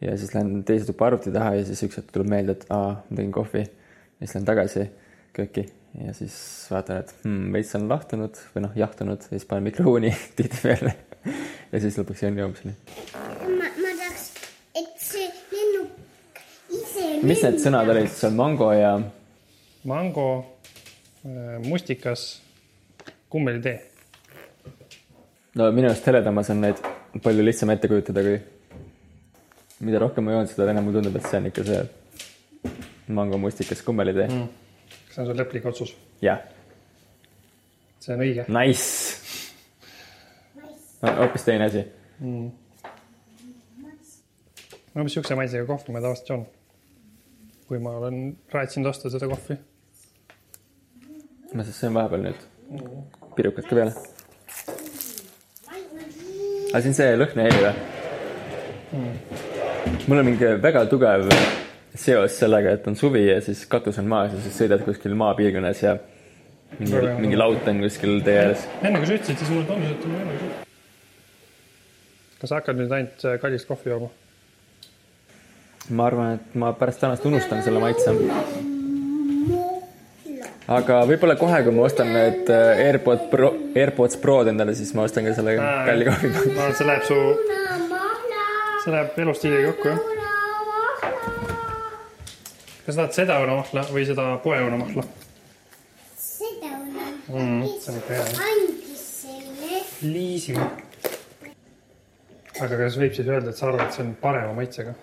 ja 0.00 0.16
siis 0.16 0.34
lähen 0.34 0.62
teise 0.64 0.86
tuppa 0.86 1.10
arvuti 1.10 1.34
taha 1.34 1.56
ja 1.58 1.66
siis 1.68 1.82
üks 1.88 2.00
hetk 2.00 2.14
tuleb 2.14 2.30
meelde, 2.30 2.58
et 2.58 2.70
aa, 2.70 2.94
ma 3.02 3.16
tegin 3.16 3.34
kohvi. 3.34 3.66
ja 3.66 4.26
siis 4.26 4.38
lähen 4.38 4.48
tagasi 4.52 4.88
kööki 5.36 5.68
ja 6.04 6.14
siis 6.14 6.34
vaatan, 6.70 7.02
et 7.02 7.14
hmm, 7.24 7.52
veits 7.54 7.74
on 7.78 7.88
lahtunud 7.90 8.40
või 8.54 8.64
noh, 8.66 8.76
jahtunud 8.78 9.24
ja 9.24 9.34
siis 9.34 9.46
panen 9.48 9.68
mikrouuni 9.68 10.12
tihtipeale. 10.38 10.94
ja 11.72 11.80
siis 11.82 11.98
lõpuks 12.00 12.24
jään 12.24 12.38
joomiseni. 12.38 12.76
ma, 13.14 13.70
ma 13.82 13.94
tahaks, 14.00 14.28
et 14.80 14.94
see 15.02 15.28
lennuk 15.54 16.42
ise. 16.80 17.07
Mis 17.22 17.40
need 17.42 17.58
sõnad 17.62 17.88
olid 17.90 18.10
seal, 18.12 18.34
mango 18.36 18.68
ja 18.74 18.92
mango, 19.88 20.28
mustikas, 21.64 22.42
kummelitee. 23.30 23.78
no 25.58 25.70
minu 25.74 25.90
arust 25.90 26.06
heledamas 26.06 26.50
on 26.54 26.60
neid 26.66 26.82
palju 27.24 27.42
lihtsam 27.44 27.72
ette 27.74 27.90
kujutada, 27.90 28.22
kui 28.22 28.38
mida 29.86 30.02
rohkem 30.02 30.26
ma 30.26 30.36
joon, 30.36 30.50
seda 30.50 30.68
enam 30.70 30.84
mulle 30.86 31.00
tundub, 31.00 31.16
et 31.18 31.26
see 31.26 31.40
on 31.40 31.48
ikka 31.50 31.62
see 31.68 31.80
mango 33.18 33.36
mustikas 33.40 33.82
kummelitee 33.86 34.28
mm.. 34.28 34.46
kas 35.08 35.16
see 35.16 35.24
on 35.24 35.30
su 35.30 35.38
lõplik 35.40 35.64
otsus? 35.70 35.90
jah, 36.24 36.38
see 38.04 38.14
on 38.14 38.20
õige. 38.26 38.42
nice. 38.52 38.86
hoopis 41.02 41.48
teine 41.48 41.64
asi. 41.70 41.82
no 44.94 44.98
mis 45.02 45.14
siukse 45.18 45.38
maitsega 45.38 45.66
kohvi 45.66 45.96
ma 45.96 46.04
tavaliselt 46.04 46.34
joon? 46.34 46.46
Kui 47.68 47.78
ma 47.84 47.90
olen 48.00 48.36
raatsinud 48.52 48.88
osta 48.88 49.10
seda 49.12 49.28
kohvi. 49.28 49.56
ma 51.54 51.64
siis 51.64 51.80
sõin 51.82 51.96
vahepeal 51.96 52.22
nüüd 52.24 52.40
pirukat 53.36 53.68
ka 53.68 53.76
peale. 53.76 53.92
aga 56.72 56.80
see 56.82 56.90
on 56.90 56.96
see 57.00 57.16
lõhnaheli 57.16 57.60
või? 57.64 57.74
mul 60.08 60.22
on 60.22 60.28
mingi 60.30 60.52
väga 60.64 60.84
tugev 60.88 61.28
seos 61.98 62.38
sellega, 62.40 62.72
et 62.76 62.86
on 62.88 62.96
suvi 62.96 63.26
ja 63.26 63.40
siis 63.44 63.66
katus 63.68 63.98
on 64.00 64.08
maas 64.08 64.32
ja 64.32 64.40
siis 64.44 64.56
sõidad 64.62 64.84
kuskil 64.86 65.16
maapiirkonnas 65.18 65.82
ja 65.82 65.96
mingi, 66.78 67.02
mingi 67.20 67.36
laut 67.40 67.68
on 67.68 67.82
kuskil 67.84 68.22
tee 68.24 68.38
ääres. 68.46 68.64
enne 68.80 69.02
kui 69.02 69.10
sa 69.10 69.18
ütlesid, 69.18 69.42
siis 69.42 69.52
mulle 69.52 69.68
tundus, 69.68 69.92
et 69.92 70.08
ole 70.08 70.38
küll. 70.38 70.56
kas 72.40 72.48
sa 72.48 72.62
hakkad 72.62 72.80
nüüd 72.80 72.96
ainult 72.96 73.28
kallist 73.44 73.68
kohvi 73.68 73.92
jooma? 73.92 74.10
Ma 75.90 76.06
arvan, 76.06 76.34
et 76.38 76.54
ma 76.58 76.72
pärast 76.76 77.00
tänast 77.00 77.24
unustan 77.26 77.62
selle 77.64 77.80
maitse. 77.82 78.12
aga 80.68 80.98
võib-olla 81.08 81.36
kohe, 81.40 81.62
kui 81.64 81.72
ma 81.74 81.86
ostan 81.88 82.12
need 82.12 82.50
äh, 82.52 82.82
AirPod 82.88 83.28
Pro, 83.32 83.52
AirPods 83.76 84.18
Prod 84.22 84.50
endale, 84.52 84.74
siis 84.76 84.92
ma 84.94 85.06
ostan 85.08 85.24
ka 85.28 85.34
selle 85.36 85.56
kalli 85.58 86.08
kohvi. 86.08 86.32
ma 86.34 86.40
arvan, 86.42 86.70
et 86.70 86.80
see 86.80 86.88
läheb 86.88 87.04
su, 87.08 87.18
see 88.84 88.92
läheb 88.94 89.22
elustiiliga 89.24 89.72
kokku, 89.72 89.88
jah. 89.88 90.00
kas 92.84 92.92
sa 92.94 93.00
tahad 93.00 93.16
seda 93.16 93.40
õunamahla 93.44 93.86
või 93.94 94.04
seda 94.08 94.30
poeõunamahla? 94.44 95.08
seda 96.28 96.74
on 96.76 96.88
Mm, 97.28 97.64
see 97.76 97.92
on 97.92 97.98
ikka 97.98 98.14
hea, 98.16 98.24
andis 98.40 99.00
selle. 99.20 99.80
liisi. 100.00 100.54
aga 102.58 102.78
kas 102.80 102.96
võib 102.96 103.12
siis 103.12 103.28
öelda, 103.28 103.52
et 103.52 103.58
sa 103.58 103.66
arvad, 103.68 103.82
et 103.84 103.92
see 103.98 104.04
on 104.06 104.14
parema 104.22 104.54
maitsega? 104.56 104.94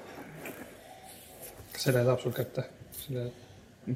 Kas 1.76 1.90
selle 1.90 2.04
saab 2.08 2.22
sul 2.24 2.34
kätte? 2.36 2.64
selle, 2.96 3.26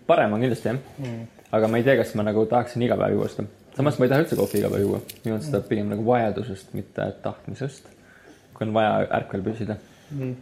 parem 0.08 0.36
on 0.36 0.44
kindlasti 0.44 0.70
jah 0.70 0.78
mm.. 0.78 1.28
aga 1.58 1.72
ma 1.72 1.80
ei 1.80 1.88
tea, 1.88 1.96
kas 2.02 2.14
ma 2.20 2.26
nagu 2.28 2.46
tahaksin 2.52 2.84
iga 2.86 2.98
päev 3.00 3.16
juua 3.16 3.30
seda. 3.32 3.48
samas 3.78 4.00
ma 4.00 4.06
ei 4.06 4.14
taha 4.14 4.26
üldse 4.26 4.40
kohvi 4.40 4.62
iga 4.62 4.72
päev 4.74 4.86
juua. 4.86 5.02
minu 5.24 5.36
arust 5.36 5.50
seda 5.52 5.62
pigem 5.70 5.94
nagu 5.94 6.06
vajadusest, 6.08 6.74
mitte 6.78 7.10
tahtmisest. 7.26 7.92
kui 8.54 8.68
on 8.68 8.74
vaja 8.76 9.06
ärkvel 9.20 9.46
püsida 9.46 9.78
mm.. 10.12 10.34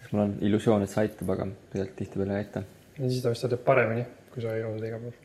siis 0.00 0.12
mul 0.12 0.26
on 0.26 0.34
illusioon, 0.50 0.84
et 0.84 0.92
see 0.94 1.06
aitab, 1.06 1.32
aga 1.36 1.48
tegelikult 1.72 2.02
tihtipeale 2.02 2.36
ei 2.36 2.44
aita. 2.44 2.64
ja 2.98 3.06
siis 3.06 3.24
ta 3.24 3.32
vist 3.34 3.48
teeb 3.54 3.64
paremini, 3.70 4.04
kui 4.34 4.44
sa 4.44 4.56
ei 4.56 4.64
joo 4.64 4.74
seda 4.76 4.92
iga 4.92 5.00
päev. 5.06 5.22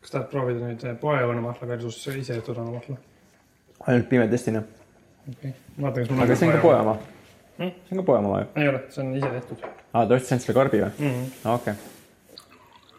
kas 0.00 0.16
tahad 0.16 0.32
proovida 0.32 0.70
nüüd 0.70 0.88
poeõunamahla 1.04 1.74
versus 1.74 2.00
ise 2.14 2.32
tehtud 2.32 2.62
õunamahla? 2.62 2.98
ainult 3.86 4.08
pime 4.14 4.30
testina. 4.32 4.64
okei 5.28 5.52
okay., 5.52 5.60
vaatan, 5.82 6.02
kas 6.02 6.16
mul 6.16 6.26
aga 6.26 6.40
see 6.40 6.50
on 6.50 6.58
ka 6.58 6.64
poe 6.64 6.80
oma 6.80 6.96
Mm. 7.56 7.72
see 7.88 7.96
on 7.96 8.02
ka 8.02 8.06
poe 8.10 8.18
oma 8.20 8.32
või? 8.34 8.46
ei 8.62 8.70
ole, 8.70 8.82
see 8.92 9.02
on 9.02 9.12
ise 9.16 9.32
tehtud 9.34 9.66
aa, 9.66 10.06
ta 10.06 10.16
ostis 10.16 10.44
selle 10.44 10.56
karbi 10.58 10.82
või? 10.84 10.90
mm. 10.98 11.12
-hmm. 11.12 11.52
okei. 11.54 11.74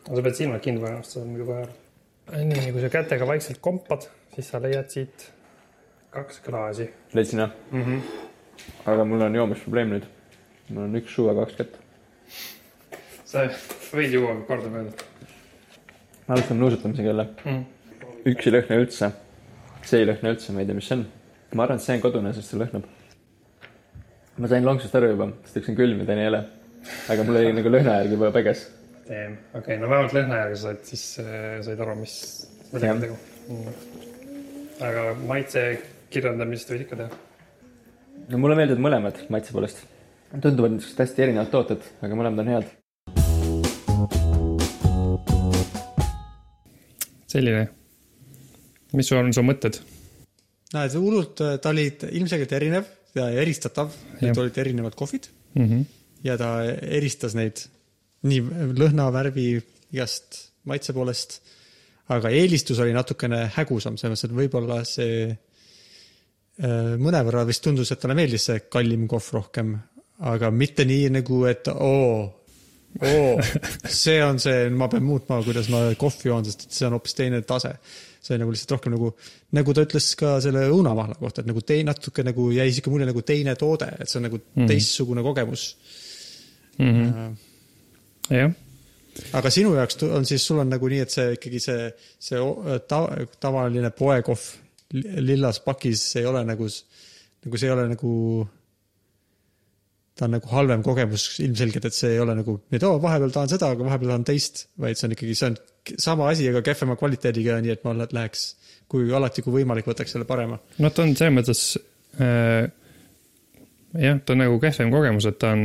aga 0.05 0.19
sa 0.19 0.25
pead 0.27 0.39
silmad 0.41 0.63
kinni 0.65 0.83
panema, 0.83 1.03
sest 1.03 1.17
sa 1.17 1.21
oled 1.21 1.33
muidu 1.33 1.49
kohe 1.49 1.65
ära. 1.65 2.45
nii, 2.51 2.71
kui 2.75 2.85
sa 2.85 2.93
kätega 2.93 3.27
vaikselt 3.33 3.61
kompad, 3.61 4.07
siis 4.35 4.53
sa 4.53 4.61
leiad 4.63 4.93
siit 4.93 5.27
kaks 6.13 6.41
klaasi 6.45 6.89
leidsin 7.17 7.45
jah? 7.45 7.57
mm. 7.71 7.83
-hmm. 7.83 8.23
aga 8.93 9.05
mul 9.05 9.27
on 9.27 9.41
joomisprobleem 9.41 9.93
nüüd. 9.97 10.09
mul 10.69 10.87
on 10.87 11.01
üks 11.01 11.13
suu 11.15 11.27
ja 11.29 11.37
kaks 11.43 11.59
kätt. 11.61 11.77
sa 13.25 13.45
võid 13.93 14.17
juua 14.17 14.39
kordamööda 14.47 15.13
me 16.27 16.33
alustame 16.33 16.59
nuusutamisega 16.59 17.07
jälle. 17.07 17.27
mm.. 17.45 17.63
üks 18.25 18.47
ei 18.47 18.53
lõhna 18.53 18.79
üldse. 18.81 19.11
see 19.87 20.01
ei 20.03 20.07
lõhna 20.09 20.33
üldse, 20.33 20.53
ma 20.53 20.63
ei 20.63 20.67
tea, 20.67 20.75
mis 20.75 20.89
see 20.89 20.97
on. 20.97 21.05
ma 21.55 21.63
arvan, 21.63 21.79
et 21.79 21.85
see 21.85 21.95
on 21.95 22.03
kodune, 22.03 22.33
sest 22.35 22.51
see 22.51 22.59
lõhnab. 22.59 22.87
Ma 24.37 24.47
sain 24.49 24.65
lonksust 24.65 24.95
aru 24.97 25.11
juba, 25.13 25.27
sest 25.47 25.61
üks 25.61 25.71
on 25.71 25.77
külm 25.77 26.01
ja 26.03 26.07
teine 26.09 26.25
ei 26.25 26.29
ole. 26.29 26.43
aga 27.11 27.23
mul 27.25 27.39
oli 27.39 27.53
nagu 27.57 27.71
lõhna 27.73 27.95
järgi 27.99 28.17
juba 28.17 28.29
peges. 28.35 28.65
okei 29.07 29.29
okay,, 29.57 29.77
no 29.81 29.89
vähemalt 29.89 30.13
lõhna 30.13 30.41
järgi 30.43 30.59
sa 30.59 30.67
said 30.67 30.83
siis 30.91 31.05
äh, 31.23 31.45
said 31.65 31.81
aru, 31.81 31.95
mis, 31.97 32.17
millega 32.73 32.93
on 32.93 33.01
tegu 33.05 33.17
mm.. 33.17 33.77
aga 34.87 35.05
maitse 35.31 35.63
kirjeldamist 36.13 36.73
võid 36.73 36.83
ikka 36.85 36.99
teha. 36.99 37.21
no 38.33 38.41
mulle 38.43 38.59
meeldivad 38.59 38.83
mõlemad 38.85 39.23
maitse 39.33 39.55
poolest. 39.55 39.81
tunduvad 40.35 40.75
niisugused 40.75 41.01
hästi 41.01 41.25
erinevad 41.25 41.49
tooted, 41.53 41.89
aga 42.05 42.19
mõlemad 42.21 42.43
on 42.45 42.53
head. 42.53 42.75
selline. 47.33 47.65
mis 48.93 49.09
sul 49.09 49.23
on 49.23 49.33
su 49.33 49.41
mõtted? 49.49 49.81
näed, 50.77 50.93
hullult, 51.01 51.41
ta 51.41 51.73
oli 51.73 51.89
ilmselgelt 52.11 52.53
erinev 52.59 52.96
ja 53.17 53.27
eristatav, 53.41 53.93
need 54.21 54.37
olid 54.37 54.57
erinevad 54.61 54.95
kohvid 54.97 55.29
mm. 55.55 55.65
-hmm. 55.65 55.83
ja 56.23 56.37
ta 56.37 56.51
eristas 56.65 57.35
neid 57.37 57.63
nii 58.27 58.41
lõhna, 58.77 59.09
värvi, 59.13 59.49
igast 59.93 60.41
maitse 60.67 60.93
poolest. 60.93 61.41
aga 62.07 62.29
eelistus 62.31 62.79
oli 62.79 62.93
natukene 62.95 63.49
hägusam, 63.57 63.97
selles 63.99 64.13
mõttes, 64.13 64.29
et 64.29 64.35
võib-olla 64.35 64.77
see 64.87 65.27
äh, 65.27 66.93
mõnevõrra 67.03 67.43
vist 67.47 67.65
tundus, 67.65 67.91
et 67.91 67.99
talle 67.99 68.15
meeldis 68.15 68.47
see 68.47 68.61
kallim 68.71 69.07
kohv 69.11 69.27
rohkem, 69.35 69.73
aga 70.31 70.51
mitte 70.51 70.85
nii 70.87 71.09
nagu, 71.17 71.41
et 71.51 71.67
oo, 71.73 72.13
oo, 73.03 73.33
see 74.03 74.21
on 74.23 74.39
see, 74.39 74.69
ma 74.71 74.87
pean 74.91 75.03
muutma, 75.03 75.41
kuidas 75.43 75.67
ma 75.73 75.83
kohvi 75.99 76.31
joon, 76.31 76.47
sest 76.47 76.69
see 76.71 76.87
on 76.87 76.95
hoopis 76.95 77.17
teine 77.17 77.41
tase. 77.47 77.75
See 78.27 78.37
nagu 78.41 78.51
lihtsalt 78.53 78.75
rohkem 78.75 78.93
nagu, 78.97 79.13
nagu 79.55 79.73
ta 79.77 79.85
ütles 79.87 80.09
ka 80.19 80.35
selle 80.43 80.65
õunamahla 80.73 81.15
kohta, 81.21 81.41
et 81.45 81.49
nagu 81.49 81.63
tei-, 81.63 81.85
natuke 81.87 82.25
nagu 82.27 82.49
jäi 82.51 82.67
sihuke 82.73 82.91
mulje 82.91 83.07
nagu 83.09 83.23
teine 83.23 83.55
toode, 83.59 83.87
et 83.97 84.11
see 84.11 84.19
on 84.19 84.27
nagu 84.27 84.39
mm. 84.43 84.67
teistsugune 84.73 85.23
kogemus 85.25 85.69
Mm 86.77 86.93
-hmm. 86.93 87.31
äh, 88.31 88.37
jah, 88.37 88.51
aga 89.33 89.49
sinu 89.49 89.71
jaoks 89.73 89.97
on 90.03 90.25
siis, 90.29 90.43
sul 90.45 90.59
on 90.61 90.69
nagu 90.69 90.87
nii, 90.91 90.99
et 91.01 91.09
see 91.09 91.31
ikkagi 91.33 91.59
see, 91.59 91.87
see 92.19 92.37
o- 92.39 92.77
ta, 92.87 92.99
tavaline 93.41 93.89
poekohv 93.89 94.43
li- 94.93 95.23
lillas 95.25 95.59
pakis 95.65 96.03
ei 96.21 96.25
ole 96.29 96.43
nagu, 96.45 96.67
nagu 97.45 97.57
see 97.57 97.67
ei 97.67 97.73
ole 97.73 97.87
nagu, 97.89 98.11
ta 100.15 100.25
on 100.25 100.31
nagu 100.37 100.47
halvem 100.53 100.83
kogemus 100.85 101.25
ilmselgelt, 101.39 101.85
et 101.89 101.97
see 101.97 102.13
ei 102.13 102.19
ole 102.19 102.35
nagu, 102.37 102.59
et 102.71 102.83
oo, 102.83 103.01
vahepeal 103.01 103.33
tahan 103.33 103.49
seda, 103.55 103.71
aga 103.73 103.89
vahepeal 103.89 104.13
tahan 104.13 104.23
teist, 104.29 104.67
vaid 104.77 104.97
see 105.01 105.07
on 105.09 105.17
ikkagi, 105.17 105.35
see 105.35 105.49
on 105.49 105.57
sama 106.01 106.29
asi, 106.31 106.47
aga 106.49 106.63
kehvema 106.65 106.97
kvaliteediga, 106.99 107.59
nii 107.63 107.75
et 107.75 107.85
ma 107.87 107.93
lä- 107.97 108.09
läheks, 108.13 108.47
kui 108.91 109.07
alati, 109.13 109.43
kui 109.45 109.61
võimalik, 109.61 109.87
võtaks 109.89 110.15
selle 110.15 110.27
parema. 110.29 110.59
no 110.79 110.89
ta 110.89 111.05
on 111.05 111.15
selles 111.15 111.35
mõttes 111.35 111.63
äh, 112.21 112.67
jah, 113.95 114.19
ta 114.25 114.35
on 114.35 114.43
nagu 114.43 114.59
kehvem 114.63 114.91
kogemus, 114.93 115.27
et 115.29 115.39
ta 115.41 115.53
on 115.55 115.63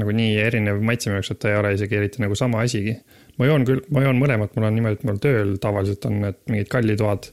nagu 0.00 0.14
nii 0.14 0.36
erinev 0.38 0.80
maitse 0.86 1.10
minu 1.10 1.18
jaoks, 1.18 1.32
et 1.34 1.40
ta 1.42 1.50
ei 1.50 1.58
ole 1.58 1.72
isegi 1.74 1.98
eriti 1.98 2.22
nagu 2.22 2.36
sama 2.38 2.62
asigi. 2.64 2.94
ma 3.40 3.48
joon 3.48 3.64
küll, 3.66 3.80
ma 3.94 4.04
joon 4.04 4.18
mõlemat, 4.20 4.52
mul 4.56 4.68
on 4.68 4.76
niimoodi, 4.76 4.98
et 5.00 5.06
mul 5.08 5.22
tööl 5.22 5.54
tavaliselt 5.62 6.04
on 6.06 6.20
need 6.26 6.42
mingid 6.50 6.68
kallitoad 6.70 7.30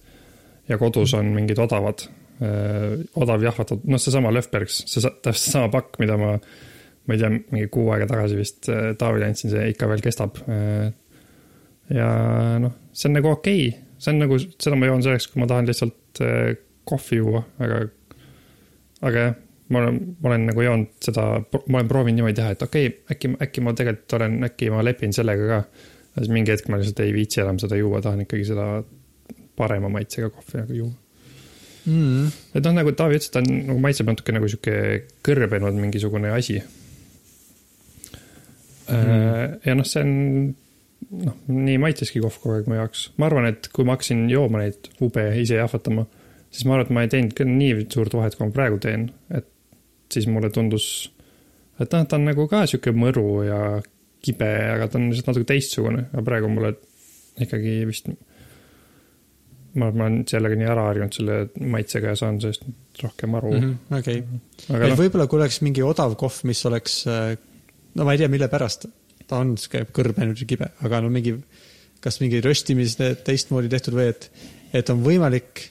ja 0.72 0.78
kodus 0.80 1.14
on 1.18 1.34
mingid 1.36 1.60
odavad 1.60 2.06
äh,, 2.08 2.96
odav 3.20 3.44
jahvatatud, 3.44 3.86
noh, 3.92 4.02
seesama 4.02 4.32
Löfbergs, 4.34 4.82
see 4.88 5.04
täpselt 5.04 5.44
seesama 5.44 5.72
pakk, 5.74 6.00
mida 6.02 6.18
ma, 6.20 6.36
ma 6.38 7.16
ei 7.16 7.22
tea, 7.22 7.34
mingi 7.36 7.70
kuu 7.74 7.92
aega 7.94 8.08
tagasi 8.10 8.40
vist 8.40 8.72
äh, 8.74 8.94
Taavile 9.00 9.30
andsin, 9.30 9.54
see 9.54 9.68
ikka 9.74 9.90
veel 9.92 10.04
kestab 10.06 10.42
äh, 10.48 10.88
ja 11.94 12.08
noh, 12.62 12.74
see 12.94 13.10
on 13.10 13.20
nagu 13.20 13.32
okei 13.32 13.68
okay., 13.68 13.84
see 13.98 14.14
on 14.14 14.22
nagu, 14.22 14.38
seda 14.40 14.78
ma 14.78 14.90
joon 14.90 15.04
selleks, 15.06 15.30
kui 15.32 15.42
ma 15.42 15.50
tahan 15.50 15.70
lihtsalt 15.70 16.22
äh, 16.26 16.58
kohvi 16.88 17.20
juua, 17.22 17.42
aga, 17.64 17.82
aga 19.08 19.24
jah, 19.26 19.36
ma 19.74 19.82
olen, 19.84 19.98
ma 20.22 20.32
olen 20.32 20.46
nagu 20.52 20.64
joonud 20.64 20.94
seda, 21.04 21.26
ma 21.42 21.80
olen 21.80 21.90
proovinud 21.90 22.22
niimoodi 22.22 22.38
teha, 22.40 22.54
et 22.56 22.64
okei 22.64 22.92
okay,, 22.92 23.02
äkki, 23.16 23.34
äkki 23.48 23.64
ma 23.66 23.74
tegelikult 23.78 24.18
olen, 24.20 24.38
äkki 24.48 24.70
ma 24.74 24.86
lepin 24.86 25.16
sellega 25.16 25.50
ka. 25.50 25.60
siis 26.18 26.32
mingi 26.34 26.54
hetk 26.54 26.70
ma 26.72 26.80
lihtsalt 26.80 27.04
ei 27.04 27.12
viitsi 27.14 27.44
enam 27.44 27.60
seda 27.62 27.76
juua, 27.80 28.02
tahan 28.02 28.24
ikkagi 28.24 28.46
seda 28.48 28.70
parema 29.58 29.90
maitsega 29.94 30.30
kohvi 30.34 30.62
nagu 30.62 30.80
juua. 30.84 30.96
Mm. 31.88 32.32
et 32.58 32.64
noh, 32.66 32.74
nagu 32.76 32.92
Taavi 33.00 33.16
ütles, 33.16 33.32
ta 33.32 33.40
on 33.40 33.48
nagu 33.70 33.80
maitseb 33.80 34.10
natuke 34.10 34.34
nagu 34.36 34.48
sihuke 34.52 34.74
kõrbenud 35.24 35.78
mingisugune 35.80 36.34
asi 36.36 36.58
mm.. 38.92 39.62
ja 39.64 39.76
noh, 39.78 39.88
see 39.88 40.04
on, 40.04 40.12
noh, 41.24 41.36
nii 41.52 41.78
maitseski 41.82 42.22
kohv 42.24 42.40
kogu 42.42 42.56
aeg 42.58 42.70
mu 42.70 42.80
jaoks. 42.80 43.08
ma 43.18 43.30
arvan, 43.30 43.50
et 43.52 43.70
kui 43.74 43.88
ma 43.88 43.98
hakkasin 43.98 44.26
jooma 44.32 44.64
neid 44.64 44.90
ube 45.04 45.26
ise 45.42 45.60
jahvatama, 45.60 46.08
siis 46.52 46.68
ma 46.68 46.78
arvan, 46.78 46.88
et 46.88 46.96
ma 46.96 47.06
ei 47.06 47.14
teinud 47.14 47.36
küll 47.38 47.54
nii 47.54 47.86
suurt 47.94 48.18
vahet, 48.18 48.38
kui 48.38 48.48
ma 48.48 48.56
praegu 48.56 48.82
teen, 48.84 49.10
et 49.34 49.48
siis 50.14 50.28
mulle 50.32 50.52
tundus, 50.54 50.88
et 51.80 51.92
noh, 51.92 52.08
ta 52.08 52.20
on 52.20 52.28
nagu 52.28 52.48
ka 52.52 52.66
sihuke 52.70 52.94
mõru 52.96 53.28
ja 53.48 53.62
kibe, 54.26 54.50
aga 54.74 54.90
ta 54.90 55.00
on 55.00 55.12
lihtsalt 55.12 55.32
natuke 55.32 55.52
teistsugune, 55.54 56.08
aga 56.12 56.26
praegu 56.26 56.50
mulle 56.52 56.74
ikkagi 57.44 57.80
vist 57.88 58.10
ma 59.78 59.92
olen 59.92 60.24
sellega 60.26 60.58
nii 60.58 60.70
ära 60.74 60.88
harjunud 60.88 61.14
selle 61.14 61.36
maitsega 61.70 62.14
ja 62.14 62.18
saan 62.18 62.40
sellest 62.42 62.64
rohkem 63.04 63.36
aru 63.38 63.52
mm. 63.54 63.66
-hmm. 63.66 64.00
okei, 64.00 64.24
aga 64.72 64.88
et 64.88 64.94
noh, 64.94 65.02
võib-olla 65.04 65.28
kui 65.30 65.38
oleks 65.38 65.60
mingi 65.62 65.84
odav 65.86 66.16
kohv, 66.18 66.40
mis 66.50 66.64
oleks, 66.66 67.04
no 67.94 68.08
ma 68.08 68.16
ei 68.16 68.24
tea, 68.24 68.32
mille 68.32 68.50
pärast 68.50 68.88
ta 69.28 69.42
on 69.44 69.56
sihuke 69.60 69.86
kõrbenud 69.96 70.40
ja 70.40 70.50
kibe, 70.50 70.70
aga 70.86 71.02
no 71.04 71.12
mingi, 71.14 71.36
kas 72.04 72.22
mingi 72.24 72.42
röstimis 72.44 72.98
teistmoodi 72.98 73.72
tehtud 73.72 73.98
või 73.98 74.12
et, 74.14 74.30
et 74.76 74.94
on 74.94 75.04
võimalik 75.06 75.68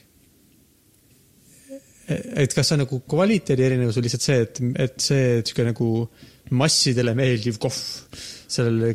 et 2.07 2.53
kas 2.55 2.69
see 2.69 2.77
on 2.77 2.85
nagu 2.85 3.01
kvaliteedi 3.09 3.65
erinevus 3.65 3.97
või 3.99 4.07
lihtsalt 4.07 4.25
see, 4.25 4.41
et, 4.45 4.59
et 4.85 4.99
see 5.03 5.23
sihuke 5.41 5.65
nagu 5.67 5.87
massidele 6.55 7.11
meeldiv 7.17 7.57
kohv, 7.59 7.79
sellele 8.47 8.93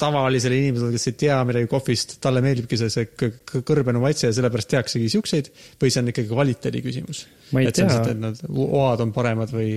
tavalisele 0.00 0.56
inimesele, 0.58 0.92
kes 0.94 1.08
ei 1.10 1.16
tea 1.24 1.36
midagi 1.46 1.68
kohvist, 1.70 2.16
talle 2.24 2.42
meeldibki 2.44 2.78
see, 2.80 2.90
see 2.90 3.60
kõrbenu 3.66 4.02
maitse 4.02 4.26
ja 4.26 4.34
sellepärast 4.34 4.72
tehaksegi 4.72 5.10
siukseid 5.12 5.50
või 5.80 5.92
see 5.92 6.02
on 6.02 6.10
ikkagi 6.10 6.30
kvaliteedi 6.30 6.82
küsimus? 6.84 7.24
Et 7.52 7.76
tea. 7.76 7.86
lihtsalt, 7.86 8.10
et 8.10 8.22
nad 8.22 8.40
oad 8.50 9.04
on 9.04 9.12
paremad 9.14 9.52
või 9.54 9.76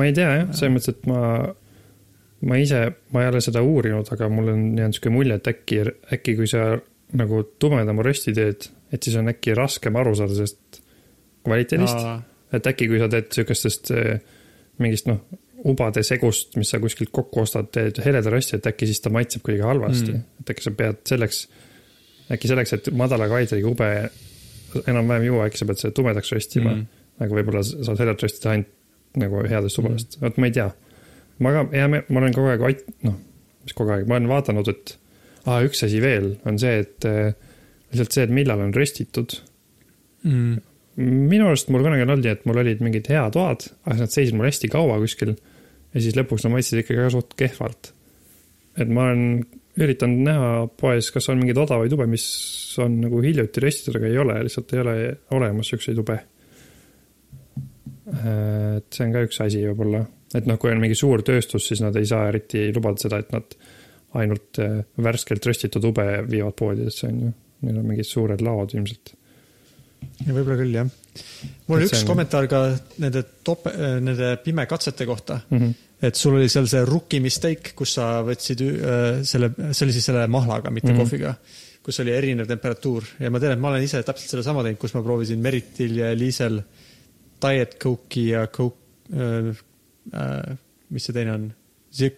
ma 0.00 0.08
ei 0.08 0.16
tea 0.16 0.34
jah, 0.40 0.50
selles 0.52 0.74
mõttes, 0.74 0.92
et 0.92 1.08
ma, 1.08 1.22
ma 2.44 2.58
ise, 2.60 2.80
ma 3.12 3.22
ei 3.24 3.28
ole 3.32 3.40
seda 3.44 3.62
uurinud, 3.64 4.08
aga 4.12 4.28
mul 4.32 4.50
on 4.52 4.64
jäänud 4.78 4.96
sihuke 4.96 5.12
mulje, 5.14 5.38
et 5.40 5.48
äkki, 5.48 5.80
äkki 6.16 6.36
kui 6.38 6.48
sa 6.50 6.74
nagu 7.16 7.42
tumedama 7.62 8.02
rösti 8.04 8.34
teed, 8.36 8.68
et 8.92 9.02
siis 9.02 9.16
on 9.20 9.30
äkki 9.30 9.54
raskem 9.56 9.96
aru 9.96 10.14
saada 10.18 10.34
sellest 10.34 10.80
kvaliteedist. 11.44 11.96
Et 12.54 12.66
äkki, 12.70 12.88
kui 12.90 13.00
sa 13.02 13.08
teed 13.10 13.30
sihukestest 13.34 13.90
eh, 13.94 14.20
mingist 14.82 15.08
noh, 15.10 15.22
ubade 15.64 16.02
segust, 16.04 16.56
mis 16.60 16.70
sa 16.70 16.78
kuskilt 16.82 17.10
kokku 17.14 17.40
ostad, 17.44 17.70
teed 17.72 17.98
heleda 18.04 18.30
rösti, 18.30 18.58
et 18.58 18.66
äkki 18.68 18.86
siis 18.90 19.00
ta 19.00 19.10
maitseb 19.14 19.42
kuidagi 19.42 19.64
halvasti 19.64 20.12
Mm. 20.12 20.22
et 20.40 20.50
äkki 20.52 20.62
sa 20.62 20.70
pead 20.70 21.00
selleks, 21.08 21.48
äkki 22.30 22.48
selleks, 22.50 22.72
et 22.76 22.90
madala 22.92 23.28
kvaliteediga 23.30 23.68
ube 23.68 23.88
enam-vähem 24.86 25.24
juua, 25.30 25.46
äkki 25.48 25.58
sa 25.58 25.66
pead 25.66 25.80
selle 25.80 25.94
tumedaks 25.96 26.32
röstima 26.32 26.74
Mm. 26.74 26.86
aga 27.20 27.34
võib-olla 27.34 27.62
saad 27.64 27.98
heljat 27.98 28.22
röstida 28.22 28.50
ainult 28.50 28.68
nagu 29.16 29.44
headest 29.48 29.78
ubadest 29.78 30.16
mm., 30.16 30.22
vot 30.26 30.38
ma 30.38 30.46
ei 30.46 30.52
tea. 30.52 30.70
Ma 31.42 31.54
ka, 31.56 31.64
ja 31.74 31.88
ma 31.90 32.02
olen 32.20 32.36
kogu 32.36 32.52
aeg 32.52 32.68
ait-, 32.68 32.84
noh, 33.06 33.16
mis 33.64 33.76
kogu 33.76 33.94
aeg, 33.94 34.06
ma 34.10 34.18
olen 34.18 34.30
vaadanud, 34.30 34.70
et 34.70 34.94
aa, 35.48 35.64
üks 35.66 35.82
asi 35.86 36.02
veel 36.04 36.34
on 36.48 36.60
see, 36.60 36.84
et 36.84 37.08
eh, 37.08 37.34
lihtsalt 37.92 38.16
see, 38.16 38.28
et 38.28 38.34
millal 38.34 38.62
on 38.64 38.74
röstitud 38.76 39.36
mm, 40.26 40.62
minu 41.00 41.48
arust 41.50 41.70
mul 41.74 41.82
kunagi 41.84 42.04
on 42.04 42.14
olnud 42.14 42.26
nii, 42.26 42.36
et 42.36 42.46
mul 42.48 42.60
olid 42.62 42.82
mingid 42.84 43.10
head 43.10 43.34
toad, 43.34 43.66
aga 43.86 44.04
nad 44.04 44.14
seisid 44.14 44.36
mul 44.38 44.48
hästi 44.48 44.70
kaua 44.72 45.00
kuskil 45.02 45.34
ja 45.34 46.02
siis 46.02 46.16
lõpuks 46.18 46.46
nad 46.46 46.54
maitsesid 46.54 46.82
ikkagi 46.82 47.02
ka 47.02 47.12
suht 47.14 47.34
kehvalt. 47.38 47.92
et 48.78 48.90
ma 48.90 49.08
olen 49.08 49.44
üritanud 49.74 50.22
näha 50.28 50.50
poes, 50.78 51.10
kas 51.14 51.26
on 51.30 51.40
mingeid 51.40 51.58
odavaid 51.58 51.92
ube, 51.94 52.06
mis 52.10 52.24
on 52.82 53.00
nagu 53.02 53.22
hiljuti 53.22 53.62
röstitud, 53.62 53.98
aga 53.98 54.10
ei 54.10 54.18
ole, 54.22 54.36
lihtsalt 54.46 54.74
ei 54.74 54.82
ole 54.82 54.94
olemas 55.34 55.70
siukseid 55.72 55.98
ube. 55.98 56.18
et 58.14 58.86
see 58.94 59.06
on 59.06 59.14
ka 59.14 59.24
üks 59.26 59.40
asi 59.42 59.64
võib-olla, 59.66 60.04
et 60.34 60.46
noh, 60.50 60.58
kui 60.60 60.72
on 60.72 60.80
mingi 60.82 60.96
suur 60.98 61.22
tööstus, 61.26 61.68
siis 61.68 61.82
nad 61.84 61.96
ei 61.96 62.06
saa 62.06 62.28
eriti 62.28 62.66
lubada 62.74 63.00
seda, 63.04 63.20
et 63.22 63.32
nad 63.34 63.56
ainult 64.20 64.60
eh, 64.62 64.80
värskelt 65.02 65.46
röstitud 65.46 65.84
ube 65.90 66.06
viivad 66.30 66.56
poodidesse, 66.58 67.10
on 67.10 67.20
ju. 67.26 67.32
Neil 67.64 67.78
on 67.80 67.86
mingid 67.88 68.04
suured 68.04 68.42
laod 68.44 68.74
ilmselt. 68.76 69.14
ja 70.26 70.34
võib-olla 70.34 70.56
küll 70.58 70.74
jah. 70.76 70.88
mul 71.66 71.78
oli 71.78 71.86
üks 71.88 72.02
on- 72.02 72.08
kommentaar 72.10 72.46
ka 72.50 72.58
nende 73.00 73.22
top, 73.46 73.70
nende 74.04 74.34
pimekatsete 74.44 75.06
kohta 75.08 75.40
Mm 75.50 75.58
-hmm. 75.58 75.74
et 76.02 76.14
sul 76.14 76.34
oli 76.34 76.48
seal 76.48 76.66
see 76.68 76.84
rookie 76.84 77.20
mistake, 77.20 77.72
kus 77.74 77.94
sa 77.94 78.22
võtsid 78.22 78.60
äh, 78.60 79.22
selle, 79.22 79.50
see 79.72 79.86
oli 79.86 79.92
siis 79.92 80.04
selle 80.04 80.26
mahlaga, 80.26 80.70
mitte 80.70 80.92
mm. 80.92 80.94
-hmm. 80.94 81.00
kohviga, 81.00 81.34
kus 81.82 82.00
oli 82.00 82.10
erinev 82.10 82.46
temperatuur 82.46 83.04
ja 83.20 83.30
ma 83.30 83.40
tean, 83.40 83.52
et 83.52 83.60
ma 83.60 83.68
olen 83.68 83.82
ise 83.82 84.02
täpselt 84.02 84.30
sedasama 84.30 84.62
teinud, 84.62 84.78
kus 84.78 84.94
ma 84.94 85.02
proovisin 85.02 85.38
Meritil 85.38 85.96
ja 85.96 86.12
Liisel 86.18 86.60
Diet 87.40 87.78
Coke'i 87.80 88.28
ja 88.28 88.46
Coke 88.46 88.76
äh,, 89.12 89.56
äh, 90.12 90.56
mis 90.90 91.08
see 91.08 91.16
teine 91.16 91.36
on, 91.38 91.50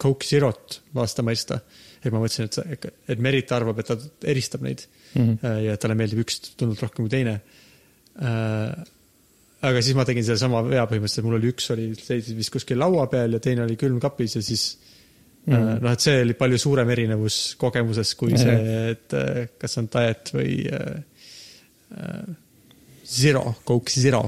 Coke 0.01 0.25
Zerot 0.25 0.81
lasta 0.97 1.21
maitsta. 1.21 1.59
et 2.01 2.11
ma 2.13 2.19
mõtlesin, 2.21 2.47
et 2.49 2.85
et 3.13 3.19
Merit 3.21 3.51
arvab, 3.51 3.79
et 3.79 3.87
ta 3.87 3.97
eristab 4.25 4.63
neid 4.65 4.87
Mm 5.15 5.37
-hmm. 5.37 5.47
ja 5.65 5.77
talle 5.77 5.95
meeldib 5.95 6.19
üks 6.19 6.39
tunduvalt 6.57 6.81
rohkem 6.83 7.05
kui 7.05 7.09
teine 7.09 7.39
äh,. 8.21 8.73
aga 9.61 9.81
siis 9.81 9.95
ma 9.95 10.05
tegin 10.05 10.25
sellesama 10.25 10.61
vea 10.67 10.83
põhimõtteliselt, 10.85 11.25
mul 11.25 11.37
oli 11.39 11.51
üks 11.53 11.71
oli, 11.73 11.87
seisis 11.95 12.49
kuskil 12.53 12.77
laua 12.79 13.07
peal 13.07 13.33
ja 13.33 13.39
teine 13.39 13.63
oli 13.63 13.77
külmkapis 13.79 14.35
ja 14.35 14.41
siis 14.41 14.65
mm. 15.45 15.79
Noh, 15.81 15.91
et 15.91 16.03
see 16.03 16.21
oli 16.21 16.35
palju 16.37 16.59
suurem 16.61 16.89
erinevus 16.89 17.55
kogemuses 17.57 18.13
kui 18.19 18.35
Jah. 18.35 18.43
see, 18.43 18.91
et 18.91 19.15
äh, 19.17 19.47
kas 19.57 19.77
on 19.81 19.87
diet 19.93 20.33
või 20.35 20.51
äh, 20.67 22.35
zero, 23.07 23.55
Coke 23.65 23.91
Zero. 23.91 24.21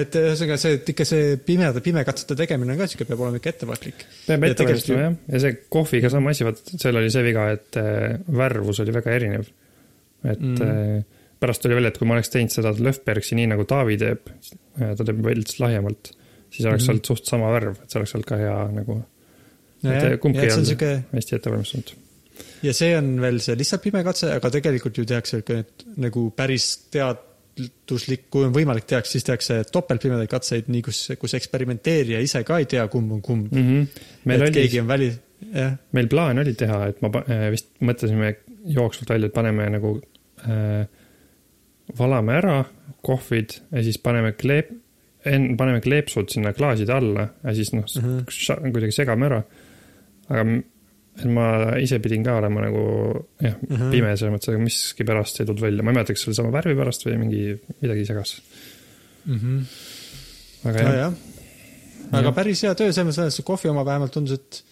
Et 0.00 0.14
ühesõnaga 0.16 0.56
see, 0.60 0.76
et 0.78 0.88
ikka 0.92 1.04
see 1.08 1.36
pimeda, 1.46 1.80
pimekatsete 1.84 2.36
tegemine 2.38 2.72
on 2.74 2.78
ka 2.80 2.86
sihuke, 2.90 3.04
peab 3.08 3.20
olema 3.24 3.40
ikka 3.40 3.50
ettevaatlik. 3.52 4.04
peab 4.26 4.46
ette 4.48 4.64
valmistama 4.66 5.02
jah, 5.06 5.16
ja 5.34 5.40
see 5.44 5.56
kohviga 5.76 6.10
sama 6.12 6.30
asi, 6.32 6.46
vaat 6.48 6.62
seal 6.80 6.96
oli 7.00 7.10
see 7.12 7.24
viga, 7.26 7.48
et 7.56 7.80
äh, 7.80 8.16
värvus 8.42 8.80
oli 8.84 8.94
väga 8.98 9.16
erinev. 9.18 9.50
et 10.24 10.38
Mm. 10.38 10.54
mm. 10.62 11.04
pärast 11.42 11.62
tuli 11.64 11.74
välja, 11.74 11.88
et 11.90 11.98
kui 11.98 12.06
ma 12.06 12.14
oleks 12.14 12.30
teinud 12.30 12.52
seda 12.54 12.70
Löfbergsi 12.78 13.34
nii 13.34 13.48
nagu 13.50 13.64
Taavi 13.66 13.96
teeb, 13.98 14.28
ta 14.78 15.04
teeb 15.04 15.18
veits 15.26 15.58
lahjemalt, 15.58 16.12
siis 16.52 16.66
oleks 16.68 16.84
Mhm. 16.84 16.90
olnud 16.92 17.08
suht 17.10 17.26
sama 17.26 17.48
värv, 17.50 17.80
et 17.82 17.90
see 17.90 17.98
oleks 17.98 18.14
olnud 18.14 18.28
ka 18.28 18.36
hea 18.38 18.54
nagu, 18.76 19.02
ja, 19.82 19.96
et 19.98 20.20
kumbki 20.22 20.44
ei 20.46 20.52
olnud 20.52 20.68
sihuke 20.70 20.92
hästi 21.12 21.34
ette 21.36 21.50
valmistatud. 21.50 21.96
ja 22.62 22.72
see 22.72 22.92
on 22.96 23.20
veel 23.20 23.40
see 23.42 23.56
lihtsalt 23.58 23.82
pimekatse, 23.82 24.30
aga 24.32 24.50
tegelikult 24.54 24.98
ju 24.98 25.04
tehakse 25.04 25.42
ka 25.42 25.58
need 25.58 25.86
nagu 26.06 26.30
päris 26.30 26.68
teaduslik, 27.56 28.26
kui 28.32 28.46
on 28.46 28.54
võimalik, 28.54 28.86
tehakse, 28.88 29.16
siis 29.16 29.26
tehakse 29.26 29.58
topeltpimedaid 29.72 30.30
katseid, 30.30 30.70
nii 30.72 30.82
kus, 30.86 31.02
kus 31.20 31.36
eksperimenteerija 31.38 32.22
ise 32.24 32.42
ka 32.48 32.58
ei 32.62 32.68
tea, 32.70 32.86
kumb 32.92 33.12
on 33.12 33.22
kumb 33.22 33.52
Mm 33.52 33.68
-hmm. 33.68 34.02
meil 34.24 34.40
et 34.40 34.48
oli 34.48 34.56
keegi, 34.60 34.80
on 34.80 34.88
väli, 34.88 35.12
jah, 35.52 35.76
meil 35.92 36.08
plaan 36.08 36.38
oli 36.38 36.54
teha, 36.54 36.86
et 36.86 37.02
ma 37.02 37.10
äh, 37.28 37.50
vist 37.50 37.68
mõtlesime 37.80 38.34
jooksvalt 38.64 39.10
välja, 39.10 39.26
et 39.26 39.32
paneme 39.32 39.68
nagu 39.70 40.00
äh,, 40.48 40.86
valame 41.98 42.32
ära 42.32 42.64
kohvid 43.02 43.58
ja 43.72 43.82
siis 43.82 43.98
paneme 43.98 44.32
kleep, 44.32 44.70
paneme 45.56 45.80
kleepsud 45.80 46.30
sinna 46.30 46.52
klaaside 46.52 46.92
alla 46.92 47.28
ja 47.44 47.54
siis 47.54 47.72
noh 47.72 47.84
mm. 47.84 48.24
-hmm. 48.24 48.72
kuidagi 48.72 48.92
segame 48.92 49.26
ära. 49.26 49.42
aga 50.28 50.44
et 51.20 51.28
ma 51.28 51.46
ise 51.82 51.98
pidin 52.02 52.24
ka 52.24 52.38
olema 52.40 52.64
nagu 52.64 52.82
jah 53.42 53.56
mm. 53.58 53.76
-hmm. 53.76 53.90
pime 53.92 54.14
selles 54.16 54.34
mõttes, 54.34 54.52
aga 54.52 54.62
miskipärast 54.62 55.40
ei 55.40 55.48
tulnud 55.48 55.64
välja, 55.64 55.84
ma 55.84 55.92
ei 55.92 55.98
mäleta, 55.98 56.16
kas 56.16 56.24
see 56.24 56.32
oli 56.32 56.38
sama 56.40 56.54
värvi 56.54 56.74
pärast 56.78 57.06
või 57.06 57.18
mingi, 57.20 57.42
midagi 57.82 58.06
segas. 58.08 58.36
aga 60.64 60.78
jah, 60.78 60.88
nojah. 60.88 61.14
aga 62.12 62.26
Jah. 62.28 62.34
päris 62.34 62.62
hea 62.64 62.74
töö 62.78 62.92
selles 62.92 63.18
mõttes, 63.18 63.36
see 63.38 63.48
kohvi 63.48 63.72
oma 63.72 63.84
vähemalt 63.88 64.14
tundus, 64.14 64.40
et 64.40 64.62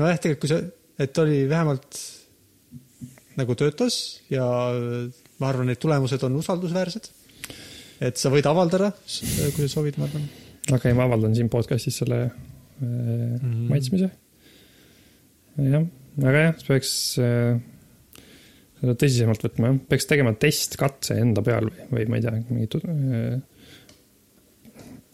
nojah, 0.00 0.18
tegelikult 0.18 0.46
kui 0.46 0.52
see, 0.54 0.62
et 1.04 1.18
oli 1.18 1.42
vähemalt 1.50 2.00
nagu 3.36 3.54
töötas 3.58 4.22
ja 4.30 4.46
ma 5.38 5.50
arvan, 5.50 5.68
need 5.68 5.82
tulemused 5.82 6.22
on 6.22 6.40
usaldusväärsed. 6.40 7.10
et 8.00 8.16
sa 8.16 8.30
võid 8.30 8.46
avaldada, 8.46 8.92
kui 9.54 9.66
sa 9.66 9.68
soovid, 9.68 9.98
ma 9.98 10.08
arvan 10.08 10.24
okei 10.72 10.76
okay,, 10.76 10.96
ma 10.96 11.06
avaldan 11.08 11.34
siin 11.36 11.50
podcast'is 11.52 11.98
selle 12.00 12.20
äh, 12.24 12.30
mm. 12.80 13.38
-hmm. 13.38 13.68
maitsmise. 13.68 14.10
jah, 15.58 15.86
aga 16.22 16.44
jah, 16.48 16.64
peaks 16.68 16.92
äh, 17.22 17.58
seda 18.80 18.96
tõsisemalt 19.00 19.44
võtma 19.46 19.70
jah, 19.72 19.82
peaks 19.90 20.08
tegema 20.10 20.34
testkatse 20.38 21.18
enda 21.20 21.44
peal 21.46 21.68
või, 21.70 21.88
või 21.90 22.08
ma 22.10 22.20
ei 22.20 22.26
tea, 22.26 22.34
mingi 22.48 22.82
äh, 22.90 23.36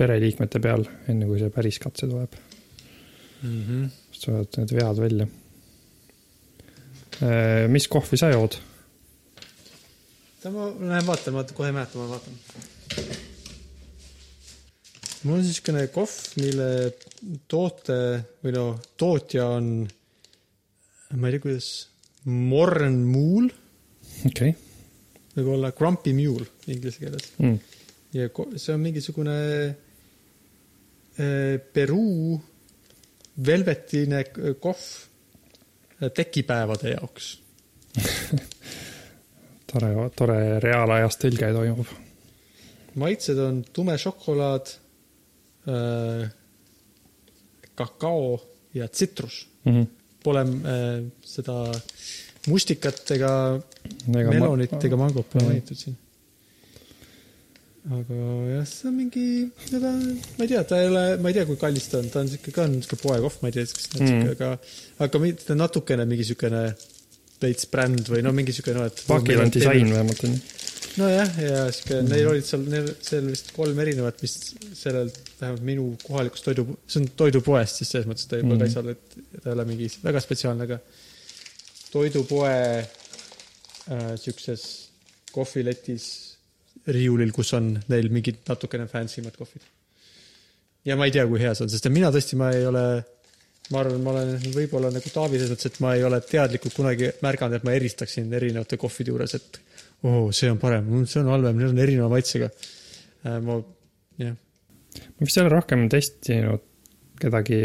pereliikmete 0.01 0.63
peal, 0.65 0.87
enne 1.13 1.29
kui 1.29 1.43
see 1.43 1.53
päris 1.53 1.79
katse 1.83 2.09
tuleb. 2.09 2.39
mm. 3.43 3.61
-hmm. 3.67 3.87
saavad 4.17 4.59
need 4.61 4.75
vead 4.77 5.05
välja. 5.05 5.29
mis 7.69 7.89
kohvi 7.89 8.17
sa 8.17 8.31
jood? 8.33 8.57
ma 10.49 10.71
lähen 10.73 11.07
vaatan, 11.07 11.35
ma 11.35 11.45
kohe 11.45 11.69
ei 11.69 11.75
mäleta, 11.77 11.99
ma 11.99 12.09
vaatan. 12.09 12.35
mul 15.23 15.37
on 15.37 15.43
niisugune 15.45 15.87
kohv, 15.93 16.15
mille 16.41 16.69
toote 17.49 17.99
või 18.41 18.55
no 18.57 18.65
tootja 18.97 19.51
on, 19.59 19.85
ma 21.17 21.29
ei 21.29 21.37
tea, 21.37 21.45
kuidas, 21.47 21.71
Morn 22.31 23.01
Mool 23.09 23.49
okei 24.29 24.55
võib-olla 25.37 25.73
Grumpy 25.77 26.13
Mule 26.17 26.47
inglise 26.71 26.99
keeles 27.01 27.31
okay. 27.35 27.47
mm.. 27.47 27.59
ja 28.17 28.29
see 28.57 28.75
on 28.75 28.83
mingisugune 28.85 29.37
eh, 31.17 31.55
Peruu 31.73 32.41
velvetine 33.47 34.25
kohv 34.61 34.85
eh, 36.01 36.11
tekipäevade 36.15 36.95
jaoks 36.97 37.33
tore, 39.71 39.91
tore 40.17 40.39
reaalajas 40.63 41.19
tõlge 41.21 41.51
toimub. 41.55 41.95
maitsed 43.01 43.39
on 43.39 43.63
tume 43.73 43.97
šokolaad 43.99 44.75
äh,, 45.71 46.29
kakao 47.75 48.41
ja 48.75 48.89
tsitrus. 48.89 49.49
Mm 49.65 49.73
-hmm. 49.73 49.87
Pole 50.25 50.43
äh, 50.45 51.01
seda 51.25 51.57
mustikat 52.51 53.11
ega 53.17 53.33
melonit 54.09 54.73
ega 54.85 54.97
mangot 55.01 55.27
pole 55.33 55.45
mainitud 55.49 55.77
siin. 55.81 55.97
aga 57.91 58.17
jah, 58.53 58.65
see 58.69 58.89
on 58.91 58.95
mingi, 58.99 59.25
ta, 59.71 59.79
ma 59.81 60.45
ei 60.45 60.51
tea, 60.51 60.63
ta 60.69 60.77
ei 60.83 60.89
ole, 60.91 61.05
ma 61.25 61.31
ei 61.31 61.37
tea, 61.39 61.47
kui 61.49 61.57
kallis 61.61 61.87
ta 61.89 61.99
on, 62.03 62.11
ta 62.13 62.21
on 62.21 62.29
siuke 62.29 62.53
ka 62.53 62.67
on 62.69 62.75
siuke 62.85 62.99
poekohv, 63.01 63.39
ma 63.41 63.49
ei 63.49 63.55
tea, 63.57 63.65
kas 63.73 63.89
ta 63.89 63.97
on 63.99 64.05
Mhm. 64.05 64.11
siuke, 64.11 64.35
aga, 64.37 64.51
aga 65.07 65.21
mitte 65.23 65.57
natukene 65.57 66.05
mingi 66.11 66.27
siukene 66.29 66.61
veits 67.41 67.65
bränd 67.73 68.05
või 68.13 68.21
no 68.27 68.35
mingi 68.37 68.53
siuke 68.53 68.75
noh, 68.77 68.85
et. 68.91 69.01
pakil 69.09 69.41
on 69.41 69.49
disain 69.55 69.89
vähemalt 69.95 70.21
onju. 70.29 70.41
nojah, 70.99 71.35
ja 71.43 71.65
sihuke, 71.75 72.01
neil 72.09 72.29
olid 72.33 72.47
seal, 72.47 72.65
neil, 72.73 72.89
seal 73.05 73.29
vist 73.31 73.53
kolm 73.57 73.79
erinevat, 73.83 74.23
mis 74.25 74.35
sellel, 74.79 75.11
vähemalt 75.41 75.67
minu 75.67 75.85
kohalikus 76.03 76.43
toidu, 76.47 76.65
see 76.91 77.03
on 77.03 77.09
toidupoest, 77.21 77.81
siis 77.81 77.93
selles 77.95 78.09
mõttes 78.11 78.27
ta 78.31 78.41
juba 78.41 78.55
Mhm. 78.55 78.57
mm. 78.57 78.65
käis 78.65 78.75
seal, 78.75 78.89
et 78.95 79.43
ta 79.43 79.51
ei 79.51 79.55
ole 79.57 79.67
mingi 79.69 79.91
väga 80.03 80.23
spetsiaalne, 80.25 80.67
aga 80.67 80.81
toidupoe 81.91 82.57
äh, 82.81 84.11
siukses 84.21 84.67
kohviletis 85.35 86.09
riiulil, 86.91 87.31
kus 87.35 87.53
on 87.59 87.73
neil 87.91 88.09
mingid 88.11 88.43
natukene 88.49 88.87
fancy 88.91 89.23
mad 89.23 89.37
kohvid. 89.39 89.63
ja 90.85 90.97
ma 90.97 91.07
ei 91.07 91.15
tea, 91.15 91.27
kui 91.29 91.41
hea 91.43 91.55
see 91.55 91.67
on, 91.67 91.71
sest 91.73 91.87
et 91.87 91.93
mina 91.93 92.11
tõesti, 92.15 92.39
ma 92.41 92.51
ei 92.57 92.65
ole, 92.67 92.85
ma 93.71 93.83
arvan, 93.83 94.01
ma 94.03 94.15
olen 94.15 94.53
võib-olla 94.55 94.91
nagu 94.95 95.11
Taavi 95.13 95.39
selles 95.39 95.53
mõttes, 95.53 95.71
et 95.71 95.81
ma 95.85 95.95
ei 95.95 96.05
ole 96.07 96.21
teadlikult 96.25 96.75
kunagi 96.75 97.11
märganud, 97.23 97.59
et 97.59 97.67
ma 97.69 97.75
eristaksin 97.77 98.33
erinevate 98.33 98.79
kohvide 98.81 99.13
juures, 99.13 99.35
et 99.37 99.61
oh,, 100.03 100.31
see 100.37 100.51
on 100.53 100.61
parem, 100.63 100.89
see 101.07 101.21
on 101.23 101.31
halvem, 101.33 101.59
need 101.61 101.73
on 101.73 101.83
erineva 101.85 102.09
maitsega. 102.13 102.51
ma, 103.45 103.59
jah, 104.21 104.37
ma 104.37 105.29
vist 105.29 105.39
ei 105.39 105.45
ole 105.45 105.55
rohkem 105.55 105.89
testinud 105.93 106.67
kedagi. 107.21 107.61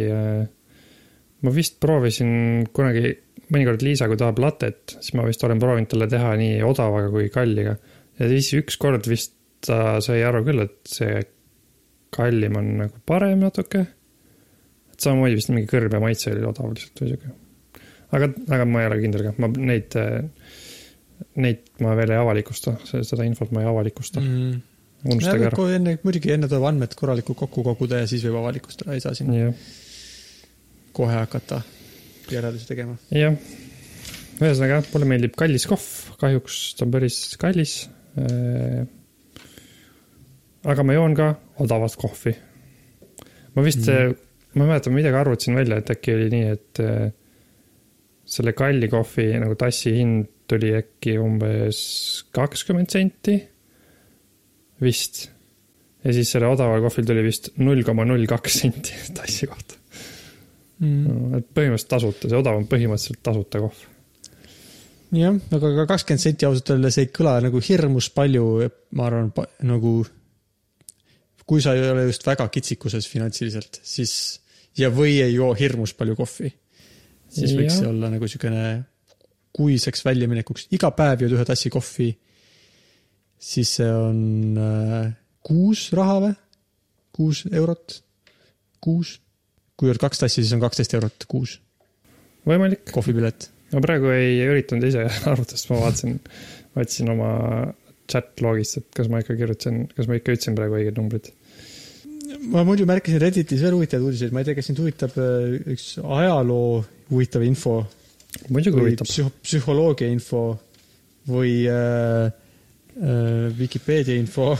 ma 1.45 1.54
vist 1.54 1.78
proovisin 1.84 2.65
kunagi, 2.76 3.13
mõnikord 3.54 3.84
Liisa, 3.86 4.10
kui 4.10 4.17
tahab 4.19 4.39
latet, 4.41 4.98
siis 4.98 5.13
ma 5.17 5.26
vist 5.28 5.43
olen 5.45 5.62
proovinud 5.62 5.91
talle 5.91 6.10
teha 6.12 6.34
nii 6.39 6.60
odavaga 6.65 7.12
kui 7.13 7.30
kalliga. 7.34 7.78
ja 8.19 8.30
siis 8.32 8.52
ükskord 8.62 9.08
vist 9.12 9.36
ta 9.65 10.00
sai 10.04 10.21
aru 10.26 10.43
küll, 10.45 10.63
et 10.65 10.78
see 10.89 11.24
kallim 12.15 12.60
on 12.60 12.71
nagu 12.84 13.02
parem 13.08 13.41
natuke. 13.43 13.86
et 14.91 15.08
samamoodi 15.08 15.39
vist 15.39 15.52
mingi 15.52 15.69
kõrbe 15.69 16.00
maitse 16.04 16.32
oli 16.32 16.45
odav 16.48 16.71
lihtsalt 16.74 17.02
või 17.02 17.12
sihuke. 17.12 17.34
aga, 18.15 18.30
aga 18.58 18.67
ma 18.69 18.84
ei 18.84 18.89
ole 18.91 19.02
kindel 19.04 19.26
ka, 19.28 19.34
ma 19.43 19.52
neid, 19.56 19.98
neid 21.41 21.67
ma 21.84 21.95
veel 21.97 22.13
ei 22.15 22.21
avalikusta, 22.21 22.75
seda 22.86 23.28
infot 23.28 23.51
ma 23.56 23.63
ei 23.63 23.69
avalikusta 23.69 24.21
mm., 24.21 24.56
unustage 25.06 25.49
ära. 25.49 25.67
enne, 25.78 25.97
muidugi 26.04 26.34
enne 26.34 26.49
tuleb 26.51 26.65
andmed 26.71 26.95
korralikult 26.97 27.39
kokku 27.43 27.63
koguda 27.67 28.01
ja 28.01 28.10
siis 28.10 28.25
võib 28.25 28.39
avalikustada, 28.41 28.95
ei 28.95 29.04
saa 29.04 29.15
siin 29.17 29.34
jah, 29.36 29.67
kohe 30.95 31.15
hakata 31.17 31.62
järeldusi 32.32 32.69
tegema. 32.69 32.97
jah. 33.13 33.36
ühesõnaga, 34.39 34.82
mulle 34.93 35.10
meeldib 35.13 35.36
kallis 35.39 35.67
kohv, 35.69 35.88
kahjuks 36.21 36.60
ta 36.80 36.88
on 36.88 36.95
päris 36.95 37.19
kallis. 37.41 37.78
aga 40.65 40.88
ma 40.88 40.95
joon 40.97 41.17
ka 41.17 41.34
odavat 41.63 41.99
kohvi. 41.99 42.36
ma 43.56 43.65
vist 43.65 43.86
mm., 43.86 44.21
ma 44.56 44.63
ei 44.63 44.71
mäleta, 44.71 44.89
ma 44.89 45.01
midagi 45.01 45.19
arvutasin 45.19 45.58
välja, 45.58 45.82
et 45.82 45.91
äkki 45.91 46.13
oli 46.15 46.30
nii, 46.32 46.51
et 46.56 46.80
äh, 46.84 47.10
selle 48.25 48.56
kalli 48.58 48.88
kohvi 48.91 49.28
nagu 49.41 49.58
tassi 49.60 49.91
hind 49.97 50.32
tuli 50.50 50.74
äkki 50.78 51.18
umbes 51.22 51.80
kakskümmend 52.36 52.92
senti. 52.94 53.40
vist. 54.82 55.30
ja 56.04 56.14
siis 56.14 56.32
selle 56.36 56.50
odaval 56.52 56.84
kohvil 56.84 57.08
tuli 57.08 57.24
vist 57.26 57.54
null 57.64 57.84
koma 57.88 58.06
null 58.06 58.28
kaks 58.30 58.62
senti 58.64 58.96
tassi 59.18 59.50
kohta. 59.50 59.82
Mm. 60.84 61.38
et 61.40 61.52
põhimõtteliselt 61.56 61.92
tasuta, 61.94 62.30
see 62.30 62.40
odav 62.40 62.58
on 62.60 62.66
põhimõtteliselt 62.68 63.22
tasuta 63.24 63.64
kohv. 63.64 63.86
jah, 65.16 65.40
aga 65.58 65.74
ka 65.80 65.88
kakskümmend 65.94 66.26
senti 66.26 66.48
ausalt 66.48 66.76
öeldes 66.76 67.00
ei 67.00 67.12
kõla 67.16 67.38
nagu 67.48 67.62
hirmus 67.64 68.12
palju, 68.12 68.46
ma 69.00 69.08
arvan, 69.08 69.32
nagu 69.64 69.98
kui 71.46 71.62
sa 71.62 71.76
ei 71.78 71.86
ole 71.92 72.08
just 72.10 72.26
väga 72.26 72.48
kitsikuses 72.52 73.08
finantsiliselt, 73.08 73.80
siis 73.86 74.42
ja, 74.78 74.90
või 74.92 75.20
ei 75.24 75.36
joo 75.38 75.54
hirmus 75.58 75.94
palju 75.98 76.18
kohvi, 76.18 76.52
siis 77.30 77.54
võiks 77.54 77.72
Jah. 77.72 77.80
see 77.80 77.90
olla 77.92 78.12
nagu 78.12 78.28
niisugune 78.28 78.66
kuiseks 79.56 80.04
väljaminekuks, 80.06 80.70
iga 80.76 80.91
päev 80.96 81.26
jood 81.26 81.38
ühe 81.38 81.46
tassi 81.48 81.72
kohvi, 81.74 82.10
siis 83.39 83.78
see 83.80 83.91
on 83.91 84.58
äh, 84.60 85.13
kuus 85.46 85.89
raha 85.96 86.18
või? 86.28 86.34
kuus 87.15 87.46
eurot, 87.48 88.02
kuus. 88.84 89.20
kui 89.80 89.88
jood 89.88 90.02
kaks 90.02 90.26
tassi, 90.26 90.44
siis 90.44 90.52
on 90.56 90.63
kaksteist 90.63 90.98
eurot 90.98 91.24
kuus 91.32 91.60
võimalik, 92.50 92.86
kohvipilet. 92.94 93.50
ma 93.74 93.82
praegu 93.84 94.12
ei 94.13 94.38
üritanud 94.46 94.86
ise 94.88 95.08
arvutada, 95.32 95.58
sest 95.58 95.72
ma 95.72 95.82
vaatasin, 95.84 96.20
vaatasin 96.78 97.12
oma 97.15 97.32
chat 98.12 98.44
logist, 98.46 98.80
et 98.82 98.89
kas 99.00 99.10
ma 99.10 99.22
ikka 99.24 99.38
kirjutasin, 99.39 99.86
kas 99.96 100.10
ma 100.10 100.20
ikka 100.20 100.36
ütlesin 100.36 100.58
praegu 100.58 100.78
õiged 100.80 101.00
numbrid. 101.00 101.32
ma 102.54 102.65
muidu 102.68 102.88
märkasin 102.89 103.22
Redditis 103.22 103.63
veel 103.65 103.78
huvitavaid 103.78 104.10
uudiseid, 104.10 104.34
ma 104.36 104.44
ei 104.44 104.50
tea, 104.50 104.58
kas 104.58 104.70
sind 104.70 104.82
huvitab 104.82 105.15
äh, 105.22 105.56
üks 105.74 105.96
ajaloo 106.04 106.84
huvitav 107.10 107.46
info 107.46 107.80
muidugi 108.50 108.80
huvitab. 108.80 109.10
psüh-, 109.10 109.32
psühholoogia 109.43 110.10
info 110.12 110.45
või 111.30 111.65
äh, 111.69 112.30
äh, 112.30 113.58
Vikipeedia 113.58 114.17
info. 114.19 114.54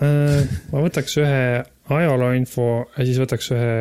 Äh, 0.00 0.44
ma 0.72 0.84
võtaks 0.84 1.16
ühe 1.20 1.40
ajaloo 1.90 2.32
info 2.36 2.68
ja 2.96 3.06
siis 3.06 3.18
võtaks 3.22 3.50
ühe 3.54 3.72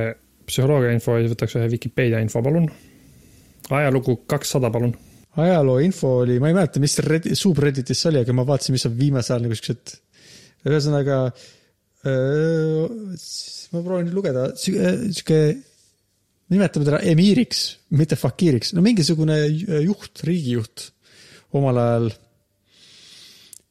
psühholoogia 0.49 0.95
info 0.95 1.17
ja 1.17 1.25
siis 1.25 1.35
võtaks 1.35 1.57
ühe 1.59 1.69
Vikipeedia 1.75 2.21
info, 2.23 2.41
palun. 2.45 2.69
ajalugu 3.69 4.21
kakssada, 4.29 4.71
palun. 4.73 4.95
ajaloo 5.39 5.79
info 5.85 6.19
oli, 6.23 6.39
ma 6.41 6.49
ei 6.49 6.57
mäleta, 6.57 6.81
mis 6.81 6.97
Reddit, 7.05 7.37
subredditis 7.37 8.01
see 8.01 8.11
oli, 8.13 8.23
aga 8.23 8.35
ma 8.35 8.47
vaatasin, 8.47 8.75
mis 8.75 8.87
on 8.89 8.97
viimasel 8.97 9.35
ajal 9.35 9.45
nagu 9.45 9.59
siuksed, 9.59 9.95
ühesõnaga 10.67 11.19
äh, 11.29 13.13
siis 13.19 13.69
ma 13.75 13.83
proovin 13.85 14.09
lugeda, 14.15 14.49
sihuke, 14.57 15.43
nimetame 16.49 16.87
teda 16.87 16.99
emiiriks, 17.11 17.63
mitte 17.97 18.17
fakiiriks, 18.19 18.73
no 18.73 18.83
mingisugune 18.85 19.37
juht, 19.85 20.23
riigijuht 20.25 20.89
omal 21.57 21.77
ajal, 21.81 22.11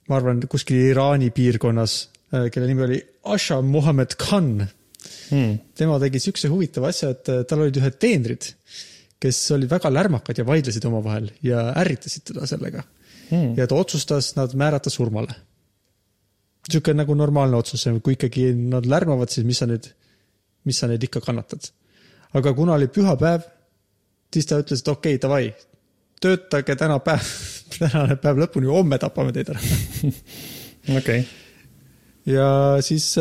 ma 0.09 0.19
arvan, 0.19 0.43
kuskil 0.51 0.91
Iraani 0.93 1.31
piirkonnas, 1.35 2.01
kelle 2.53 2.67
nimi 2.69 2.85
oli 2.87 2.99
Asha 3.35 3.61
Mohammed 3.63 4.17
Khan 4.19 4.69
Hmm. 5.29 5.59
tema 5.77 5.99
tegi 6.01 6.21
siukse 6.23 6.49
huvitava 6.49 6.89
asja, 6.93 7.13
et 7.13 7.29
äh, 7.33 7.43
tal 7.49 7.65
olid 7.65 7.77
ühed 7.81 7.99
teenrid, 8.01 8.47
kes 9.21 9.41
olid 9.57 9.71
väga 9.71 9.91
lärmakad 9.93 10.41
ja 10.41 10.47
vaidlesid 10.49 10.87
omavahel 10.89 11.29
ja 11.45 11.69
ärritasid 11.83 12.25
teda 12.31 12.49
sellega. 12.49 12.85
Hmm. 13.29 13.53
ja 13.59 13.67
ta 13.69 13.77
otsustas 13.77 14.33
nad 14.39 14.55
määrata 14.57 14.91
surmale. 14.91 15.35
sihuke 16.69 16.93
nagu 16.93 17.15
normaalne 17.17 17.57
otsus, 17.57 17.85
kui 18.05 18.17
ikkagi 18.17 18.51
nad 18.57 18.87
lärmavad, 18.89 19.29
siis 19.33 19.45
mis 19.47 19.61
sa 19.61 19.67
nüüd, 19.69 19.87
mis 20.69 20.81
sa 20.81 20.89
neid 20.89 21.05
ikka 21.05 21.21
kannatad. 21.25 21.71
Aga 22.35 22.53
kuna 22.55 22.75
oli 22.77 22.89
pühapäev, 22.93 23.47
siis 24.35 24.47
ta 24.47 24.59
ütles, 24.63 24.83
et 24.83 24.89
okei 24.93 25.17
okay,, 25.17 25.23
davai, 25.23 25.53
töötage 26.21 26.77
täna 26.77 26.99
päev, 27.05 27.29
tänane 27.79 28.17
päev 28.21 28.43
lõpuni, 28.45 28.71
homme 28.73 28.99
tapame 29.01 29.33
teid 29.37 29.53
ära. 29.55 29.61
okei, 31.01 31.23
ja 32.29 32.49
siis, 32.85 33.13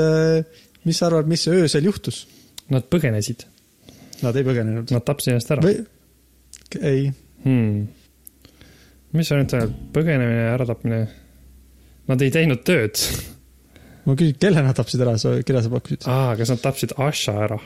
mis 0.87 0.99
sa 0.99 1.07
arvad, 1.11 1.29
mis 1.31 1.47
öösel 1.51 1.87
juhtus? 1.87 2.25
nad 2.67 2.83
põgenesid, 2.91 3.45
Nad 4.25 4.35
ei 4.35 4.43
põgenenud. 4.43 4.89
nad 4.91 5.03
tapsid 5.05 5.31
ennast 5.35 5.51
ära. 5.53 5.61
või, 5.63 5.77
ei, 6.81 7.11
Hmm. 7.45 7.87
mis 9.13 9.29
sa 9.29 9.37
nüüd 9.37 9.53
põgenemine 9.95 10.47
ja 10.49 10.53
äratapmine? 10.57 11.01
Nad 12.09 12.23
ei 12.25 12.31
teinud 12.33 12.63
tööd. 12.67 12.97
ma 14.07 14.15
küsin, 14.15 14.35
kelle 14.39 14.63
nad 14.63 14.75
tapsid 14.75 15.01
ära, 15.03 15.13
keda 15.45 15.61
sa 15.63 15.71
pakkusid? 15.71 16.07
aa, 16.11 16.35
kas 16.39 16.51
nad 16.51 16.63
tapsid 16.63 16.95
Asha 16.97 17.35
ära? 17.45 17.59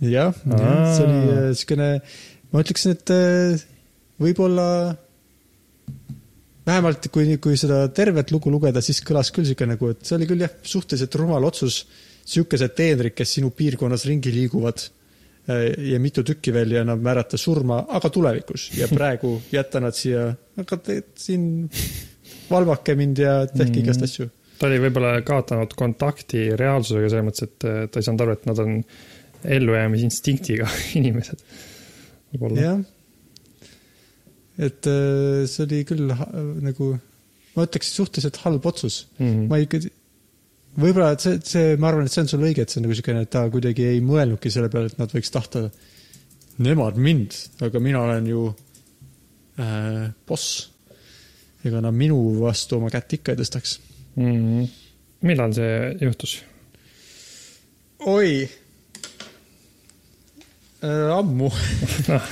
jah, 0.00 0.32
see 0.42 1.04
oli 1.04 1.18
äh, 1.36 1.50
siukene, 1.58 1.88
ma 2.52 2.62
ütleksin, 2.64 2.96
et 2.96 3.12
äh, 3.14 3.62
võib-olla 4.22 4.66
vähemalt 6.66 7.08
kui, 7.12 7.36
kui 7.42 7.56
seda 7.58 7.84
tervet 7.94 8.30
lugu 8.34 8.50
lugeda, 8.54 8.82
siis 8.84 9.00
kõlas 9.06 9.32
küll 9.34 9.46
siuke 9.48 9.66
nagu, 9.66 9.90
et 9.92 10.04
see 10.06 10.16
oli 10.18 10.28
küll 10.30 10.44
jah, 10.44 10.52
suhteliselt 10.62 11.14
rumal 11.20 11.44
otsus. 11.48 11.82
siukesed 12.22 12.70
teenrid, 12.78 13.16
kes 13.18 13.32
sinu 13.34 13.48
piirkonnas 13.50 14.04
ringi 14.06 14.30
liiguvad 14.30 14.78
äh, 15.50 15.72
ja 15.90 15.98
mitu 15.98 16.22
tükki 16.22 16.52
veel 16.54 16.70
ja 16.76 16.84
nad 16.86 17.00
määrata 17.02 17.36
surma, 17.36 17.80
aga 17.90 18.10
tulevikus 18.14 18.68
ja 18.78 18.86
praegu 18.98 19.40
jätta 19.50 19.80
nad 19.82 19.96
siia, 19.98 20.28
aga 20.56 20.76
te 20.78 21.00
siin 21.18 21.68
valvake 22.50 22.94
mind 22.94 23.18
ja 23.18 23.40
tehke 23.46 23.72
Mhm. 23.72 23.80
igast 23.82 24.02
asju. 24.06 24.28
ta 24.58 24.68
oli 24.68 24.78
võib-olla 24.78 25.16
kaotanud 25.26 25.74
kontakti 25.74 26.44
reaalsusega 26.56 27.08
selles 27.10 27.26
mõttes, 27.26 27.42
et 27.50 27.64
äh, 27.66 27.88
ta 27.90 27.98
ei 27.98 28.06
saanud 28.06 28.20
aru, 28.22 28.32
et 28.38 28.46
nad 28.46 28.58
on 28.62 28.76
ellujäämisinstinktiga 29.44 30.68
inimesed. 30.98 31.40
võib-olla. 32.32 32.66
jah. 32.66 32.82
et 34.58 34.90
äh, 34.90 35.42
see 35.50 35.64
oli 35.66 35.82
küll 35.88 36.12
nagu, 36.12 36.92
ma 37.56 37.66
ütleks 37.66 37.92
suhteliselt 37.96 38.42
halb 38.44 38.66
otsus. 38.68 39.06
Mhm. 39.18 39.46
ma 39.50 39.60
ikka, 39.62 39.82
võib-olla, 40.78 41.12
et 41.16 41.24
see, 41.24 41.40
see, 41.46 41.78
ma 41.80 41.90
arvan, 41.90 42.08
et 42.08 42.14
see 42.14 42.24
on 42.24 42.32
sul 42.32 42.44
õige, 42.48 42.64
et 42.64 42.72
see 42.72 42.80
on 42.80 42.86
nagu 42.88 42.98
siukene, 42.98 43.24
et 43.26 43.32
ta 43.32 43.46
kuidagi 43.52 43.88
ei 43.94 44.04
mõelnudki 44.04 44.52
selle 44.52 44.70
peale, 44.72 44.92
et 44.92 45.00
nad 45.00 45.12
võiks 45.12 45.32
tahta 45.34 45.66
nemad 46.62 47.00
mind, 47.00 47.38
aga 47.64 47.80
mina 47.82 48.04
olen 48.06 48.28
ju 48.28 48.44
äh, 49.60 50.06
boss. 50.28 50.68
ega 51.62 51.78
nad 51.78 51.94
minu 51.94 52.16
vastu 52.40 52.80
oma 52.80 52.88
kätt 52.90 53.12
ikka 53.20 53.32
ei 53.32 53.38
tõstaks. 53.38 53.76
Mhm. 54.18 54.64
millal 55.22 55.52
see 55.54 55.76
juhtus? 56.02 56.40
oi 58.02 58.48
äh,. 60.82 61.12
ammu 61.16 61.48
äh, 62.12 62.28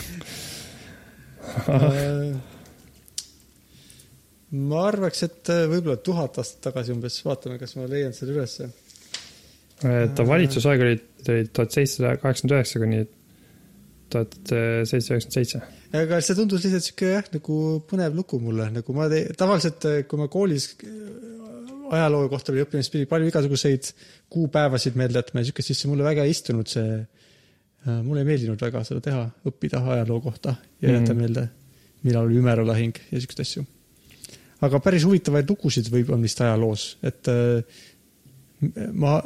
ma 4.51 4.83
arvaks, 4.89 5.23
et 5.27 5.53
äh, 5.53 5.65
võib-olla 5.71 5.97
tuhat 6.05 6.39
aastat 6.43 6.61
tagasi 6.71 6.95
umbes, 6.95 7.21
vaatame, 7.27 7.59
kas 7.61 7.77
ma 7.79 7.89
leian 7.91 8.15
selle 8.17 8.37
ülesse. 8.37 8.71
ta 9.81 10.27
valitsusaeg 10.27 10.87
oli, 10.87 11.01
oli 11.29 11.49
tuhat 11.49 11.79
seitsesada 11.79 12.17
kaheksakümmend 12.21 12.57
üheksa 12.59 12.83
kuni 12.83 13.01
tuhat 14.11 14.35
seitsesada 14.45 15.17
üheksakümmend 15.17 15.39
seitse. 15.39 15.63
aga 16.03 16.21
see 16.25 16.39
tundus 16.39 16.67
lihtsalt 16.67 16.87
sihuke 16.89 17.13
jah, 17.15 17.27
nagu 17.35 17.59
põnev 17.91 18.19
lugu 18.19 18.43
mulle, 18.43 18.67
nagu 18.75 18.97
ma 18.97 19.09
te, 19.13 19.25
tavaliselt, 19.39 19.87
kui 20.11 20.21
ma 20.21 20.29
koolis 20.33 20.73
äh, 20.85 21.31
ajaloo 21.91 22.29
kohta 22.31 22.55
õppinud, 22.55 22.85
siis 22.85 22.93
pidi 22.93 23.09
palju 23.11 23.31
igasuguseid 23.31 23.91
kuupäevasid 24.33 24.99
meelde 24.99 25.21
jätma 25.21 25.43
ja 25.43 25.51
siukest, 25.51 25.71
siis 25.71 25.83
see 25.83 25.91
mulle 25.91 26.07
väga 26.07 26.27
ei 26.27 26.35
istunud, 26.35 26.71
see. 26.71 27.01
Mulle 27.89 28.25
ei 28.25 28.29
meeldinud 28.29 28.61
väga 28.61 28.83
seda 28.85 29.01
teha, 29.05 29.25
õppida 29.49 29.81
ajaloo 29.95 30.21
kohta 30.25 30.55
ja 30.83 30.97
jätta 30.97 31.15
mm. 31.15 31.21
meelde, 31.21 31.47
millal 32.05 32.29
oli 32.29 32.41
Ümero 32.41 32.67
lahing 32.67 32.99
ja 33.11 33.21
siukseid 33.21 33.45
asju. 33.47 33.65
aga 34.67 34.81
päris 34.85 35.07
huvitavaid 35.09 35.49
lugusid 35.49 35.89
võib, 35.93 36.13
on 36.13 36.23
vist 36.23 36.41
ajaloos, 36.45 36.91
et 37.07 37.31
äh, 37.33 37.81
ma, 38.93 39.17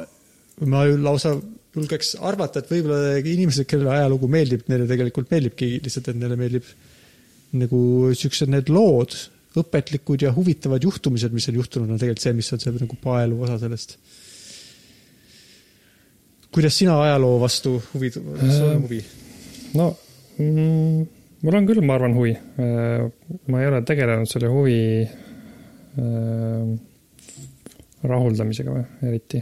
ma 0.63 0.85
lausa 0.95 1.35
julgeks 1.75 2.15
arvata, 2.23 2.61
et 2.61 2.71
võib-olla 2.71 3.17
inimesed, 3.19 3.67
kellele 3.67 3.91
ajalugu 3.97 4.29
meeldib, 4.31 4.65
neile 4.71 4.87
tegelikult 4.87 5.31
meeldibki 5.33 5.75
lihtsalt, 5.83 6.11
et 6.11 6.19
neile 6.19 6.37
meeldib 6.39 6.67
nagu 7.59 7.79
siuksed 8.15 8.51
need 8.51 8.71
lood, 8.73 9.15
õpetlikud 9.59 10.25
ja 10.25 10.33
huvitavad 10.35 10.83
juhtumised, 10.83 11.31
mis 11.35 11.47
on 11.51 11.59
juhtunud, 11.59 11.91
on 11.91 11.99
tegelikult 11.99 12.23
see, 12.23 12.35
mis 12.35 12.51
on 12.55 12.61
see 12.63 12.75
nagu 12.75 12.97
paelu 13.03 13.39
osa 13.47 13.59
sellest. 13.61 13.97
Kuidas 16.55 16.77
sina 16.79 16.95
ajaloo 17.03 17.35
vastu 17.41 17.75
huvi, 17.91 18.11
kas 18.15 18.55
sul 18.55 18.69
on 18.69 18.83
huvi? 18.85 19.01
no 19.75 19.89
mm, 20.39 21.05
mul 21.43 21.57
on 21.59 21.67
küll, 21.67 21.83
ma 21.85 21.97
arvan, 21.99 22.15
huvi. 22.15 22.33
ma 23.51 23.61
ei 23.61 23.67
ole 23.69 23.81
tegelenud 23.87 24.29
selle 24.31 24.51
huvi 24.51 24.79
äh, 25.03 26.69
rahuldamisega 28.05 28.75
või 28.75 28.85
eriti. 29.09 29.41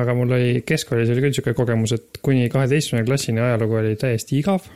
aga 0.00 0.14
mul 0.16 0.32
oli 0.38 0.62
keskkoolis 0.66 1.12
oli 1.12 1.20
küll 1.20 1.34
niisugune 1.34 1.58
kogemus, 1.58 1.92
et 1.96 2.22
kuni 2.24 2.48
kaheteistkümnenda 2.52 3.10
klassini 3.10 3.44
ajalugu 3.44 3.80
oli 3.82 3.92
täiesti 4.00 4.38
igav. 4.40 4.70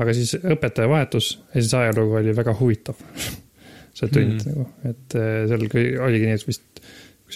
aga 0.00 0.16
siis 0.16 0.32
õpetaja 0.40 0.88
vahetus 0.88 1.34
ja 1.54 1.60
siis 1.60 1.74
ajalugu 1.76 2.20
oli 2.22 2.36
väga 2.36 2.56
huvitav. 2.56 2.96
see 3.98 4.08
tund 4.08 4.38
mm. 4.38 4.48
nagu, 4.48 4.64
et 4.86 5.18
äh, 5.18 5.44
seal 5.50 5.68
kui- 5.68 5.96
oligi 6.00 6.28
nii, 6.30 6.38
et 6.38 6.46
vist 6.46 6.84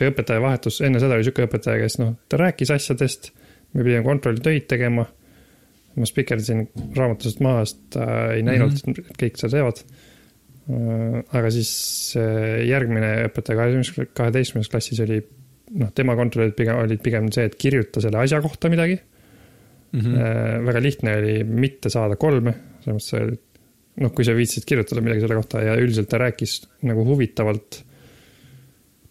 see 0.01 0.11
õpetaja 0.13 0.43
vahetus, 0.43 0.81
enne 0.85 1.03
seda 1.03 1.17
oli 1.17 1.25
niisugune 1.25 1.49
õpetaja, 1.51 1.83
kes 1.83 1.99
noh, 2.01 2.15
ta 2.29 2.41
rääkis 2.41 2.73
asjadest, 2.75 3.31
me 3.75 3.83
pidime 3.83 4.03
kontrolltöid 4.07 4.67
tegema. 4.71 5.07
ma 5.95 6.09
spikerdasin 6.11 6.65
raamatusest 6.97 7.39
maha, 7.45 7.61
sest 7.63 7.83
ta 7.95 8.07
ei 8.35 8.43
näinud 8.43 8.73
mm, 8.73 8.95
-hmm. 8.97 9.11
et 9.13 9.19
kõik 9.21 9.37
seda 9.39 9.53
teevad. 9.53 9.83
aga 11.39 11.51
siis 11.55 11.71
äh, 12.19 12.65
järgmine 12.67 13.29
õpetaja 13.29 13.59
kaheteistkümnes, 13.61 14.11
kaheteistkümnes 14.17 14.71
klassis 14.73 15.01
oli 15.05 15.21
noh, 15.79 15.93
tema 15.95 16.17
kontrollid 16.17 16.57
pigem 16.57 16.81
olid 16.81 17.03
pigem 17.03 17.31
see, 17.31 17.45
et 17.45 17.55
kirjuta 17.55 18.01
selle 18.01 18.19
asja 18.19 18.41
kohta 18.43 18.73
midagi 18.73 18.99
Mhm. 19.95 20.09
mm. 20.09 20.15
-hmm. 20.15 20.67
väga 20.67 20.83
lihtne 20.83 21.17
oli 21.17 21.45
mitte 21.45 21.91
saada 21.91 22.17
kolme, 22.17 22.55
selles 22.85 23.13
mõttes, 23.13 23.39
noh, 24.03 24.13
kui 24.13 24.27
sa 24.27 24.35
viitsid 24.35 24.67
kirjutada 24.67 25.03
midagi 25.05 25.23
selle 25.23 25.39
kohta 25.39 25.63
ja 25.63 25.77
üldiselt 25.79 26.11
ta 26.11 26.19
rääkis 26.19 26.63
nagu 26.83 27.05
huvitavalt. 27.07 27.85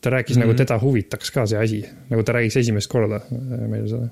Ta 0.04 0.12
rääkis 0.12 0.36
mm 0.36 0.42
-hmm. 0.42 0.52
nagu 0.52 0.58
teda 0.60 0.80
huvitaks 0.82 1.32
ka 1.32 1.46
see 1.48 1.60
asi, 1.60 1.80
nagu 2.10 2.24
ta 2.24 2.36
räägiks 2.36 2.60
esimest 2.60 2.92
korda 2.92 3.22
äh, 3.24 3.66
meile 3.72 3.88
seda. 3.88 4.10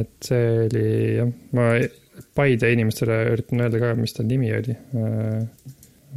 et 0.00 0.28
see 0.30 0.52
oli 0.66 0.84
jah, 1.16 1.32
ma 1.52 1.70
Paide 2.34 2.72
inimestele 2.72 3.16
üritan 3.30 3.60
öelda 3.62 3.78
ka, 3.78 3.94
mis 3.94 4.12
ta 4.12 4.24
nimi 4.26 4.48
oli. 4.52 4.74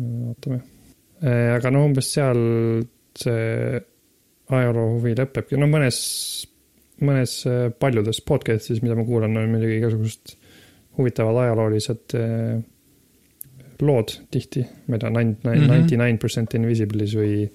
ootame, 0.02 0.58
aga 1.56 1.70
no 1.72 1.84
umbes 1.86 2.08
seal 2.14 2.40
see 3.22 3.82
ajaloo 4.58 4.96
huvi 4.98 5.14
lõpebki, 5.18 5.60
no 5.60 5.68
mõnes, 5.72 6.00
mõnes 7.04 7.38
äh, 7.50 7.64
paljudes 7.80 8.22
podcast'is, 8.28 8.82
mida 8.84 8.98
ma 8.98 9.06
kuulan, 9.08 9.38
on 9.40 9.54
muidugi 9.54 9.80
igasugused 9.80 10.36
huvitavad 10.98 11.40
ajaloolised 11.46 12.18
äh, 12.20 12.60
lood 13.82 14.16
tihti, 14.34 14.66
ma 14.88 14.98
ei 14.98 15.04
tea, 15.04 15.14
ninety 15.14 16.00
nine 16.00 16.20
percent 16.22 16.54
Invisible'is 16.58 17.16
või, 17.18 17.46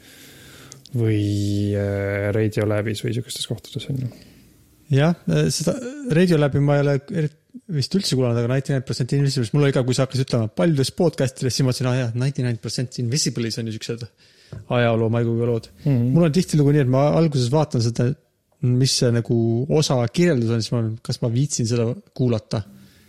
või 0.94 1.74
äh, 1.74 2.28
Radiolabis 2.36 3.02
või 3.04 3.16
siukestes 3.16 3.48
kohtades 3.50 3.88
on 3.90 4.04
ju. 4.04 4.12
jah, 4.96 5.16
seda 5.54 5.74
Radio 6.14 6.38
läbi 6.38 6.62
ma 6.62 6.78
ei 6.78 6.84
ole 6.84 7.26
vist 7.72 7.94
üldse 7.96 8.14
kuulanud, 8.14 8.38
aga 8.38 8.50
Ninety 8.52 8.74
Nine 8.74 8.84
Percent 8.86 9.12
Invisible'is, 9.16 9.52
mul 9.54 9.66
oli 9.66 9.74
ka, 9.74 9.82
kui 9.86 9.96
sa 9.96 10.04
hakkasid 10.04 10.28
ütlema 10.28 10.50
paljudes 10.52 10.92
podcast 10.94 11.40
ides, 11.40 11.56
siis 11.56 11.64
ma 11.64 11.72
mõtlesin, 11.72 11.88
aa 11.90 11.98
jah, 11.98 12.14
Ninety 12.14 12.44
Nine 12.44 12.62
Percent 12.62 13.00
Invisible'is 13.02 13.58
on 13.60 13.70
ju 13.70 13.76
siuksed 13.76 14.06
ajaloo 14.76 15.08
maiguga 15.10 15.48
lood 15.48 15.68
mm. 15.72 15.90
-hmm. 15.90 16.14
mul 16.14 16.28
on 16.28 16.36
tihtilugu 16.36 16.74
nii, 16.74 16.84
et 16.84 16.92
ma 16.92 17.08
alguses 17.18 17.50
vaatan 17.52 17.82
seda, 17.82 18.10
mis 18.66 18.94
see 19.00 19.10
nagu 19.12 19.36
osa 19.78 19.98
kirjeldus 20.08 20.52
on, 20.54 20.62
siis 20.62 20.74
ma, 20.74 20.82
kas 21.02 21.20
ma 21.22 21.32
viitsin 21.32 21.68
seda 21.68 21.88
kuulata 22.14 22.62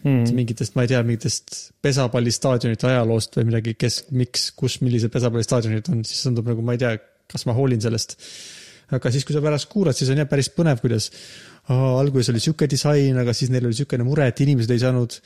mm.. 0.03 0.33
Mingitest, 0.37 0.75
ma 0.75 0.85
ei 0.85 0.91
tea, 0.91 1.03
mingitest 1.05 1.55
pesapallistaadionite 1.83 2.89
ajaloost 2.89 3.37
või 3.39 3.51
midagi, 3.51 3.75
kes, 3.79 3.99
miks, 4.15 4.49
kus, 4.57 4.79
millised 4.85 5.13
pesapallistaadionid 5.13 5.89
on, 5.93 6.03
siis 6.07 6.25
tundub 6.25 6.49
nagu 6.49 6.65
ma 6.65 6.75
ei 6.77 6.81
tea, 6.83 6.95
kas 7.31 7.45
ma 7.47 7.55
hoolin 7.57 7.81
sellest. 7.83 8.17
aga 8.95 9.11
siis, 9.11 9.25
kui 9.27 9.35
sa 9.35 9.43
pärast 9.43 9.67
kuulad, 9.71 9.97
siis 9.97 10.09
on 10.13 10.21
jah 10.21 10.29
päris 10.29 10.49
põnev, 10.55 10.79
kuidas 10.83 11.09
aa, 11.67 11.97
alguses 11.99 12.31
oli 12.31 12.41
sihuke 12.43 12.69
disain, 12.71 13.17
aga 13.19 13.35
siis 13.35 13.51
neil 13.51 13.67
oli 13.67 13.77
siukene 13.77 14.05
mure, 14.07 14.29
et 14.31 14.41
inimesed 14.45 14.71
ei 14.71 14.83
saanud, 14.83 15.17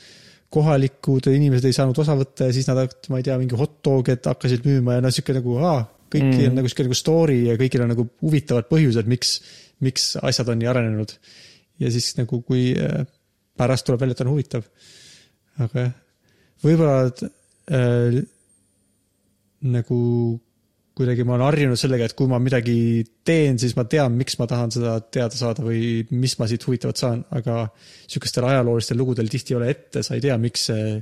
kohalikud 0.52 1.30
inimesed 1.32 1.70
ei 1.70 1.76
saanud 1.76 1.98
osa 2.02 2.16
võtta 2.18 2.50
ja 2.50 2.54
siis 2.56 2.66
nad, 2.68 2.82
ma 3.08 3.20
ei 3.20 3.26
tea, 3.26 3.38
mingi 3.40 3.56
hot 3.58 3.78
dog'e 3.86 4.18
hakkasid 4.26 4.66
müüma 4.68 4.98
ja 4.98 5.04
no 5.04 5.12
sihuke 5.14 5.36
nagu 5.38 5.56
aa, 5.62 5.78
kõik 6.12 6.26
mm. 6.26 6.36
Mm. 6.36 6.50
on 6.50 6.60
nagu 6.60 6.70
sihuke 6.70 6.88
nagu 6.88 6.98
story 6.98 7.38
ja 7.46 7.56
kõigil 7.60 7.84
on 7.84 7.92
nagu 7.94 8.06
huvitavad 8.20 8.68
põhjused, 8.70 9.08
miks, 9.08 9.38
miks 9.84 10.12
asjad 10.20 10.52
on 10.52 10.60
nii 10.60 10.70
arenenud. 10.72 11.16
ja 11.80 11.90
siis 11.90 12.12
nagu, 12.18 12.42
kui 12.46 12.72
äh, 12.76 13.06
pärast 13.58 13.86
tuleb 13.86 14.02
välja, 14.02 14.18
et 14.18 14.24
on 14.26 14.32
huvitav. 14.34 14.66
aga 15.62 15.86
jah, 15.86 15.92
võib-olla 16.66 16.98
äh, 17.08 18.22
nagu 19.72 19.98
kuidagi 21.02 21.24
ma 21.26 21.34
olen 21.34 21.48
harjunud 21.48 21.80
sellega, 21.80 22.06
et 22.06 22.14
kui 22.16 22.30
ma 22.30 22.38
midagi 22.42 23.02
teen, 23.26 23.58
siis 23.58 23.74
ma 23.74 23.84
tean, 23.90 24.14
miks 24.18 24.38
ma 24.38 24.46
tahan 24.50 24.70
seda 24.74 24.94
teada 25.02 25.36
saada 25.38 25.64
või 25.66 26.04
mis 26.14 26.36
ma 26.38 26.46
siit 26.50 26.62
huvitavat 26.66 27.00
saan, 27.00 27.24
aga 27.34 27.64
sihukestel 28.06 28.46
ajaloolistel 28.46 29.00
lugudel 29.00 29.30
tihti 29.32 29.54
ei 29.54 29.58
ole 29.58 29.70
ette, 29.74 30.04
sa 30.06 30.14
ei 30.16 30.22
tea, 30.24 30.38
miks 30.40 30.68
see, 30.70 30.96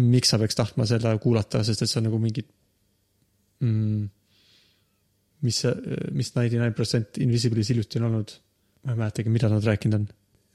miks 0.00 0.32
sa 0.32 0.40
peaks 0.40 0.58
tahtma 0.58 0.88
seda 0.88 1.12
kuulata, 1.22 1.62
sest 1.66 1.84
et 1.84 1.92
see 1.92 2.00
on 2.00 2.08
nagu 2.08 2.20
mingi 2.22 2.44
mm,, 3.62 4.04
mis 5.46 5.62
mis 6.16 6.32
ninety 6.38 6.60
nine 6.60 6.74
percent 6.76 7.20
Invisible'is 7.22 7.72
hiljuti 7.72 8.00
on 8.00 8.10
olnud. 8.10 8.36
ma 8.86 8.94
ei 8.94 9.02
mäletagi, 9.02 9.32
mida 9.34 9.50
nad 9.52 9.64
rääkinud 9.66 10.00
on. 10.00 10.06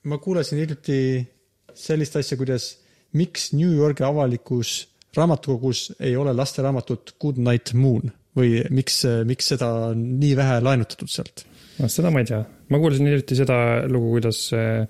ma 0.09 0.17
kuulasin 0.23 0.63
hiljuti 0.63 0.97
sellist 1.77 2.17
asja, 2.17 2.37
kuidas, 2.39 2.71
miks 3.13 3.51
New 3.53 3.75
Yorgi 3.77 4.03
avalikus 4.03 4.79
raamatukogus 5.15 5.91
ei 5.99 6.15
ole 6.15 6.33
lasteraamatut 6.33 7.15
Good 7.19 7.37
Night 7.37 7.73
Moon 7.73 8.11
või 8.37 8.61
miks, 8.71 9.01
miks 9.27 9.53
seda 9.53 9.69
on 9.91 10.03
nii 10.21 10.35
vähe 10.39 10.59
laenutatud 10.63 11.11
sealt? 11.11 11.45
seda 11.89 12.11
ma 12.13 12.21
ei 12.21 12.27
tea, 12.29 12.41
ma 12.69 12.79
kuulsin 12.81 13.07
hiljuti 13.09 13.37
seda 13.39 13.55
lugu, 13.89 14.11
kuidas 14.17 14.43
äh, 14.53 14.83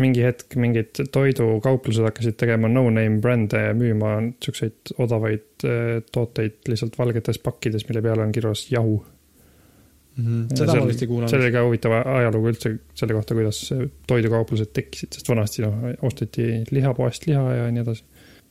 mingi 0.00 0.24
hetk 0.24 0.56
mingid 0.60 1.00
toidukauplused 1.12 2.04
hakkasid 2.04 2.36
tegema 2.40 2.68
no-name 2.68 3.20
brände 3.22 3.62
ja 3.68 3.74
müüma 3.76 4.16
siukseid 4.44 4.96
odavaid 5.02 5.66
äh, 5.66 6.00
tooteid 6.12 6.58
lihtsalt 6.68 6.98
valgetes 7.00 7.40
pakkides, 7.44 7.86
mille 7.88 8.02
peal 8.04 8.24
on 8.24 8.34
kirjas 8.34 8.66
jahu. 8.72 8.98
seda 10.16 10.72
ma 10.78 10.86
vist 10.88 11.02
ei 11.02 11.04
see 11.04 11.10
kuulanud. 11.10 11.34
oli 11.38 11.52
ka 11.52 11.62
huvitav 11.66 11.94
ajalugu 12.00 12.52
üldse 12.52 12.70
selle 12.96 13.16
kohta, 13.16 13.36
kuidas 13.36 13.58
toidukauplused 14.08 14.70
tekkisid, 14.76 15.12
sest 15.12 15.28
vanasti 15.28 15.64
noh, 15.64 15.90
osteti 16.08 16.46
lihapoest 16.72 17.28
liha 17.28 17.42
ja 17.58 17.66
nii 17.72 17.84
edasi. 17.84 18.04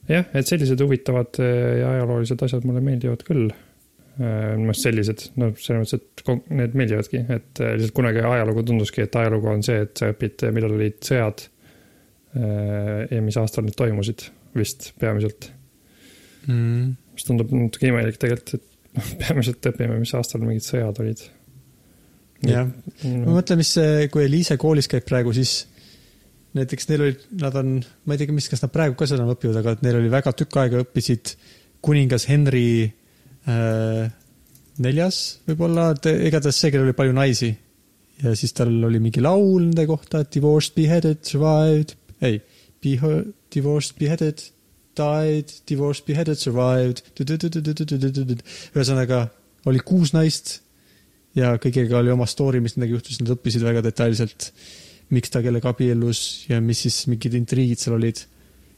jah, 0.10 0.28
et 0.34 0.50
sellised 0.50 0.82
huvitavad 0.82 1.42
äh, 1.42 1.80
ja 1.82 1.94
ajaloolised 1.96 2.46
asjad 2.48 2.66
mulle 2.66 2.86
meeldivad 2.86 3.26
küll. 3.28 3.50
noh, 4.16 4.76
sellised, 4.78 5.26
no 5.40 5.50
selles 5.60 5.92
mõttes, 5.92 6.00
et 6.00 6.52
need 6.56 6.78
meeldivadki, 6.80 7.22
et 7.36 7.62
äh, 7.62 7.74
lihtsalt 7.76 7.96
kunagi 7.98 8.24
ajalugu 8.24 8.64
tunduski, 8.68 9.04
et 9.04 9.18
ajalugu 9.20 9.52
on 9.52 9.64
see, 9.66 9.82
et 9.84 9.92
sa 10.00 10.12
õpid, 10.14 10.46
millal 10.56 10.76
olid 10.78 11.02
sõjad 11.04 11.44
äh, 11.44 13.02
ja 13.12 13.20
mis 13.26 13.40
aastal 13.42 13.68
need 13.68 13.76
toimusid 13.80 14.30
vist 14.56 14.94
peamiselt. 15.02 15.50
mm.. 16.48 16.96
mis 17.18 17.28
tundub 17.28 17.52
natuke 17.56 17.92
imelik 17.92 18.20
tegelikult, 18.22 18.56
et 18.56 18.98
noh, 19.00 19.14
peamiselt 19.26 19.72
õpime, 19.74 20.00
mis 20.00 20.16
aastal 20.16 20.46
mingid 20.48 20.68
sõjad 20.68 21.04
olid. 21.04 21.28
jah, 22.48 22.72
ma 23.04 23.36
mõtlen, 23.36 23.60
mis 23.60 23.76
kui 24.14 24.28
Eliise 24.30 24.60
koolis 24.62 24.92
käib 24.92 25.08
praegu, 25.10 25.36
siis 25.36 25.66
näiteks 26.56 26.88
neil 26.88 27.10
olid, 27.10 27.32
nad 27.42 27.56
on, 27.60 27.80
ma 28.08 28.16
ei 28.16 28.22
teagi, 28.22 28.36
mis, 28.36 28.48
kas 28.48 28.64
nad 28.64 28.72
praegu 28.72 28.96
ka 28.96 29.12
seda 29.12 29.28
õpivad, 29.28 29.60
aga 29.60 29.76
et 29.76 29.84
neil 29.84 30.00
oli 30.00 30.12
väga 30.14 30.32
tükk 30.40 30.62
aega 30.62 30.86
õppisid 30.86 31.36
kuningas 31.84 32.30
Henry 32.32 32.70
äh, 32.86 33.02
neljas 33.46 35.20
võib-olla, 35.46 35.92
igatahes 35.96 36.58
see, 36.60 36.72
kellel 36.74 36.90
oli 36.90 36.98
palju 36.98 37.16
naisi. 37.16 37.52
ja 38.24 38.34
siis 38.36 38.56
tal 38.56 38.72
oli 38.88 39.00
mingi 39.04 39.22
laul 39.22 39.62
nende 39.68 39.86
kohta, 39.90 40.24
divorced, 40.32 40.76
beheaded, 40.76 41.24
survived, 41.28 41.96
ei, 42.24 42.42
divorced, 42.82 43.98
beheaded, 44.00 44.44
died, 44.96 45.52
divorced, 45.68 46.06
beheaded, 46.08 46.40
survived. 46.40 47.02
ühesõnaga, 48.76 49.26
oli 49.66 49.82
kuus 49.84 50.14
naist 50.16 50.60
ja 51.36 51.56
kõigega 51.62 52.00
oli 52.00 52.14
oma 52.14 52.28
story, 52.30 52.62
mis 52.64 52.78
nendega 52.78 52.98
juhtus, 52.98 53.20
nad 53.22 53.34
õppisid 53.36 53.66
väga 53.66 53.84
detailselt, 53.86 54.52
miks 55.14 55.34
ta 55.34 55.42
kellega 55.44 55.74
abiellus 55.74 56.46
ja 56.50 56.62
mis 56.64 56.86
siis 56.86 57.04
mingid 57.12 57.36
intriigid 57.38 57.82
seal 57.82 57.98
olid 58.00 58.24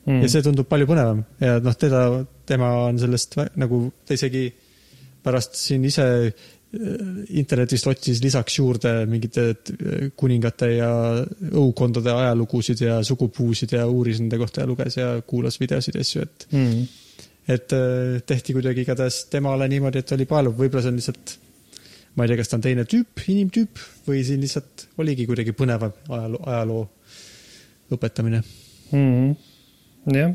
mm.. 0.08 0.24
ja 0.24 0.32
see 0.32 0.46
tundub 0.46 0.70
palju 0.70 0.88
põnevam 0.90 1.24
ja 1.44 1.58
noh, 1.64 1.76
teda, 1.80 2.04
tema 2.48 2.72
on 2.88 3.00
sellest 3.02 3.38
nagu, 3.60 3.88
ta 4.08 4.18
isegi 4.18 4.48
pärast 5.28 5.58
siin 5.60 5.86
ise 5.88 6.06
äh, 6.28 6.36
internetist 7.40 7.88
otsis 7.90 8.22
lisaks 8.24 8.60
juurde 8.60 8.94
mingite 9.10 9.48
äh, 9.52 10.06
kuningate 10.20 10.72
ja 10.78 10.92
õukondade 11.52 12.14
ajalugusid 12.14 12.86
ja 12.86 13.02
sugupuusid 13.08 13.76
ja 13.78 13.88
uuris 13.88 14.22
nende 14.24 14.40
kohta 14.42 14.64
ja 14.64 14.70
luges 14.70 15.00
ja 15.00 15.10
kuulas 15.28 15.60
videosid 15.62 16.00
ja 16.00 16.06
asju, 16.06 16.24
et 16.28 16.48
Mm. 16.52 16.88
et 17.48 17.74
äh, 17.74 18.22
tehti 18.28 18.56
kuidagi 18.56 18.84
igatahes 18.84 19.26
temale 19.32 19.68
niimoodi, 19.72 20.04
et 20.04 20.16
oli 20.16 20.26
paeluv, 20.28 20.58
võib-olla 20.60 20.84
see 20.84 20.92
on 20.92 21.00
lihtsalt, 21.00 21.36
ma 22.16 22.26
ei 22.26 22.32
tea, 22.32 22.40
kas 22.42 22.52
ta 22.52 22.58
on 22.58 22.66
teine 22.66 22.84
tüüp, 22.84 23.24
inimtüüp 23.32 23.84
või 24.08 24.24
siin 24.28 24.42
lihtsalt 24.44 24.88
oligi 25.00 25.28
kuidagi 25.30 25.56
põnevam 25.56 25.94
ajaloo, 26.10 26.42
ajaloo 26.44 26.82
õpetamine. 27.96 28.42
Mm. 28.92 29.36
jah, 30.16 30.34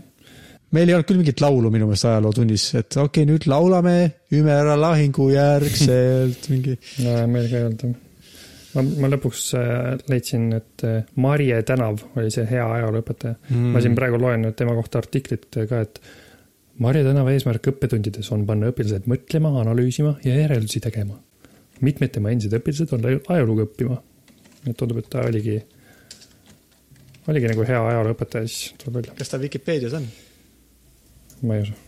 meil 0.73 0.89
ei 0.89 0.97
olnud 0.97 1.09
küll 1.09 1.21
mingit 1.21 1.43
laulu 1.45 1.73
minu 1.73 1.89
meelest 1.89 2.09
ajalootunnis, 2.09 2.65
et 2.81 2.97
okei 2.97 3.25
okay,, 3.25 3.29
nüüd 3.29 3.49
laulame 3.51 3.97
Ümera 4.37 4.77
lahingu 4.79 5.29
järgselt 5.33 6.49
mingi. 6.53 6.79
meil 7.03 7.51
ka 7.51 7.61
ei 7.61 7.69
olnud. 7.69 7.85
ma, 8.75 8.85
ma 9.05 9.13
lõpuks 9.13 9.45
äh, 9.61 9.77
leidsin, 10.09 10.49
et 10.57 10.87
äh, 10.89 11.03
Marje 11.21 11.61
Tänav 11.69 12.05
oli 12.17 12.33
see 12.35 12.47
hea 12.49 12.65
ajalooõpetaja 12.79 13.37
mm.. 13.51 13.73
ma 13.75 13.85
siin 13.85 13.97
praegu 13.99 14.21
loen 14.21 14.47
nüüd 14.47 14.57
tema 14.59 14.77
kohta 14.79 15.03
artiklit 15.03 15.49
ka, 15.69 15.83
et 15.85 16.01
Marje 16.81 17.05
Tänava 17.05 17.35
eesmärk 17.35 17.69
õppetundides 17.75 18.33
on 18.33 18.47
panna 18.49 18.71
õpilased 18.73 19.05
mõtlema, 19.11 19.53
analüüsima 19.61 20.17
ja 20.25 20.39
järeldusi 20.41 20.81
tegema. 20.81 21.19
mitmed 21.83 22.13
tema 22.15 22.31
endised 22.31 22.55
õpilased 22.57 22.93
on 22.95 23.05
läinud 23.05 23.29
ajalugu 23.29 23.67
õppima. 23.67 24.01
et 24.67 24.77
tundub, 24.77 25.03
et 25.03 25.09
ta 25.11 25.27
oligi, 25.27 25.59
oligi 27.29 27.53
nagu 27.53 27.65
hea 27.69 27.87
ajalooõpetaja, 27.93 28.51
siis 28.51 28.75
tuleb 28.83 29.01
välja. 29.01 29.17
kas 29.19 29.33
ta 29.33 29.41
Vikipeedias 29.41 29.97
on? 29.99 30.07
ma 31.43 31.59
ei 31.59 31.67
usu 31.69 31.79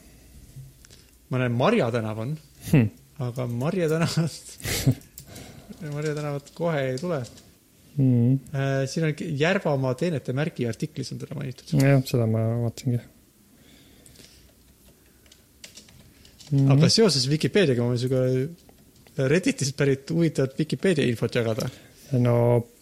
ma 1.35 1.41
näen 1.43 1.57
Marja 1.59 1.89
tänav 1.95 2.21
on, 2.23 2.37
hm.. 2.71 2.91
aga 3.27 3.47
Marje 3.51 3.89
tänavat, 3.91 4.53
Marje 5.97 6.15
tänavat 6.15 6.53
kohe 6.55 6.85
ei 6.91 7.01
tule. 7.01 7.23
Mm. 7.95 8.39
siin 8.91 9.05
on 9.07 9.13
Järvamaa 9.39 9.93
teenete 9.95 10.33
märgi 10.35 10.65
artiklis 10.67 11.13
on 11.15 11.21
teda 11.21 11.37
mainitud. 11.39 11.77
jah, 11.79 12.01
seda 12.03 12.27
ma 12.27 12.41
vaatasingi 12.65 12.99
mm.. 16.51 16.73
aga 16.75 16.89
seoses 16.91 17.29
Vikipeediaga 17.31 17.87
ma 17.87 17.93
võin 17.95 18.03
sinuga 18.03 19.29
Redditist 19.31 19.77
pärit 19.79 20.11
huvitavat 20.11 20.59
Vikipeedia 20.59 21.07
infot 21.07 21.39
jagada. 21.39 21.71
no 22.19 22.35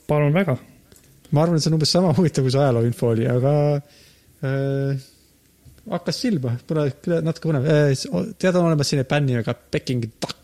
palun 0.08 0.32
väga. 0.32 0.56
Ma 1.32 1.44
arvan, 1.44 1.56
et 1.56 1.64
see 1.64 1.72
on 1.72 1.78
umbes 1.78 1.96
sama 1.96 2.12
huvitav, 2.18 2.46
kui 2.46 2.54
see 2.54 2.62
ajalooinfo 2.62 3.12
oli, 3.14 3.28
aga 3.30 3.54
äh, 4.48 5.08
hakkas 5.92 6.20
silma, 6.24 6.54
põnev, 6.68 6.92
natuke 7.24 7.50
põnev 7.50 7.66
äh,. 7.72 7.96
tead, 8.38 8.54
on 8.54 8.68
olemas 8.68 8.92
selline 8.92 9.08
bänd 9.10 9.32
nimega 9.32 9.56
Peking 9.56 10.06
Duck 10.14 10.42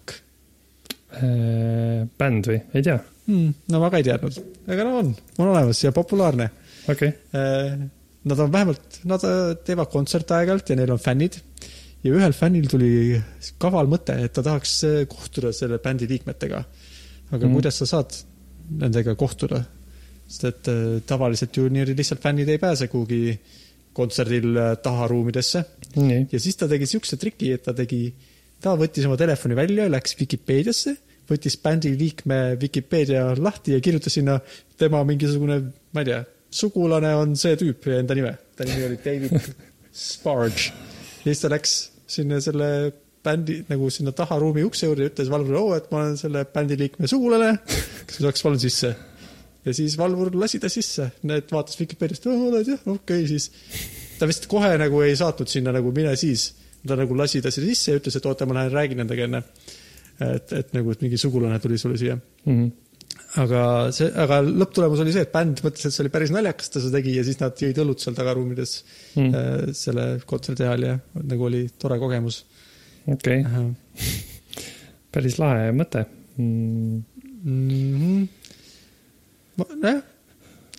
Äh, 1.09 2.03
bänd 2.21 2.47
või, 2.47 2.59
ei 2.77 2.85
tea, 2.85 2.99
hmm,. 3.27 3.53
no 3.73 3.79
ma 3.81 3.89
ka 3.89 3.97
ei 3.97 4.05
teadnud, 4.05 4.35
aga 4.69 4.85
no 4.85 4.99
on, 5.01 5.15
on 5.41 5.47
olemas 5.55 5.79
ja 5.81 5.93
populaarne 5.97 6.51
okei 6.85 7.15
okay.. 7.15 7.15
äh,. 7.33 7.87
Nad 8.29 8.41
on 8.43 8.51
vähemalt, 8.53 8.97
nad 9.09 9.23
äh, 9.25 9.55
teevad 9.65 9.89
kontserte 9.89 10.35
aeg-ajalt 10.37 10.69
ja 10.69 10.77
neil 10.77 10.91
on 10.93 10.99
fännid. 11.01 11.39
ja 12.05 12.13
ühel 12.13 12.35
fännil 12.37 12.67
tuli 12.69 12.91
kaval 13.63 13.89
mõte, 13.89 14.19
et 14.21 14.35
ta 14.37 14.43
tahaks 14.45 14.75
äh, 14.85 14.99
kohtuda 15.09 15.55
selle 15.57 15.79
bändi 15.81 16.11
liikmetega. 16.11 16.61
aga 17.31 17.41
mm. 17.41 17.55
kuidas 17.57 17.81
sa 17.81 17.89
saad 17.89 18.19
nendega 18.83 19.15
kohtuda? 19.17 19.63
Sest 20.29 20.45
et 20.45 20.71
äh, 20.71 20.85
tavaliselt 21.09 21.57
ju 21.57 21.69
niimoodi 21.73 21.97
lihtsalt 21.97 22.23
fännid 22.23 22.51
ei 22.53 22.61
pääse 22.61 22.89
kuhugi 22.93 23.39
kontserdil 23.97 24.57
äh, 24.57 24.73
taharuumidesse 24.85 25.65
nii, 25.97 26.27
ja 26.33 26.41
siis 26.41 26.59
ta 26.61 26.69
tegi 26.71 26.89
siukse 26.91 27.19
triki, 27.21 27.53
et 27.57 27.65
ta 27.67 27.75
tegi, 27.77 28.13
ta 28.63 28.75
võttis 28.79 29.07
oma 29.09 29.17
telefoni 29.21 29.57
välja, 29.59 29.89
läks 29.91 30.17
Vikipeediasse, 30.19 30.95
võttis 31.29 31.59
bändi 31.63 31.95
liikme 31.99 32.41
Vikipeedia 32.61 33.25
lahti 33.39 33.77
ja 33.77 33.81
kirjutas 33.85 34.19
sinna 34.19 34.39
tema 34.81 35.03
mingisugune, 35.09 35.61
ma 35.93 36.05
ei 36.05 36.11
tea, 36.11 36.23
sugulane 36.61 37.13
on 37.19 37.35
see 37.39 37.57
tüüp 37.61 37.89
ja 37.91 38.01
enda 38.03 38.17
nime. 38.17 38.37
ta 38.57 38.69
nimi 38.69 38.87
oli 38.87 39.01
David 39.05 39.53
Sparge. 39.93 40.73
ja 41.25 41.31
siis 41.31 41.45
ta 41.45 41.53
läks 41.53 41.77
sinna 42.09 42.41
selle 42.45 42.93
bändi 43.25 43.63
nagu 43.69 43.91
sinna 43.93 44.13
taharuumi 44.17 44.65
ukse 44.65 44.87
juurde 44.87 45.05
ja 45.05 45.13
ütles 45.13 45.31
valvurile, 45.33 45.61
oo, 45.61 45.77
et 45.77 45.91
ma 45.93 46.03
olen 46.03 46.17
selle 46.21 46.45
bändi 46.53 46.79
liikme 46.81 47.11
sugulane, 47.11 47.57
kas 47.67 48.21
ma 48.21 48.29
saaks 48.29 48.45
palun 48.47 48.63
sisse. 48.63 48.95
Ja 49.69 49.77
siis 49.77 49.97
valvur 50.01 50.33
lasi 50.39 50.61
ta 50.63 50.71
sisse, 50.73 51.11
need 51.29 51.53
vaatas 51.53 51.79
Vikipeediast, 51.81 52.27
oled 52.33 52.69
jah, 52.69 52.81
okei 52.87 53.23
okay,, 53.23 53.29
siis 53.29 53.51
ta 54.19 54.29
vist 54.31 54.49
kohe 54.51 54.73
nagu 54.81 55.03
ei 55.07 55.15
saatnud 55.19 55.51
sinna 55.51 55.75
nagu 55.77 55.93
mine 55.95 56.15
siis. 56.19 56.51
ta 56.89 56.97
nagu 56.97 57.17
lasi 57.19 57.43
ta 57.45 57.51
sinna 57.53 57.69
sisse 57.69 57.93
ja 57.93 58.01
ütles, 58.01 58.17
et 58.17 58.27
oota, 58.27 58.47
ma 58.47 58.61
lähen 58.61 58.73
räägin 58.73 59.03
nendega 59.03 59.27
enne. 59.29 59.43
et, 60.25 60.53
et 60.53 60.73
nagu, 60.75 60.91
et 60.91 61.03
mingi 61.05 61.19
sugulane 61.21 61.59
tuli 61.63 61.79
sulle 61.79 61.99
siia. 61.99 62.17
mm. 62.17 62.55
-hmm. 62.55 62.71
aga 63.43 63.63
see, 63.95 64.09
aga 64.25 64.41
lõpptulemus 64.43 65.03
oli 65.05 65.13
see, 65.13 65.27
et 65.27 65.33
bänd 65.33 65.63
mõtles, 65.65 65.87
et 65.87 65.95
see 65.95 66.03
oli 66.05 66.15
päris 66.15 66.33
naljakas, 66.35 66.71
ta 66.71 66.81
seda 66.81 66.99
tegi 66.99 67.17
ja 67.17 67.25
siis 67.25 67.41
nad 67.41 67.63
jõid 67.63 67.83
õlut 67.85 68.03
seal 68.03 68.17
tagaruumides 68.19 68.73
Mm. 69.17 69.29
mm. 69.29 69.75
selle 69.75 70.21
kontserdi 70.27 70.63
ajal 70.63 70.83
ja 70.83 70.99
nagu 71.23 71.45
oli 71.45 71.69
tore 71.79 71.99
kogemus. 71.99 72.45
okei 73.07 73.41
okay. 73.41 73.71
päris 75.13 75.39
lahe 75.39 75.71
mõte 75.73 76.05
mm.. 76.39 77.03
Mhm. 77.49 78.23
nojah, 79.59 80.01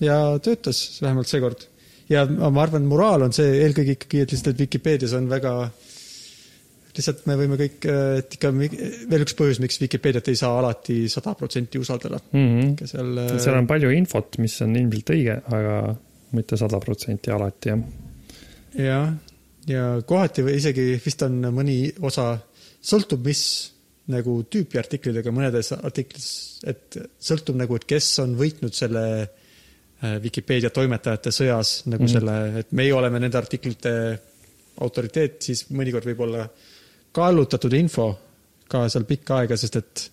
ja 0.03 0.17
töötas 0.43 0.99
vähemalt 1.03 1.29
seekord. 1.29 1.67
ja 2.09 2.25
ma 2.25 2.63
arvan, 2.63 2.87
moraal 2.89 3.27
on 3.27 3.35
see 3.35 3.59
eelkõige 3.63 3.97
ikkagi, 3.97 4.23
et 4.25 4.33
lihtsalt 4.33 4.59
Vikipeedias 4.59 5.13
on 5.17 5.29
väga, 5.29 5.53
lihtsalt 6.95 7.25
me 7.29 7.37
võime 7.39 7.59
kõik, 7.59 7.85
et 8.21 8.37
ikka 8.39 8.51
veel 8.55 9.25
üks 9.25 9.37
põhjus, 9.37 9.61
miks 9.63 9.79
Vikipeediat 9.81 10.31
ei 10.31 10.39
saa 10.39 10.57
alati 10.61 11.01
sada 11.11 11.35
protsenti 11.37 11.81
usaldada. 11.81 12.21
Mm 12.31 12.73
ikka 12.73 12.87
seal. 12.89 13.13
-hmm. 13.15 13.41
seal 13.45 13.57
on 13.59 13.67
palju 13.69 13.91
infot, 13.95 14.37
mis 14.41 14.59
on 14.65 14.75
ilmselt 14.75 15.15
õige, 15.15 15.39
aga 15.59 15.95
mitte 16.37 16.57
sada 16.57 16.79
protsenti 16.79 17.31
alati 17.33 17.69
jah. 17.69 17.83
jah, 18.77 19.09
ja 19.67 19.83
kohati 20.05 20.45
või 20.45 20.57
isegi 20.61 20.93
vist 21.05 21.21
on 21.25 21.41
mõni 21.53 21.81
osa, 22.05 22.31
sõltub, 22.81 23.25
mis 23.25 23.43
nagu 24.09 24.39
tüüpi 24.49 24.79
artiklid, 24.81 25.19
aga 25.21 25.33
mõnedes 25.33 25.71
artiklis, 25.77 26.29
et 26.67 26.97
sõltub 27.21 27.59
nagu, 27.59 27.77
et 27.77 27.85
kes 27.89 28.07
on 28.23 28.35
võitnud 28.39 28.75
selle 28.75 29.03
äh, 29.21 30.15
Vikipeedia 30.23 30.71
toimetajate 30.73 31.33
sõjas 31.35 31.73
nagu 31.87 32.05
mm. 32.05 32.13
selle, 32.13 32.37
et 32.63 32.73
meie 32.77 32.93
oleme 32.95 33.21
nende 33.21 33.39
artiklite 33.39 33.93
autoriteet, 34.79 35.41
siis 35.43 35.65
mõnikord 35.75 36.07
võib 36.09 36.23
olla 36.27 36.47
kallutatud 37.15 37.73
info 37.77 38.09
ka 38.69 38.85
seal 38.91 39.05
pikka 39.09 39.41
aega, 39.41 39.57
sest 39.59 39.79
et 39.79 40.05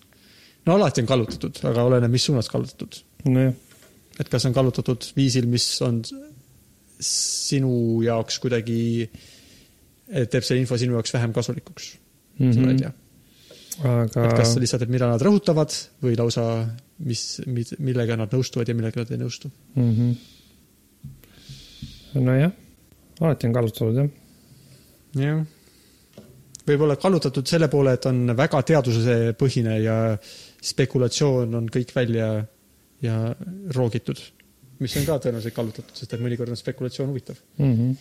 no 0.67 0.75
alati 0.75 1.03
on 1.03 1.09
kallutatud, 1.09 1.61
aga 1.69 1.85
oleneb, 1.87 2.11
mis 2.13 2.25
suunas 2.27 2.49
kallutatud 2.51 2.99
nojah, 3.27 3.53
et 4.17 4.29
kas 4.31 4.47
on 4.49 4.55
kallutatud 4.55 5.09
viisil, 5.17 5.47
mis 5.49 5.65
on 5.85 6.01
sinu 7.03 8.01
jaoks 8.05 8.39
kuidagi, 8.41 8.79
teeb 10.07 10.45
see 10.45 10.57
info 10.61 10.77
sinu 10.79 10.97
jaoks 10.97 11.13
vähem 11.13 11.33
kasulikuks 11.35 11.91
mm, 11.93 12.47
-hmm. 12.47 12.55
seda 12.55 12.71
ei 12.71 12.81
tea. 12.81 12.93
Aga 13.85 14.23
et 14.25 14.33
kas 14.39 14.55
lihtsalt, 14.57 14.81
et 14.85 14.93
mida 14.93 15.07
nad 15.09 15.21
rõhutavad 15.21 15.73
või 16.03 16.15
lausa, 16.17 16.43
mis, 17.05 17.41
millega 17.79 18.17
nad 18.19 18.33
nõustuvad 18.33 18.69
ja 18.69 18.75
millega 18.77 19.03
nad 19.03 19.11
ei 19.13 19.19
nõustu. 19.21 19.51
mm. 19.75 19.91
-hmm. 19.97 20.11
nojah, 22.25 22.51
alati 23.21 23.47
on 23.47 23.53
kallutatud 23.53 23.95
jah. 23.99 24.09
jah. 25.21 25.45
võib-olla 26.67 26.95
kallutatud 26.95 27.47
selle 27.47 27.67
poole, 27.67 27.93
et 27.93 28.05
on 28.05 28.35
väga 28.37 28.61
teadusepõhine 28.71 29.79
ja 29.83 30.17
spekulatsioon 30.63 31.55
on 31.55 31.69
kõik 31.69 31.93
välja 31.95 32.45
ja 33.01 33.35
roogitud, 33.75 34.17
mis 34.79 34.97
on 34.97 35.05
ka 35.05 35.19
tõenäoliselt 35.21 35.53
kallutatud, 35.53 35.95
sest 35.97 36.13
et 36.13 36.21
mõnikord 36.21 36.49
on 36.49 36.57
spekulatsioon 36.57 37.09
huvitav. 37.09 37.35
mm. 37.57 37.73
-hmm. 37.73 37.95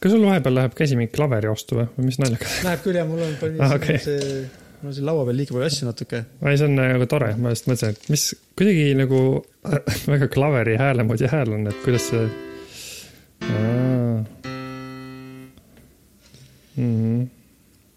kas 0.00 0.12
sul 0.12 0.26
vahepeal 0.26 0.54
läheb 0.54 0.74
käsi 0.74 0.96
mingi 0.96 1.12
klaveri 1.14 1.48
ostu 1.48 1.78
või, 1.78 1.86
või 1.98 2.04
mis 2.10 2.18
naljakas? 2.18 2.60
Läheb 2.64 2.82
küll 2.82 2.96
ja 2.98 3.04
mul 3.04 3.22
on 3.22 3.34
Ah, 3.60 3.74
okay. 3.78 3.98
see, 3.98 4.50
mul 4.84 4.92
on 4.92 4.96
siin 4.98 5.06
laua 5.08 5.24
peal 5.24 5.38
liiga 5.40 5.54
palju 5.56 5.64
asju 5.64 5.86
natuke. 5.88 6.18
ei, 6.44 6.56
see 6.60 6.66
on 6.68 6.74
nagu 6.76 7.06
tore, 7.08 7.30
ma 7.40 7.52
just 7.54 7.68
mõtlesin, 7.70 7.94
et 7.94 8.10
mis 8.12 8.24
kuidagi 8.58 8.90
nagu 8.98 9.20
väga 10.12 10.28
klaveri 10.34 10.74
hääle 10.80 11.06
moodi 11.08 11.30
hääl 11.32 11.54
on, 11.56 11.64
et 11.70 11.78
kuidas 11.86 12.10
see. 12.10 12.26
Mm 13.44 14.26
-hmm. 16.76 17.24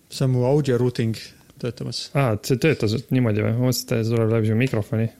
see 0.10 0.26
on 0.26 0.32
mu 0.32 0.46
audio 0.48 0.78
routing 0.78 1.16
töötamas. 1.60 2.10
aa, 2.14 2.34
et 2.34 2.46
see 2.46 2.58
töötas 2.58 2.96
niimoodi 3.12 3.44
või? 3.44 3.54
ma 3.60 3.68
mõtlesin, 3.68 4.00
et 4.00 4.08
see 4.08 4.16
tuleb 4.16 4.32
läbi 4.38 4.48
su 4.48 4.56
mikrofoni. 4.56 5.12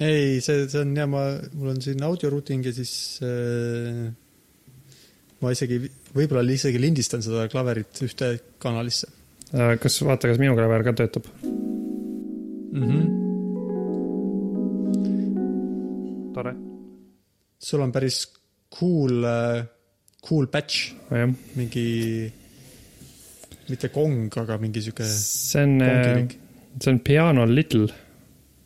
ei, 0.00 0.40
see, 0.40 0.68
see 0.68 0.80
on 0.80 0.96
ja 0.96 1.06
ma, 1.06 1.26
mul 1.52 1.76
on 1.76 1.82
siin 1.82 2.02
audio 2.02 2.34
routing 2.34 2.66
ja 2.66 2.72
siis 2.72 3.20
äh, 3.22 4.08
ma 5.40 5.54
isegi, 5.54 5.84
võib-olla 6.14 6.50
isegi 6.50 6.80
lindistan 6.80 7.22
seda 7.22 7.46
klaverit 7.48 8.02
ühte 8.02 8.38
kanalisse 8.58 9.22
kas 9.82 10.00
vaata, 10.02 10.28
kas 10.30 10.38
minu 10.42 10.54
klaver 10.58 10.82
ka 10.86 10.92
töötab? 10.98 11.24
mm. 12.74 12.84
-hmm. 12.84 13.04
tore. 16.34 16.54
sul 17.58 17.80
on 17.80 17.92
päris 17.92 18.18
cool, 18.78 19.22
cool 20.28 20.46
patch, 20.50 20.92
jah, 21.10 21.30
mingi, 21.56 21.86
mitte 23.68 23.88
kong, 23.94 24.28
aga 24.42 24.58
mingi 24.58 24.82
sihuke 24.82 25.04
see 25.06 25.62
on, 25.62 25.78
kongilik. 25.78 26.36
see 26.82 26.92
on 26.92 26.98
Piano 27.00 27.46
Little, 27.46 27.86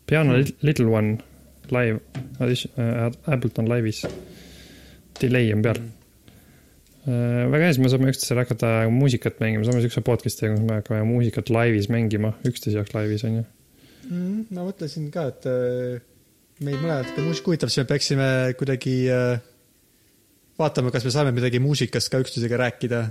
Piano 0.07 0.37
Little- 0.37 0.57
Little 0.63 0.87
One 0.87 1.19
live, 1.71 2.01
Ableton 3.27 3.69
Live'is. 3.69 4.07
Delay 5.21 5.53
on 5.53 5.63
peal 5.63 5.75
Mm. 5.79 5.98
mm.. 7.09 7.53
väga 7.55 7.65
hea, 7.65 7.75
siis 7.75 7.85
me 7.85 7.93
saame 7.93 8.13
üksteisele 8.13 8.45
hakata 8.45 8.73
muusikat 8.93 9.41
mängima, 9.43 9.67
saame 9.69 9.83
siukse 9.85 10.05
podcast'i, 10.07 10.51
kus 10.53 10.65
me 10.65 10.81
hakkame 10.81 11.05
muusikat 11.09 11.53
laivis 11.55 11.89
mängima, 11.93 12.35
üksteise 12.49 12.81
jaoks 12.81 12.95
laivis 12.97 13.25
on 13.29 13.41
ju. 13.41 13.47
mm,. 14.11 14.43
ma 14.53 14.67
mõtlesin 14.67 15.09
ka, 15.15 15.29
et 15.33 15.49
äh, 15.51 16.03
meid 16.65 16.79
mõlemat 16.83 17.15
ka 17.15 17.25
muusika 17.25 17.53
huvitab, 17.53 17.73
siis 17.73 17.83
me 17.83 17.89
peaksime 17.93 18.29
kuidagi 18.59 18.99
äh, 19.15 19.41
vaatama, 20.59 20.93
kas 20.95 21.07
me 21.07 21.15
saame 21.15 21.35
midagi 21.37 21.63
muusikast 21.63 22.13
ka 22.13 22.23
üksteisega 22.25 22.61
rääkida 22.65 23.03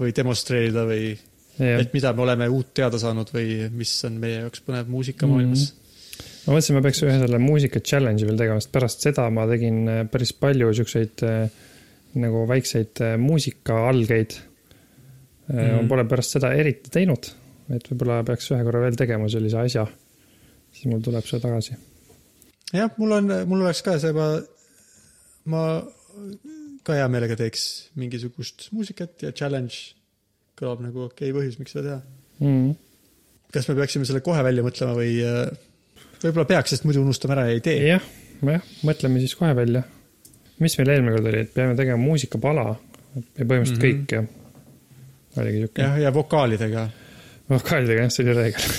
või 0.00 0.14
demonstreerida 0.16 0.86
või 0.88 1.12
et 1.60 1.92
mida 1.92 2.12
me 2.16 2.24
oleme 2.24 2.48
uut 2.48 2.72
teada 2.76 2.98
saanud 3.00 3.28
või 3.32 3.68
mis 3.76 3.92
on 4.08 4.16
meie 4.20 4.38
jaoks 4.40 4.62
põnev 4.64 4.88
muusikamaailmas 4.92 5.66
mm. 5.66 6.46
ma 6.46 6.54
mõtlesin, 6.54 6.78
ma 6.78 6.84
peaks 6.86 7.02
ühe 7.04 7.16
selle 7.20 7.40
muusika 7.42 7.82
challenge'i 7.84 8.28
veel 8.28 8.40
tegema, 8.40 8.62
sest 8.62 8.72
pärast 8.72 9.04
seda 9.04 9.26
ma 9.34 9.44
tegin 9.50 9.82
äh, 9.84 10.00
päris 10.12 10.32
palju 10.32 10.72
siukseid 10.80 11.24
äh, 11.28 11.60
nagu 12.20 12.44
väikseid 12.48 13.00
äh, 13.04 13.14
muusikaallgeid 13.20 14.36
mm.. 15.48 15.56
ma 15.56 15.78
Mhm. 15.78 15.88
pole 15.90 16.04
pärast 16.08 16.36
seda 16.36 16.52
eriti 16.56 16.92
teinud, 16.92 17.30
et 17.72 17.88
võib-olla 17.90 18.22
peaks 18.26 18.50
ühe 18.52 18.62
korra 18.66 18.84
veel 18.84 18.98
tegema 18.98 19.28
sellise 19.32 19.58
asja. 19.62 19.86
siis 20.72 20.88
mul 20.90 21.02
tuleb 21.04 21.26
see 21.28 21.40
tagasi. 21.42 21.76
jah, 22.72 22.92
mul 22.98 23.18
on, 23.18 23.34
mul 23.48 23.64
oleks 23.66 23.82
ka 23.84 23.98
see, 24.02 24.14
ma, 24.16 24.28
ma 25.52 25.64
ka 26.86 26.96
hea 26.98 27.08
meelega 27.12 27.36
teeks 27.38 27.66
mingisugust 28.00 28.70
muusikat 28.76 29.26
ja 29.26 29.32
challenge 29.32 29.94
kõlab 30.58 30.82
nagu 30.84 31.06
okei 31.08 31.30
okay 31.30 31.36
põhjus, 31.36 31.58
miks 31.60 31.74
seda 31.74 31.88
teha. 31.88 32.00
Mm. 32.42 32.72
kas 33.54 33.68
me 33.68 33.76
peaksime 33.78 34.08
selle 34.08 34.22
kohe 34.24 34.42
välja 34.44 34.64
mõtlema 34.64 34.96
või 34.96 35.18
äh, 35.26 35.50
võib-olla 36.22 36.48
peaks, 36.48 36.74
sest 36.74 36.86
muidu 36.88 37.02
unustame 37.04 37.36
ära 37.36 37.48
ja 37.48 37.56
ei 37.56 37.64
tee. 37.64 37.78
jah, 37.92 38.06
jah, 38.46 38.70
mõtleme 38.86 39.22
siis 39.22 39.34
kohe 39.38 39.52
välja. 39.56 39.84
Mis 40.62 40.78
meil 40.78 40.94
eelmine 40.94 41.16
kord 41.16 41.28
oli, 41.32 41.44
et 41.46 41.52
peame 41.54 41.76
tegema 41.78 42.00
muusikapala 42.02 42.66
ja 42.72 43.44
põhimõtteliselt 43.44 43.78
mm. 43.78 43.82
-hmm. 43.82 44.06
kõik 44.06 44.16
ja 44.16 45.42
oligi 45.42 45.64
siuke. 45.64 45.82
jah, 45.82 45.98
ja 46.06 46.14
vokaalidega 46.14 46.88
vokaalidega 47.50 48.06
jah, 48.06 48.12
see 48.12 48.24
oli 48.26 48.38
reegel. 48.38 48.72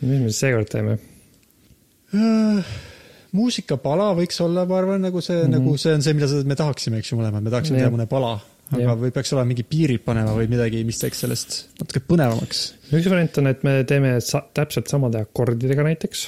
mis 0.00 0.20
me 0.20 0.28
siis 0.28 0.42
seekord 0.44 0.70
teeme? 0.72 0.98
Äh, 2.16 2.76
muusikapala 3.36 4.12
võiks 4.18 4.38
olla, 4.44 4.64
ma 4.68 4.78
arvan, 4.80 5.02
nagu 5.08 5.22
see 5.24 5.36
mm, 5.36 5.48
-hmm. 5.48 5.56
nagu 5.58 5.80
see 5.80 5.96
on 5.96 6.04
see, 6.04 6.16
mida 6.16 6.44
me 6.48 6.56
tahaksime, 6.58 7.02
eks 7.02 7.12
ju, 7.12 7.18
mõlemad, 7.20 7.44
me 7.44 7.52
tahaksime 7.52 7.82
teha 7.82 7.92
mõne 7.92 8.08
pala, 8.10 8.36
aga 8.72 8.82
Jah. 8.84 8.98
või 9.00 9.12
peaks 9.14 9.32
olema 9.34 9.52
mingi 9.52 9.64
piirid 9.68 10.04
panema 10.04 10.34
või 10.36 10.48
midagi, 10.50 10.84
mis 10.88 11.00
teeks 11.02 11.24
sellest 11.24 11.58
natuke 11.80 12.04
põnevamaks 12.04 12.64
üks 12.92 13.08
variant 13.10 13.42
on, 13.42 13.50
et 13.52 13.64
me 13.66 13.74
teeme 13.88 14.16
sa 14.24 14.42
täpselt 14.56 14.88
samade 14.92 15.20
akordidega 15.24 15.84
näiteks, 15.90 16.24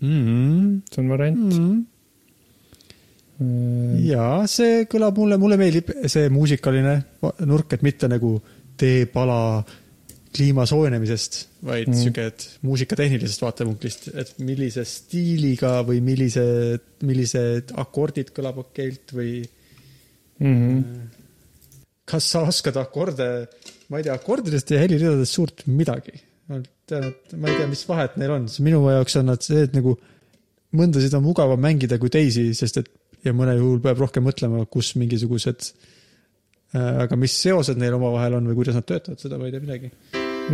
mm. 0.00 0.24
-hmm. 0.24 0.72
see 0.92 1.04
on 1.04 1.12
variant 1.12 1.44
Mm 1.44 1.52
-hmm. 1.52 1.84
mm.. 3.38 3.96
ja 4.06 4.28
see 4.50 4.84
kõlab 4.90 5.18
mulle, 5.20 5.40
mulle 5.40 5.58
meeldib 5.60 5.90
see 6.06 6.30
muusikaline 6.32 6.96
nurk, 7.48 7.76
et 7.76 7.84
mitte 7.86 8.08
nagu 8.10 8.36
tee 8.76 9.06
pala 9.08 9.64
kliima 10.36 10.66
soojenemisest, 10.68 11.36
vaid 11.64 11.86
mm. 11.88 11.92
Mhm. 11.94 12.00
sihuke, 12.02 12.24
et 12.28 12.48
muusikatehnilisest 12.68 13.42
vaatepunktist, 13.42 14.08
et 14.20 14.34
millise 14.44 14.84
stiiliga 14.84 15.78
või 15.86 16.02
millise, 16.04 16.44
millised 17.08 17.72
akordid 17.80 18.34
kõlab 18.36 18.60
okeilt 18.66 19.16
või 19.16 19.38
Mm 20.38 20.54
-hmm. 20.54 21.08
kas 22.04 22.30
sa 22.30 22.40
oskad 22.40 22.76
akorde, 22.76 23.48
ma 23.88 23.98
ei 23.98 24.02
tea 24.02 24.14
akordidest 24.14 24.70
ja 24.70 24.80
heliridadest 24.80 25.32
suurt 25.32 25.62
midagi. 25.66 26.12
ma 26.48 26.60
tean, 26.86 27.04
et 27.04 27.32
ma 27.32 27.48
ei 27.48 27.56
tea, 27.56 27.66
mis 27.66 27.88
vahet 27.88 28.16
neil 28.16 28.30
on, 28.30 28.48
sest 28.48 28.60
minu 28.62 28.84
jaoks 28.90 29.16
on 29.16 29.26
nad 29.26 29.42
see, 29.42 29.64
et 29.66 29.72
nagu 29.74 29.96
mõndasid 30.78 31.16
on 31.18 31.24
mugavam 31.24 31.58
mängida 31.60 31.98
kui 31.98 32.10
teisi, 32.10 32.52
sest 32.54 32.76
et 32.76 32.90
ja 33.26 33.34
mõnel 33.36 33.60
juhul 33.60 33.82
peab 33.84 34.00
rohkem 34.02 34.26
mõtlema, 34.26 34.64
kus 34.70 34.94
mingisugused 35.00 35.70
äh, 36.74 37.04
aga 37.06 37.18
mis 37.20 37.36
seosed 37.42 37.80
neil 37.80 37.98
omavahel 37.98 38.38
on 38.38 38.48
või 38.50 38.60
kuidas 38.60 38.78
nad 38.78 38.86
töötavad, 38.88 39.20
seda 39.22 39.40
ma 39.40 39.48
ei 39.48 39.54
tea 39.54 39.64
midagi. 39.64 39.92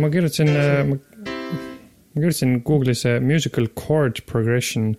ma 0.01 0.09
kirjutasin, 0.13 0.53
ma, 0.89 0.99
ma 1.23 2.21
kirjutasin 2.21 2.59
Google'isse 2.67 3.17
musical 3.23 3.69
chord 3.79 4.23
progression 4.29 4.93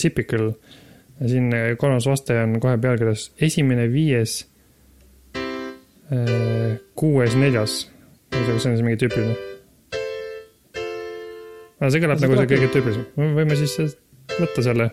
typical 0.00 0.52
ja 1.20 1.28
siin 1.28 1.52
äh, 1.54 1.72
kolmas 1.78 2.06
vastaja 2.06 2.46
on 2.46 2.58
kohe 2.62 2.78
pealkirjas 2.80 3.30
esimene, 3.42 3.88
viies, 3.92 4.40
kuues, 6.96 7.34
neljas. 7.36 7.84
ma 8.32 8.38
ei 8.38 8.44
tea, 8.44 8.54
kas 8.54 8.62
see 8.62 8.70
on 8.70 8.76
siis 8.76 8.84
mingi 8.86 9.00
tüüpiline. 9.02 9.34
aga 11.78 11.90
see 11.92 12.02
kõlab 12.02 12.22
nagu 12.24 12.38
see 12.38 12.50
kõige 12.52 12.70
tüüpilisem, 12.74 13.04
võime 13.36 13.58
siis 13.58 13.76
äh, 13.82 13.92
võtta 14.38 14.64
selle. 14.64 14.88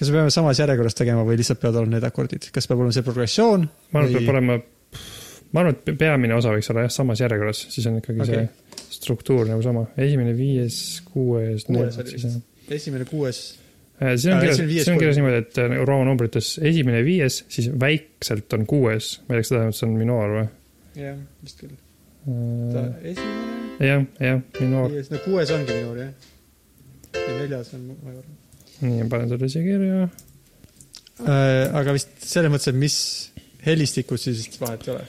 Kas 0.00 0.10
me 0.10 0.18
peame 0.18 0.32
samas 0.34 0.60
järjekorras 0.62 0.96
tegema 0.96 1.22
või 1.28 1.36
lihtsalt 1.40 1.60
peavad 1.60 1.82
olema 1.82 1.98
need 1.98 2.08
akordid, 2.08 2.48
kas 2.54 2.66
peab 2.70 2.80
olema 2.80 2.96
see 2.96 3.06
progressioon? 3.06 3.68
ma 3.92 4.00
arvan, 4.00 4.10
et 4.10 4.18
peab 4.18 4.34
olema, 4.34 4.58
ma 5.52 5.64
arvan, 5.64 5.76
et 5.76 5.94
peamine 6.00 6.36
osa 6.40 6.56
võiks 6.56 6.72
olla 6.72 6.88
jah, 6.88 6.94
samas 6.94 7.22
järjekorras, 7.22 7.66
siis 7.74 7.86
on 7.90 8.00
ikkagi 8.00 8.24
okay. 8.24 8.48
See 8.48 8.70
struktuur 9.00 9.48
nagu 9.48 9.62
sama, 9.64 9.86
esimene, 10.00 10.34
viies, 10.36 10.76
kuues, 11.08 11.64
esimene, 12.70 13.06
kuues. 13.08 13.38
siin 14.00 14.34
on 14.34 14.42
kirjas, 14.42 14.58
siin 14.60 14.94
on 14.94 15.00
kirjas 15.00 15.20
niimoodi, 15.20 15.38
et 15.44 15.60
äh, 15.62 15.76
Rooma 15.88 16.08
numbrites 16.08 16.52
esimene, 16.70 17.00
viies, 17.06 17.40
siis 17.52 17.70
väikselt 17.80 18.58
on 18.58 18.66
kuues, 18.68 19.12
ma 19.26 19.36
ei 19.36 19.40
tea, 19.40 19.44
kas 19.44 19.50
see 19.50 19.56
tähendab, 19.56 19.72
et 19.72 19.78
see 19.80 19.88
on 19.88 19.96
minoor 20.00 20.34
või? 20.36 20.44
jah, 21.00 21.22
vist 21.44 21.62
küll. 21.62 21.78
jah, 22.74 22.90
esimene, 23.12 23.96
jah, 24.28 24.44
minoor, 24.60 24.92
viies, 24.96 25.12
no 25.14 25.22
kuues 25.24 25.54
ongi 25.56 25.78
minul 25.78 26.04
jah. 26.04 26.30
ja 27.16 27.38
neljas 27.38 27.74
on, 27.78 27.88
ma 27.94 28.14
ei 28.14 28.20
arva. 28.20 28.39
nii, 28.84 29.08
panen 29.12 29.30
selle 29.32 29.48
siia 29.52 29.64
kirja. 29.64 30.08
Äh, 31.20 31.66
aga 31.76 31.96
vist 31.96 32.14
selles 32.24 32.52
mõttes, 32.52 32.70
et 32.72 32.78
mis 32.80 32.96
helistikus 33.66 34.28
siis 34.28 34.60
vahet 34.60 34.86
ei 34.88 34.94
ole. 34.94 35.08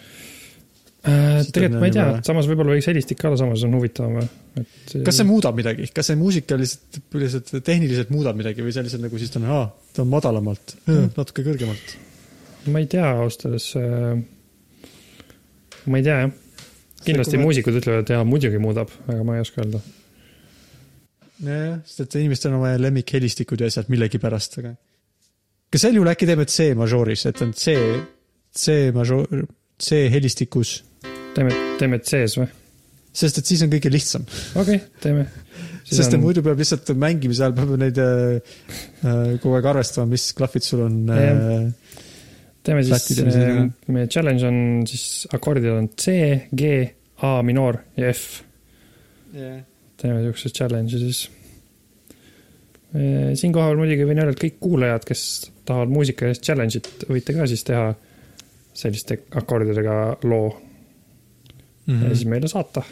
Siis 1.01 1.49
tegelikult 1.49 1.81
ma 1.81 1.87
ei 1.89 1.93
tea 1.95 2.09
samas 2.27 2.45
võib-olla 2.45 2.75
võiks 2.75 2.85
helistik 2.91 3.17
ka 3.17 3.31
olla 3.31 3.39
samas, 3.39 3.63
on 3.65 3.73
huvitavam 3.73 4.19
või? 4.19 4.27
et 4.61 4.91
kas 5.07 5.17
see 5.17 5.25
muudab 5.25 5.55
midagi, 5.57 5.87
kas 5.95 6.11
see 6.11 6.17
muusika 6.19 6.57
lihtsalt, 6.59 6.99
lihtsalt 7.17 7.49
tehniliselt 7.65 8.11
muudab 8.13 8.37
midagi 8.37 8.61
või 8.61 8.73
see 8.75 8.83
lihtsalt 8.85 9.01
nagu 9.07 9.21
siis 9.21 9.33
ta 9.33 9.39
on, 9.41 9.47
aa, 9.49 9.63
ta 9.95 10.03
on 10.03 10.11
madalamalt, 10.11 10.75
natuke 11.17 11.45
kõrgemalt. 11.47 11.95
ma 12.69 12.83
ei 12.83 12.89
tea 12.91 13.07
ausalt 13.15 13.47
öeldes 13.49 13.71
äh,. 13.81 14.21
ma 15.89 16.01
ei 16.03 16.05
tea 16.05 16.19
jah. 16.19 16.35
kindlasti 17.07 17.39
ma- 17.39 17.47
muusikud 17.47 17.81
ütlevad, 17.81 18.05
et 18.05 18.13
jaa, 18.13 18.27
muidugi 18.27 18.61
muudab, 18.61 18.93
aga 19.07 19.25
ma 19.25 19.39
ei 19.39 19.45
oska 19.47 19.63
öelda. 19.63 19.81
nojah, 21.45 21.81
sest 21.87 22.05
et 22.05 22.17
inimestel 22.21 22.53
on 22.53 22.61
oma 22.61 22.71
lemmikhelistikud 22.79 23.61
ja 23.61 23.69
asjad 23.71 23.89
millegipärast, 23.91 24.59
aga. 24.61 24.73
kas 25.71 25.85
sel 25.85 25.97
juhul 25.97 26.11
äkki 26.11 26.29
teeme 26.29 26.47
C 26.49 26.71
majooris, 26.77 27.25
et 27.29 27.43
on 27.45 27.53
C, 27.57 27.75
C 28.57 28.77
majoor, 28.95 29.45
C 29.81 30.03
helistikus, 30.13 30.75
teeme, 31.35 31.55
teeme 31.79 32.01
C-s 32.05 32.37
või? 32.39 32.49
sest 33.11 33.41
et 33.41 33.49
siis 33.49 33.63
on 33.65 33.71
kõige 33.73 33.91
lihtsam, 33.91 34.27
okei 34.55 34.77
okay,, 34.79 34.85
teeme. 35.03 35.25
sest 35.87 36.13
et 36.13 36.21
muidu 36.21 36.43
peab 36.45 36.61
lihtsalt 36.61 36.93
mängimise 36.95 37.43
ajal 37.43 37.57
peab 37.57 37.73
neid 37.81 37.97
äh, 37.99 38.37
äh, 39.03 39.33
kogu 39.41 39.57
aeg 39.57 39.71
arvestama, 39.73 40.07
mis 40.13 40.29
klahvid 40.37 40.67
sul 40.67 40.85
on 40.85 41.01
äh,. 41.11 41.97
teeme 42.63 42.85
siis 42.87 43.19
on., 43.25 43.73
meie 43.91 44.07
challenge 44.11 44.47
on 44.47 44.61
siis 44.87 45.27
akordid 45.35 45.67
on 45.73 45.91
C, 45.97 46.15
G, 46.55 46.71
A 47.21 47.35
minoor 47.45 47.81
ja 47.99 48.13
F. 48.15 48.41
Yeah. 49.31 49.61
Teeme 50.01 50.23
siukse 50.25 50.49
challenge'i 50.49 50.99
siis. 50.99 51.21
siinkohal 53.39 53.77
muidugi 53.79 54.07
võin 54.07 54.19
öelda, 54.19 54.35
et 54.35 54.41
kõik 54.41 54.57
kuulajad, 54.59 55.05
kes 55.07 55.21
tahavad 55.67 55.93
muusika 55.93 56.27
eest 56.27 56.43
challenge'it, 56.43 57.05
võite 57.09 57.35
ka 57.37 57.47
siis 57.47 57.63
teha 57.67 57.91
selliste 58.73 59.19
akordidega 59.39 60.17
loo 60.23 60.49
mm 61.85 61.93
-hmm. 61.95 62.09
ja 62.09 62.15
siis 62.15 62.27
meile 62.27 62.47
saata. 62.47 62.83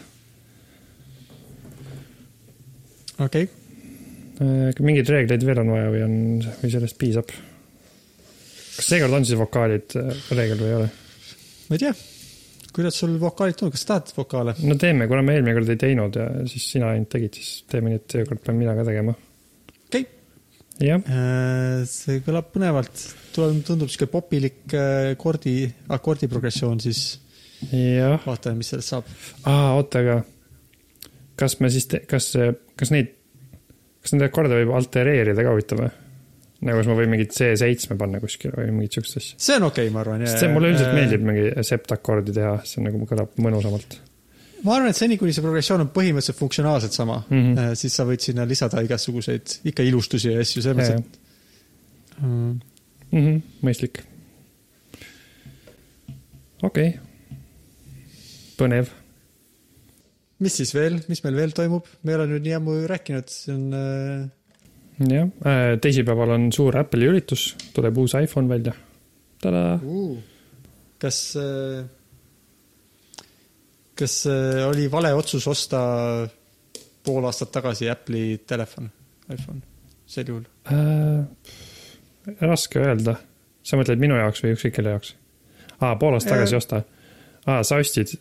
okei 3.19 3.43
okay., 3.43 4.85
mingeid 4.85 5.09
reegleid 5.09 5.45
veel 5.45 5.59
on 5.59 5.71
vaja 5.71 5.91
või 5.91 6.03
on, 6.03 6.15
või 6.63 6.71
sellest 6.71 6.97
piisab? 6.97 7.31
kas 8.75 8.87
seekord 8.87 9.13
on 9.13 9.25
siis 9.25 9.39
vokaalid 9.39 9.95
reegel 10.31 10.59
või 10.59 10.69
ei 10.69 10.75
ole? 10.75 10.89
ma 11.69 11.75
ei 11.75 11.79
tea, 11.79 11.93
kuidas 12.75 12.99
sul 13.01 13.15
vokaalid 13.21 13.57
tulevad, 13.59 13.75
kas 13.77 13.87
tahad 13.89 14.13
vokaale? 14.17 14.55
no 14.63 14.77
teeme, 14.79 15.07
kuna 15.09 15.23
me 15.25 15.37
eelmine 15.37 15.57
kord 15.57 15.73
ei 15.73 15.81
teinud 15.87 16.19
ja 16.19 16.29
siis 16.49 16.69
sina 16.75 16.93
ainult 16.93 17.11
tegid, 17.15 17.39
siis 17.39 17.65
teeme 17.71 17.93
nii, 17.93 18.03
et 18.03 18.17
seekord 18.17 18.43
pean 18.45 18.59
mina 18.59 18.77
ka 18.77 18.87
tegema. 18.87 19.15
okei 19.87 20.01
okay., 20.05 20.15
Äh, 20.79 21.81
see 21.91 22.21
kõlab 22.23 22.53
põnevalt, 22.53 23.01
tuleb, 23.35 23.57
tundub 23.67 23.89
sihuke 23.91 24.07
popilik 24.13 24.61
äh, 24.71 25.09
akordi, 25.11 25.65
akordiprogressioon, 25.91 26.79
siis 26.79 27.01
jah. 27.67 28.21
vaatame, 28.23 28.61
mis 28.61 28.71
sellest 28.71 28.93
saab. 28.93 29.09
aa, 29.43 29.73
oota, 29.75 29.99
aga 29.99 30.21
kas 31.39 31.57
me 31.59 31.71
siis, 31.73 31.89
kas, 32.07 32.31
kas 32.79 32.93
neid, 32.95 33.11
kas 33.99 34.15
nende 34.15 34.29
akorde 34.31 34.55
võib 34.61 34.71
altereerida 34.79 35.43
ka 35.43 35.51
huvitav 35.51 35.83
või? 35.83 35.91
Nagu 36.59 36.81
kas 36.81 36.89
ma 36.89 36.95
võin 36.97 37.11
mingit 37.13 37.31
C7 37.35 37.95
panna 37.99 38.19
kuskile 38.19 38.57
või 38.57 38.73
mingit 38.75 38.97
siukest 38.97 39.19
asja. 39.21 39.39
see 39.39 39.57
on 39.59 39.67
okei 39.69 39.87
okay,, 39.87 39.93
ma 39.95 40.03
arvan. 40.03 40.25
sest 40.27 40.43
see 40.43 40.51
mulle 40.51 40.73
üldiselt 40.73 40.95
meeldib 40.97 41.25
mingi 41.27 41.65
septakordi 41.67 42.35
teha, 42.35 42.53
see 42.67 42.81
on 42.81 42.89
nagu 42.89 43.07
kõlab 43.07 43.39
mõnusamalt. 43.45 43.95
ma 44.65 44.75
arvan, 44.75 44.91
et 44.91 44.99
seni, 44.99 45.17
kuni 45.21 45.35
see 45.35 45.45
progressioon 45.45 45.85
on 45.85 45.91
põhimõtteliselt 45.95 46.39
funktsionaalselt 46.41 46.95
sama 46.95 47.21
mm. 47.21 47.43
-hmm. 47.45 47.79
siis 47.79 47.95
sa 47.95 48.05
võid 48.09 48.25
sinna 48.25 48.47
lisada 48.49 48.83
igasuguseid 48.83 49.59
ikka 49.71 49.85
ilustusi 49.87 50.33
ja 50.33 50.43
asju, 50.43 50.63
selles 50.65 50.79
mõttes, 50.79 50.99
et 50.99 52.23
mm. 52.23 52.55
-hmm, 53.13 53.43
mõistlik. 53.63 54.01
okei 56.63 56.89
okay.. 56.89 57.37
põnev. 58.59 58.91
mis 60.43 60.59
siis 60.59 60.75
veel, 60.75 60.99
mis 61.07 61.23
meil 61.23 61.39
veel 61.39 61.55
toimub, 61.55 61.87
me 62.03 62.11
ei 62.11 62.19
ole 62.19 62.27
nüüd 62.33 62.43
nii 62.49 62.59
ammu 62.59 62.75
rääkinud, 62.91 63.31
see 63.31 63.55
on 63.55 63.79
äh, 63.79 64.27
jah, 64.99 65.29
teisipäeval 65.81 66.35
on 66.35 66.49
suur 66.51 66.75
Apple'i 66.79 67.07
üritus, 67.07 67.53
tuleb 67.73 67.97
uus 67.97 68.13
iPhone 68.19 68.49
välja. 68.51 68.73
tada, 69.41 69.79
uh,. 69.83 70.17
kas 70.99 71.19
äh,, 71.39 71.85
kas 73.99 74.25
äh, 74.27 74.67
oli 74.67 74.91
vale 74.91 75.13
otsus 75.15 75.47
osta 75.47 75.79
pool 77.03 77.25
aastat 77.25 77.51
tagasi 77.51 77.89
Apple'i 77.91 78.37
telefon, 78.47 78.89
iPhone, 79.33 79.61
sel 80.07 80.27
juhul? 80.27 80.45
äh, 80.71 82.37
raske 82.41 82.79
öelda. 82.83 83.15
sa 83.63 83.77
mõtled 83.77 83.99
minu 84.01 84.15
jaoks 84.17 84.43
või 84.43 84.55
ükskõik 84.55 84.75
kelle 84.79 84.95
jaoks? 84.97 85.15
aa, 85.79 85.95
pool 85.95 86.17
aastat 86.17 86.35
tagasi 86.35 86.55
Äh. 86.55 86.63
osta. 86.63 86.83
aa, 87.47 87.63
sa 87.63 87.79
ostsid, 87.79 88.15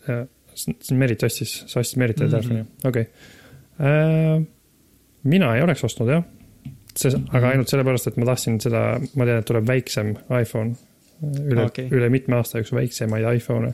Merit 0.91 1.23
ostis, 1.23 1.63
sa 1.67 1.79
ostsid 1.79 1.99
Meritile 2.01 2.27
Mhm. 2.27 2.33
telefoni, 2.35 2.65
okei 2.83 3.05
okay.. 3.79 4.45
mina 5.23 5.53
ei 5.55 5.61
oleks 5.63 5.83
ostnud 5.87 6.09
jah, 6.11 6.23
see, 6.97 7.21
aga 7.35 7.53
ainult 7.53 7.71
sellepärast, 7.71 8.11
et 8.11 8.19
ma 8.19 8.29
tahtsin 8.31 8.59
seda, 8.63 8.83
ma 8.99 9.27
tean, 9.27 9.41
et 9.41 9.47
tuleb 9.49 9.67
väiksem 9.67 10.13
iPhone. 10.39 10.75
üle 11.19 11.65
okay., 11.67 11.89
üle 11.91 12.07
mitme 12.07 12.37
aasta 12.37 12.61
jooksul 12.61 12.79
väiksemaid 12.79 13.25
iPhone'e 13.35 13.73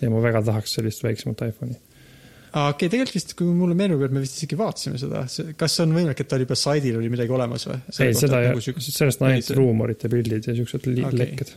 ja 0.00 0.08
ma 0.12 0.22
väga 0.24 0.40
tahaks 0.46 0.78
sellist 0.78 1.04
väiksemat 1.04 1.42
iPhone'i. 1.50 1.76
okei 1.76 2.70
okay,, 2.70 2.88
tegelikult 2.88 3.18
vist, 3.18 3.34
kui 3.36 3.52
mulle 3.52 3.76
meenub, 3.76 4.02
et 4.06 4.14
me 4.16 4.22
vist 4.24 4.38
isegi 4.38 4.56
vaatasime 4.56 5.00
seda, 5.00 5.26
kas 5.60 5.78
on 5.84 5.92
võimalik, 5.96 6.22
et 6.22 6.30
ta 6.30 6.38
oli 6.38 6.46
juba 6.48 6.56
saidil 6.56 6.96
oli 7.00 7.12
midagi 7.12 7.36
olemas 7.36 7.68
või? 7.68 7.80
ei, 8.00 8.16
seda, 8.16 8.42
Nagu 8.48 8.64
sellest 8.64 9.22
on 9.22 9.30
ainult 9.30 9.52
ruumorite 9.60 10.12
pildid 10.12 10.48
ja 10.48 10.56
siuksed 10.56 10.88
okay. 10.88 11.20
lekked. 11.20 11.52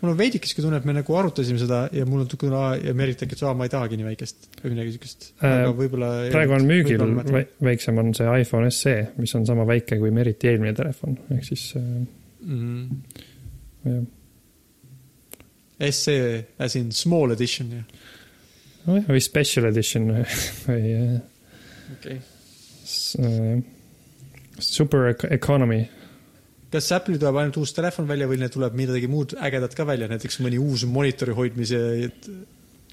Mul 0.00 0.12
on 0.12 0.18
veidike 0.18 0.48
sihuke 0.48 0.64
tunne, 0.64 0.78
et 0.80 0.86
me 0.88 0.94
nagu 0.96 1.16
arutasime 1.20 1.60
seda 1.60 1.82
ja 1.92 2.06
mul 2.08 2.22
on 2.24 2.30
kuna 2.40 2.62
ja 2.80 2.94
Merit 2.96 3.20
ütles, 3.26 3.42
aa, 3.44 3.54
ma 3.56 3.66
ei 3.68 3.72
tahagi 3.72 3.98
nii 4.00 4.06
väikest 4.08 4.48
või 4.62 4.72
midagi 4.74 4.94
siukest. 4.94 5.26
Äh, 5.44 5.64
võib-olla. 5.76 6.10
praegu 6.32 6.56
on 6.56 6.68
müügil 6.68 7.04
vä- 7.28 7.44
väiksem 7.70 8.00
on 8.00 8.14
see 8.16 8.38
iPhone 8.44 8.70
SE, 8.74 8.94
mis 9.20 9.34
on 9.36 9.44
sama 9.48 9.66
väike 9.68 9.98
kui 10.00 10.12
Meriti 10.14 10.48
eelmine 10.52 10.72
telefon, 10.76 11.18
ehk 11.36 11.44
siis 11.50 11.66
äh, 11.80 11.84
mm,. 12.46 13.02
jah, 13.90 14.00
SE 15.96 16.16
as 16.58 16.76
in 16.76 16.90
small 16.92 17.32
edition, 17.36 17.70
jah. 17.78 17.84
nojah, 18.88 19.06
või 19.08 19.22
special 19.24 19.68
edition 19.70 20.10
või, 20.12 20.82
äh, 20.96 21.20
okei 21.98 22.18
äh, 23.20 23.62
super 24.60 25.10
ec- 25.12 25.28
economy. 25.32 25.84
Kas 26.70 26.92
Apple'il 26.94 27.18
tuleb 27.18 27.38
ainult 27.40 27.56
uus 27.60 27.72
telefon 27.74 28.06
välja 28.08 28.28
või 28.30 28.38
neil 28.40 28.52
tuleb 28.52 28.76
midagi 28.78 29.08
muud 29.10 29.34
ägedat 29.42 29.74
ka 29.74 29.86
välja, 29.88 30.08
näiteks 30.10 30.40
mõni 30.44 30.58
uus 30.62 30.84
monitori 30.86 31.34
hoidmise 31.34 31.80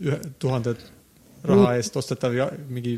ühe 0.02 0.18
tuhande 0.40 0.76
raha 1.48 1.76
eest 1.78 1.96
ostetav 2.00 2.34
ja 2.36 2.50
mingi 2.70 2.98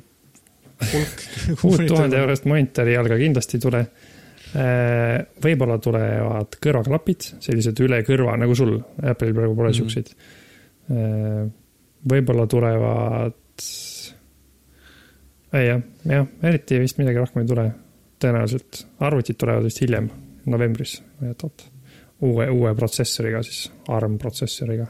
hulk. 0.79 1.25
uut 1.67 1.83
tuhande 1.87 2.19
eurost 2.19 2.47
monitori 2.49 2.95
jalga 2.95 3.19
kindlasti 3.19 3.57
ei 3.59 3.65
tule. 3.67 3.83
võib-olla 5.43 5.75
tulevad 5.77 6.55
kõrvaklapid, 6.63 7.27
sellised 7.43 7.79
üle 7.85 7.99
kõrva, 8.07 8.33
nagu 8.39 8.55
sul, 8.57 8.79
Apple'il 9.03 9.35
praegu 9.37 9.55
pole 9.55 9.69
Mhm. 9.69 9.77
siukseid. 9.77 10.07
võib-olla 12.09 12.47
tulevad, 12.47 13.35
ei 15.53 15.67
jah, 15.67 15.81
jah, 16.05 16.25
eriti 16.43 16.79
vist 16.79 16.97
midagi 16.97 17.17
rohkem 17.21 17.43
ei 17.43 17.47
tule. 17.47 17.71
tõenäoliselt 18.19 18.85
arvutid 18.99 19.37
tulevad 19.39 19.63
vist 19.63 19.79
hiljem, 19.79 20.09
novembris, 20.51 20.99
et 21.29 21.43
oot, 21.45 21.65
uue, 22.27 22.47
uue 22.51 22.71
protsessoriga 22.77 23.41
siis, 23.45 23.67
ARM 23.93 24.17
protsessoriga. 24.21 24.87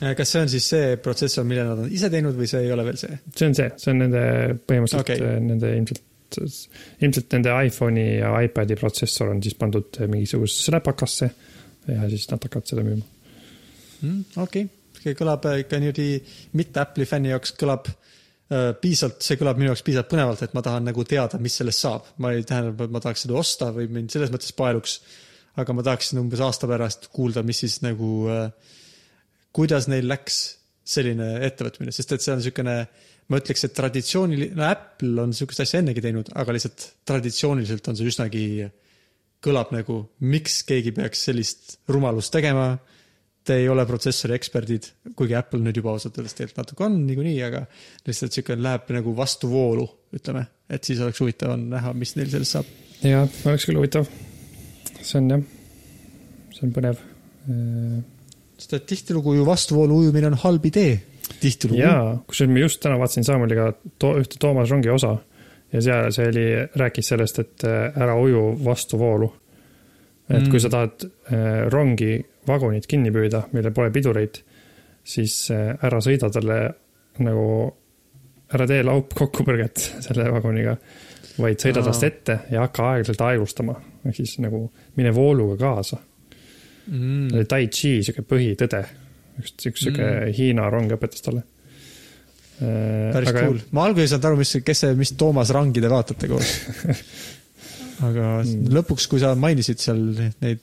kas 0.00 0.32
see 0.34 0.42
on 0.42 0.50
siis 0.50 0.68
see 0.74 0.96
protsessor, 1.02 1.46
mille 1.48 1.64
nad 1.66 1.84
on 1.84 1.92
ise 1.92 2.10
teinud 2.12 2.36
või 2.38 2.48
see 2.50 2.64
ei 2.66 2.72
ole 2.74 2.86
veel 2.86 3.00
see? 3.00 3.18
see 3.34 3.48
on 3.48 3.56
see, 3.58 3.70
see 3.80 3.94
on 3.94 4.02
nende 4.04 4.24
põhimõtteliselt 4.66 5.02
okay. 5.02 5.40
nende 5.48 5.72
ilmselt, 5.78 6.04
ilmselt 7.00 7.36
nende 7.38 7.58
iPhone'i 7.68 8.06
ja 8.18 8.32
iPad'i 8.46 8.78
protsessor 8.80 9.32
on 9.34 9.42
siis 9.44 9.58
pandud 9.58 10.00
mingisugusesse 10.10 10.74
läpakasse 10.74 11.30
ja 11.88 12.08
siis 12.10 12.26
nad 12.30 12.42
hakkavad 12.42 12.70
seda 12.70 12.84
müüma. 12.86 13.04
Mm, 14.04 14.24
okei, 14.42 14.66
see 15.00 15.14
kõlab 15.16 15.46
äh, 15.48 15.62
ikka 15.64 15.78
niimoodi 15.80 16.08
mitte 16.58 16.82
Apple'i 16.82 17.08
fänni 17.08 17.30
jaoks 17.32 17.54
kõlab 17.60 17.88
äh, 17.88 18.13
piisavalt, 18.50 19.22
see 19.24 19.38
kõlab 19.40 19.56
minu 19.60 19.70
jaoks 19.70 19.84
piisavalt 19.86 20.10
põnevalt, 20.10 20.42
et 20.44 20.54
ma 20.56 20.62
tahan 20.64 20.84
nagu 20.90 21.04
teada, 21.08 21.38
mis 21.40 21.54
sellest 21.60 21.84
saab. 21.84 22.10
ma 22.20 22.34
ei 22.34 22.44
tähendab, 22.44 22.82
et 22.84 22.92
ma 22.92 23.00
tahaks 23.00 23.24
seda 23.24 23.38
osta 23.40 23.70
või 23.72 23.88
mind 23.88 24.12
selles 24.12 24.32
mõttes 24.34 24.52
paeluks. 24.56 25.00
aga 25.56 25.72
ma 25.72 25.82
tahaksin 25.86 26.18
umbes 26.18 26.40
aasta 26.42 26.68
pärast 26.68 27.08
kuulda, 27.14 27.42
mis 27.42 27.62
siis 27.62 27.80
nagu 27.82 28.28
äh,, 28.28 28.50
kuidas 29.54 29.88
neil 29.88 30.08
läks 30.10 30.58
selline 30.84 31.38
ettevõtmine, 31.46 31.92
sest 31.94 32.12
et 32.12 32.20
see 32.20 32.32
on 32.34 32.40
niisugune, 32.42 32.74
ma 33.30 33.38
ütleks, 33.40 33.64
et 33.64 33.74
traditsiooniline, 33.76 34.56
no 34.58 34.66
Apple 34.68 35.22
on 35.22 35.30
niisugust 35.32 35.62
asja 35.64 35.80
ennegi 35.80 36.02
teinud, 36.04 36.28
aga 36.36 36.52
lihtsalt 36.52 36.88
traditsiooniliselt 37.08 37.88
on 37.88 37.96
see 37.96 38.10
üsnagi, 38.10 38.44
kõlab 39.44 39.72
nagu, 39.72 40.00
miks 40.20 40.62
keegi 40.68 40.92
peaks 40.96 41.24
sellist 41.30 41.78
rumalust 41.88 42.32
tegema 42.34 42.74
te 43.44 43.58
ei 43.60 43.68
ole 43.68 43.84
protsessori 43.88 44.36
eksperdid, 44.38 44.86
kuigi 45.16 45.36
Apple 45.36 45.60
nüüd 45.64 45.76
juba 45.76 45.92
ausalt 45.94 46.16
öeldes 46.18 46.36
tegelikult 46.36 46.62
natuke 46.62 46.86
on 46.86 46.96
niikuinii, 47.04 47.36
aga 47.44 47.64
lihtsalt 48.08 48.36
sihuke 48.36 48.56
läheb 48.56 48.92
nagu 48.96 49.12
vastuvoolu, 49.18 49.84
ütleme, 50.16 50.46
et 50.72 50.88
siis 50.88 51.02
oleks 51.04 51.20
huvitav 51.20 51.52
on 51.56 51.66
näha, 51.74 51.92
mis 51.96 52.14
neil 52.18 52.30
sellest 52.32 52.56
saab. 52.56 52.70
ja 53.04 53.24
oleks 53.50 53.68
küll 53.68 53.80
huvitav. 53.80 54.08
see 55.00 55.20
on 55.20 55.30
jah, 55.34 55.44
see 56.56 56.66
on 56.68 56.72
põnev. 56.78 57.04
sest 58.58 58.78
et 58.78 58.88
tihtilugu 58.88 59.36
ju 59.36 59.44
vastuvoolu 59.48 60.00
ujumine 60.04 60.32
on 60.32 60.40
halb 60.46 60.70
idee. 60.72 60.96
tihtilugu. 61.40 61.82
jaa, 61.82 62.16
kusjuures 62.26 62.54
ma 62.54 62.64
just 62.64 62.80
täna 62.80 62.98
vaatasin 63.02 63.28
Samueliga 63.28 63.70
to, 63.98 64.16
ühte 64.22 64.40
Toomas 64.40 64.72
Rongi 64.72 64.92
osa 64.94 65.18
ja 65.74 65.82
seal 65.82 66.12
see 66.14 66.28
oli, 66.30 66.46
rääkis 66.80 67.10
sellest, 67.12 67.40
et 67.42 67.64
äh, 67.68 68.02
ära 68.02 68.14
uju 68.20 68.44
vastuvoolu. 68.64 69.32
Et 70.28 70.40
Mm. 70.40 70.50
kui 70.50 70.60
sa 70.60 70.70
tahad 70.72 71.04
äh, 71.04 71.66
rongi 71.72 72.14
vagunit 72.48 72.86
kinni 72.88 73.10
püüda, 73.12 73.42
millel 73.52 73.72
pole 73.76 73.90
pidureid, 73.92 74.38
siis 75.04 75.50
äh, 75.52 75.74
ära 75.84 75.98
sõida 76.00 76.30
talle 76.32 76.58
nagu, 77.24 77.46
ära 78.54 78.66
tee 78.66 78.82
laupkokkupõrget 78.84 79.84
selle 80.06 80.30
vaguniga, 80.32 80.76
vaid 81.38 81.60
sõida 81.60 81.82
tast 81.84 82.04
ette 82.06 82.38
ja 82.54 82.64
hakka 82.64 82.90
aeglaselt 82.92 83.20
aeglustama. 83.26 83.74
ehk 84.06 84.16
siis 84.16 84.38
nagu 84.44 84.70
mine 84.96 85.12
vooluga 85.14 85.56
kaasa. 85.60 85.98
mm. 86.86 87.28
see 87.30 87.38
oli 87.42 87.48
Tai 87.50 87.66
Chi 87.68 88.02
sihuke 88.02 88.22
põhitõde. 88.22 88.84
üks, 89.40 89.56
üks 89.66 89.80
sihuke 89.88 90.04
Mm. 90.04 90.32
Hiina 90.38 90.70
rong 90.70 90.92
õpetas 90.94 91.22
talle. 91.22 91.42
päris 92.60 93.32
cool. 93.34 93.58
ma 93.72 93.84
algul 93.88 94.04
ei 94.04 94.08
saanud 94.08 94.24
aru, 94.28 94.36
mis, 94.38 94.52
kes 94.64 94.78
see, 94.84 94.94
mis 94.94 95.12
Toomas 95.18 95.50
Rangi 95.50 95.80
te 95.82 95.88
vaatate 95.90 96.28
koos. 96.30 96.52
aga 98.02 98.42
Mm. 98.44 98.68
lõpuks, 98.74 99.06
kui 99.08 99.20
sa 99.22 99.34
mainisid 99.38 99.78
seal 99.78 100.00
neid 100.42 100.60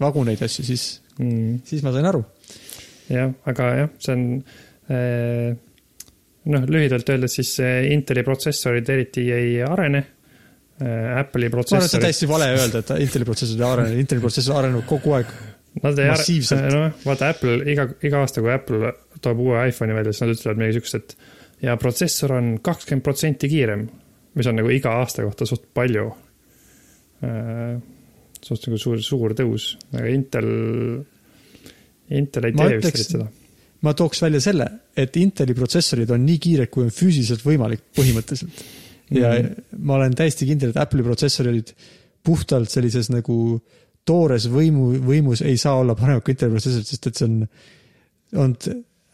vaguneid 0.00 0.42
asju, 0.42 0.64
siis, 0.64 1.00
Mm, 1.18 1.60
siis 1.66 1.82
ma 1.82 1.90
sain 1.92 2.06
aru. 2.06 2.20
jah, 3.10 3.32
aga 3.46 3.64
jah, 3.76 3.88
see 3.98 4.12
on 4.14 4.44
eh, 4.88 5.54
noh, 6.46 6.66
lühidalt 6.70 7.08
öeldes 7.10 7.34
siis 7.34 7.58
eh, 7.60 7.88
Inteli 7.92 8.22
protsessorid 8.22 8.88
eriti 8.88 9.26
ei 9.32 9.62
arene. 9.62 10.04
Apple'i 10.78 11.48
ma 11.50 11.58
arvan, 11.58 11.64
et 11.64 11.68
see 11.68 11.74
on 11.74 11.80
protsessorid, 11.82 12.04
täiesti 12.04 12.26
vale 12.30 12.46
öelda, 12.54 12.78
et 12.84 12.90
Inteli 13.02 13.24
protsessor 13.26 13.58
ei 13.58 13.66
arene, 13.66 13.96
Inteli 13.98 14.20
protsessor 14.22 14.54
areneb 14.60 14.84
kogu 14.86 15.16
aeg. 15.16 15.26
nad 15.82 15.98
ei 15.98 16.06
arene, 16.12 16.68
noh, 16.70 16.92
vaata 17.04 17.28
Apple 17.34 17.56
iga, 17.72 17.88
iga 18.06 18.20
aasta, 18.22 18.40
kui 18.44 18.52
Apple 18.54 18.92
toob 19.20 19.40
uue 19.42 19.64
iPhone'i 19.72 19.96
välja, 19.98 20.12
siis 20.14 20.22
nad 20.22 20.30
ütlevad 20.36 20.60
midagi 20.62 20.78
siukest, 20.78 20.94
et 20.94 21.16
ja 21.66 21.74
protsessor 21.76 22.32
on 22.38 22.52
kakskümmend 22.62 23.02
protsenti 23.02 23.50
kiirem, 23.50 23.88
mis 24.38 24.46
on 24.46 24.54
nagu 24.60 24.70
iga 24.70 24.94
aasta 25.00 25.26
kohta 25.26 25.46
suht 25.50 25.66
palju. 25.74 26.12
Suht 27.20 28.66
nagu 28.68 28.78
suur, 28.80 29.00
suur 29.02 29.34
tõus, 29.38 29.72
aga 29.92 30.08
Intel, 30.12 30.48
Intel 32.14 32.48
ei 32.48 32.56
Ma 32.56 32.68
tee 32.68 32.80
vist 32.82 33.10
seda. 33.12 33.26
ma 33.84 33.94
tooks 33.98 34.22
välja 34.24 34.40
selle, 34.42 34.68
et 34.96 35.16
Inteli 35.20 35.54
protsessorid 35.58 36.10
on 36.14 36.24
nii 36.26 36.38
kiired, 36.42 36.70
kui 36.72 36.86
on 36.86 36.92
füüsiliselt 36.94 37.42
võimalik 37.46 37.88
põhimõtteliselt. 37.96 38.62
ja 39.10 39.32
Mhm. 39.38 39.78
ma 39.82 39.94
olen 39.96 40.14
täiesti 40.14 40.46
kindel, 40.46 40.70
et 40.70 40.76
Apple'i 40.76 41.02
protsessorid 41.02 41.72
puhtalt 42.24 42.70
sellises 42.70 43.08
nagu 43.10 43.60
toores 44.04 44.46
võimu, 44.48 44.98
võimus 45.00 45.42
ei 45.44 45.56
saa 45.56 45.78
olla 45.80 45.94
paremad 45.94 46.22
kui 46.24 46.32
Inteli 46.32 46.52
protsessorid, 46.52 46.86
sest 46.86 47.06
et 47.06 47.16
see 47.16 47.24
on, 47.28 47.48
on, 48.36 48.56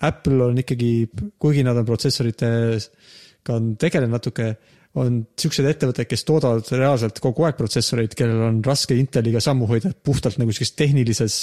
Apple 0.00 0.44
on 0.44 0.58
ikkagi, 0.58 1.08
kuigi 1.38 1.62
nad 1.64 1.76
on 1.76 1.86
protsessoritega 1.86 3.54
on 3.54 3.76
tegelenud 3.76 4.16
natuke, 4.18 4.56
on 5.00 5.22
siuksed 5.38 5.66
ettevõtted, 5.66 6.06
kes 6.06 6.22
toodavad 6.26 6.68
reaalselt 6.70 7.18
kogu 7.22 7.46
aeg 7.46 7.58
protsessoreid, 7.58 8.14
kellel 8.18 8.44
on 8.46 8.60
raske 8.66 8.96
Inteliga 8.98 9.42
sammu 9.42 9.66
hoida 9.70 9.90
puhtalt 10.06 10.38
nagu 10.38 10.54
sihukeses 10.54 10.78
tehnilises 10.78 11.38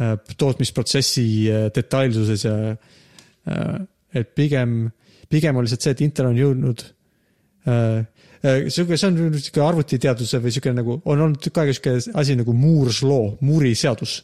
äh, 0.00 0.16
tootmisprotsessi 0.40 1.26
äh, 1.50 1.68
detailsuses 1.74 2.46
ja 2.48 2.56
äh, 2.74 3.76
et 4.14 4.34
pigem, 4.34 4.88
pigem 5.30 5.56
on 5.56 5.66
lihtsalt 5.66 5.86
see, 5.86 5.94
et 5.94 6.04
Intel 6.06 6.30
on 6.30 6.38
jõudnud 6.38 6.84
sihuke, 7.64 8.98
see 9.00 9.08
on 9.08 9.38
sihuke 9.38 9.62
arvutiteaduse 9.64 10.38
või 10.42 10.52
sihuke 10.52 10.74
nagu, 10.76 10.98
on 11.08 11.22
olnud 11.24 11.40
tükk 11.42 11.62
aega 11.62 11.74
sihuke 11.74 12.18
asi 12.20 12.36
nagu 12.36 12.54
Moore's 12.54 13.00
law, 13.06 13.30
Moore'i 13.42 13.78
seadus, 13.78 14.18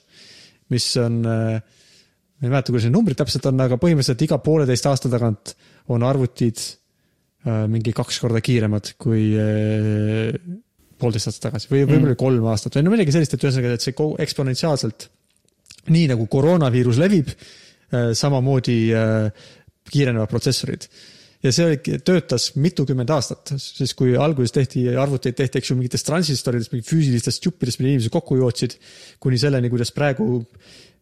mis 0.70 0.90
on 1.00 1.22
ma 1.24 2.46
ei 2.46 2.52
mäleta, 2.52 2.70
kuidas 2.72 2.86
need 2.86 2.94
numbrid 2.94 3.18
täpselt 3.18 3.48
on, 3.48 3.62
aga 3.64 3.78
põhimõtteliselt 3.80 4.26
iga 4.26 4.38
pooleteist 4.44 4.86
aasta 4.90 5.10
tagant 5.12 5.54
on 5.92 6.04
arvutid 6.06 6.60
mingi 7.44 7.94
kaks 7.96 8.18
korda 8.20 8.42
kiiremad 8.44 8.92
kui 9.00 9.30
äh, 9.40 10.34
poolteist 11.00 11.30
aastat 11.30 11.46
tagasi 11.48 11.70
või 11.70 11.86
võib-olla 11.88 12.18
kolm 12.20 12.50
aastat 12.52 12.76
või 12.76 12.84
no 12.84 12.92
midagi 12.92 13.14
sellist, 13.14 13.34
et 13.34 13.46
ühesõnaga, 13.46 13.78
et 13.78 13.86
see 13.86 14.08
eksponentsiaalselt, 14.26 15.06
nii 15.94 16.10
nagu 16.12 16.26
koroonaviirus 16.28 17.00
levib, 17.00 17.32
samamoodi 17.90 18.76
äh, 18.94 19.48
kiirenevad 19.90 20.30
protsessorid. 20.30 20.86
Ja 21.40 21.52
see 21.56 21.70
oli, 21.70 21.78
töötas 22.04 22.50
mitukümmend 22.60 23.08
aastat, 23.14 23.54
siis 23.56 23.94
kui 23.96 24.12
alguses 24.20 24.52
tehti 24.52 24.84
arvuteid 24.92 25.38
tehti, 25.38 25.62
eks 25.62 25.70
ju, 25.72 25.76
mingitest 25.78 26.04
transistoridest, 26.04 26.74
mingit 26.74 26.90
füüsilistest 26.90 27.48
juppidest, 27.48 27.80
mida 27.80 27.94
inimesed 27.94 28.12
kokku 28.12 28.36
jootsid, 28.36 28.76
kuni 29.24 29.40
selleni, 29.40 29.70
kuidas 29.72 29.94
praegu 29.96 30.42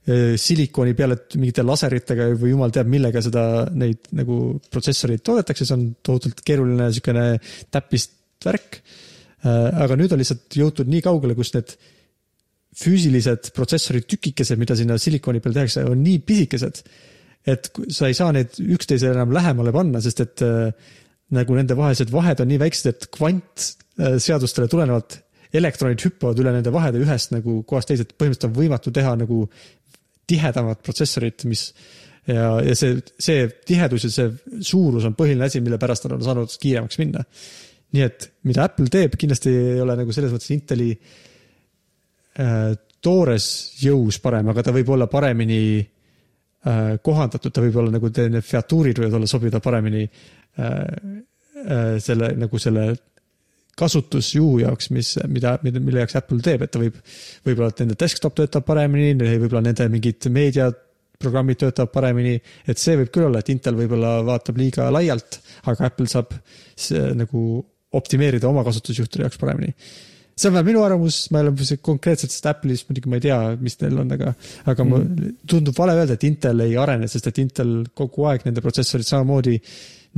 silikoni 0.09 0.94
peale 0.96 1.18
mingite 1.36 1.64
laseritega 1.66 2.30
või 2.38 2.54
jumal 2.54 2.72
teab 2.72 2.88
millega 2.88 3.20
seda, 3.24 3.42
neid 3.76 4.09
nagu 4.16 4.38
protsessoreid 4.72 5.20
toodetakse, 5.26 5.66
see 5.68 5.76
on 5.76 5.84
tohutult 6.06 6.40
keeruline 6.46 6.88
niisugune 6.88 7.26
täppistvärk. 7.74 8.80
aga 9.44 9.98
nüüd 10.00 10.12
on 10.12 10.22
lihtsalt 10.22 10.56
jõutud 10.56 10.88
nii 10.90 11.04
kaugele, 11.04 11.36
kus 11.38 11.52
need 11.54 11.76
füüsilised 12.78 13.52
protsessori 13.56 14.02
tükikesed, 14.06 14.59
mida 14.61 14.76
sinna 14.78 14.98
silikoni 15.00 15.42
peal 15.44 15.56
tehakse, 15.56 15.84
on 15.88 16.00
nii 16.02 16.18
pisikesed, 16.26 16.82
et 17.48 17.70
sa 17.94 18.09
ei 18.09 18.16
saa 18.16 18.32
neid 18.34 18.59
üksteisele 18.61 19.16
enam 19.16 19.32
lähemale 19.34 19.72
panna, 19.74 20.02
sest 20.04 20.24
et 20.24 20.44
äh, 20.46 20.90
nagu 21.34 21.56
nende 21.56 21.76
vahelised 21.78 22.12
vahed 22.12 22.42
on 22.42 22.50
nii 22.50 22.61
väiksed, 22.61 22.90
et 22.92 23.09
kvantseadustele 23.14 24.68
tulenevalt 24.70 25.20
elektronid 25.59 26.02
hüppavad 26.04 26.38
üle 26.42 26.52
nende 26.52 26.72
vahede 26.72 27.00
ühest 27.00 27.32
nagu 27.32 27.62
kohast 27.68 27.90
teise, 27.90 28.04
et 28.04 28.14
põhimõtteliselt 28.20 28.50
on 28.50 28.56
võimatu 28.59 28.92
teha 28.94 29.14
nagu 29.16 29.46
tihedamat 30.29 30.83
protsessorit, 30.85 31.45
mis 31.49 31.68
ja, 32.29 32.51
ja 32.64 32.74
see, 32.76 32.99
see 33.20 33.47
tihedus 33.68 34.09
ja 34.09 34.12
see 34.12 34.61
suurus 34.64 35.07
on 35.09 35.16
põhiline 35.18 35.49
asi, 35.49 35.62
mille 35.64 35.81
pärast 35.81 36.07
nad 36.07 36.18
on 36.18 36.26
saanud 36.26 36.59
kiiremaks 36.61 37.01
minna. 37.01 37.24
nii 37.97 38.05
et 38.05 38.29
mida 38.45 38.66
Apple 38.68 38.91
teeb, 38.93 39.16
kindlasti 39.16 39.55
ei 39.55 39.81
ole 39.81 39.97
nagu 39.97 40.12
selles 40.12 40.35
mõttes 40.35 40.53
Inteli 40.53 40.91
äh, 40.93 42.74
toores 43.05 43.47
jõus 43.81 44.18
parem, 44.20 44.51
aga 44.53 44.66
ta 44.66 44.74
võib 44.74 44.91
olla 44.93 45.07
paremini 45.11 45.62
äh, 45.81 46.99
kohandatud, 47.05 47.55
ta 47.55 47.64
võib 47.64 47.79
olla 47.81 47.95
nagu 47.95 48.11
need 48.12 48.45
featuurid 48.45 49.01
võivad 49.01 49.20
olla 49.20 49.31
sobida 49.31 49.62
paremini 49.64 50.05
äh, 50.05 50.74
äh, 51.64 51.95
selle 52.03 52.35
nagu 52.37 52.61
selle 52.61 52.91
kasutusjuhu 53.79 54.59
jaoks, 54.64 54.91
mis, 54.95 55.14
mida, 55.31 55.57
mida, 55.64 55.83
mille 55.83 56.05
jaoks 56.05 56.18
Apple 56.20 56.43
teeb, 56.45 56.64
et 56.66 56.74
ta 56.74 56.83
võib, 56.83 56.99
võib-olla, 57.47 57.70
nende 57.81 57.97
desktop 58.01 58.37
töötab 58.39 58.66
paremini, 58.68 59.14
võib-olla 59.18 59.64
nende 59.68 59.89
mingid 59.93 60.29
meediaprogrammid 60.35 61.62
töötavad 61.62 61.95
paremini, 61.95 62.37
et 62.66 62.83
see 62.83 62.99
võib 63.01 63.14
küll 63.14 63.29
olla, 63.31 63.43
et 63.43 63.51
Intel 63.55 63.79
võib-olla 63.79 64.18
vaatab 64.26 64.61
liiga 64.61 64.91
laialt, 64.95 65.41
aga 65.70 65.91
Apple 65.91 66.11
saab 66.11 66.37
see, 66.74 67.03
nagu 67.18 67.64
optimeerida 67.99 68.51
oma 68.51 68.66
kasutusjuhtide 68.66 69.24
jaoks 69.24 69.41
paremini 69.41 69.72
see 70.39 70.49
on 70.49 70.55
vähemalt 70.55 70.70
minu 70.70 70.82
arvamus, 70.86 71.18
ma 71.34 71.43
ei 71.43 71.49
ole 71.49 71.78
konkreetselt 71.84 72.32
sellest 72.32 72.49
Apple'ist 72.51 72.89
muidugi 72.89 73.11
ma 73.11 73.18
ei 73.18 73.24
tea, 73.26 73.39
mis 73.61 73.78
neil 73.82 74.01
on, 74.05 74.14
aga, 74.14 74.32
aga 74.64 74.84
mm. 74.86 75.05
Mhm. 75.05 75.36
tundub 75.51 75.78
vale 75.78 75.97
öelda, 75.99 76.16
et 76.18 76.26
Intel 76.28 76.64
ei 76.66 76.76
arene, 76.80 77.09
sest 77.11 77.30
et 77.30 77.41
Intel 77.43 77.72
kogu 77.99 78.28
aeg 78.30 78.47
nende 78.47 78.62
protsessorid 78.64 79.09
samamoodi 79.09 79.59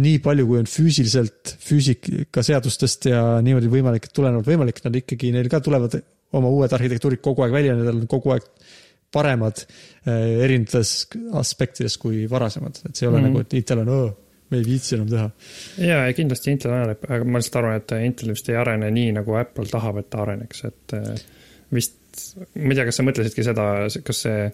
nii 0.01 0.21
palju, 0.25 0.47
kui 0.47 0.61
on 0.61 0.69
füüsiliselt 0.71 1.57
füüsikaseadustest 1.65 3.11
ja 3.11 3.25
niimoodi 3.45 3.73
võimalik, 3.73 4.09
tulenevalt 4.15 4.49
võimalik, 4.49 4.81
nad 4.85 4.97
ikkagi, 5.01 5.33
neil 5.35 5.51
ka 5.53 5.61
tulevad 5.65 5.99
oma 6.39 6.53
uued 6.53 6.73
arhitektuurid 6.77 7.23
kogu 7.25 7.45
aeg 7.45 7.57
välja, 7.57 7.75
need 7.77 7.91
on 7.91 8.07
kogu 8.11 8.37
aeg 8.37 8.47
paremad 9.11 9.65
eh, 9.65 10.45
erinevates 10.47 11.09
aspektides 11.41 11.97
kui 12.01 12.27
varasemad, 12.31 12.79
et 12.87 12.95
see 12.95 13.07
ei 13.07 13.11
ole 13.11 13.19
mm. 13.19 13.25
Mhm. 13.25 13.33
nagu, 13.33 13.47
et 13.47 13.59
Intel 13.59 13.83
on, 13.83 13.95
me 14.51 14.59
ei 14.59 14.67
viitsi 14.67 14.97
enam 14.97 15.09
teha. 15.11 15.31
ja, 15.79 16.03
ja 16.09 16.13
kindlasti 16.17 16.55
Intel 16.55 16.75
areneb, 16.75 17.07
aga 17.07 17.27
ma 17.27 17.41
lihtsalt 17.41 17.59
arvan, 17.63 17.81
et 17.81 17.97
Intel 18.07 18.35
vist 18.35 18.51
ei 18.51 18.59
arene 18.59 18.91
nii, 18.95 19.17
nagu 19.21 19.39
Apple 19.41 19.71
tahab, 19.71 20.01
et 20.03 20.11
ta 20.13 20.25
areneks, 20.25 20.65
et 20.69 20.95
eh, 20.99 21.11
vist, 21.75 21.99
ma 22.57 22.73
ei 22.73 22.79
tea, 22.79 22.87
kas 22.89 23.01
sa 23.01 23.07
mõtlesidki 23.07 23.45
seda, 23.47 23.67
kas 24.07 24.23
see, 24.27 24.49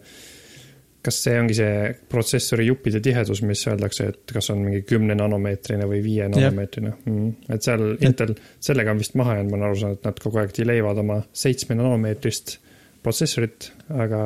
kas 1.07 1.21
see 1.23 1.39
ongi 1.39 1.57
see 1.57 1.95
protsessori 2.11 2.67
juppide 2.69 3.01
tihedus, 3.05 3.41
mis 3.47 3.63
öeldakse, 3.71 4.11
et 4.13 4.37
kas 4.37 4.51
on 4.53 4.65
mingi 4.67 4.83
kümne 4.89 5.17
nanomeetrine 5.19 5.89
või 5.89 6.03
viie 6.05 6.29
nanomeetrine 6.33 6.93
mm.. 6.99 7.33
et 7.57 7.67
seal 7.67 7.89
Intel 8.05 8.35
sellega 8.59 8.93
on 8.93 9.01
vist 9.01 9.17
maha 9.19 9.39
jäänud, 9.39 9.53
ma 9.53 9.61
olen 9.61 9.69
aru 9.71 9.83
saanud, 9.83 10.01
et 10.01 10.11
nad 10.11 10.23
kogu 10.23 10.43
aeg 10.43 10.55
delay 10.57 10.85
vad 10.85 11.01
oma 11.05 11.21
seitsme 11.33 11.79
nanomeetrist 11.79 12.59
protsessorit, 13.07 13.71
aga 13.95 14.21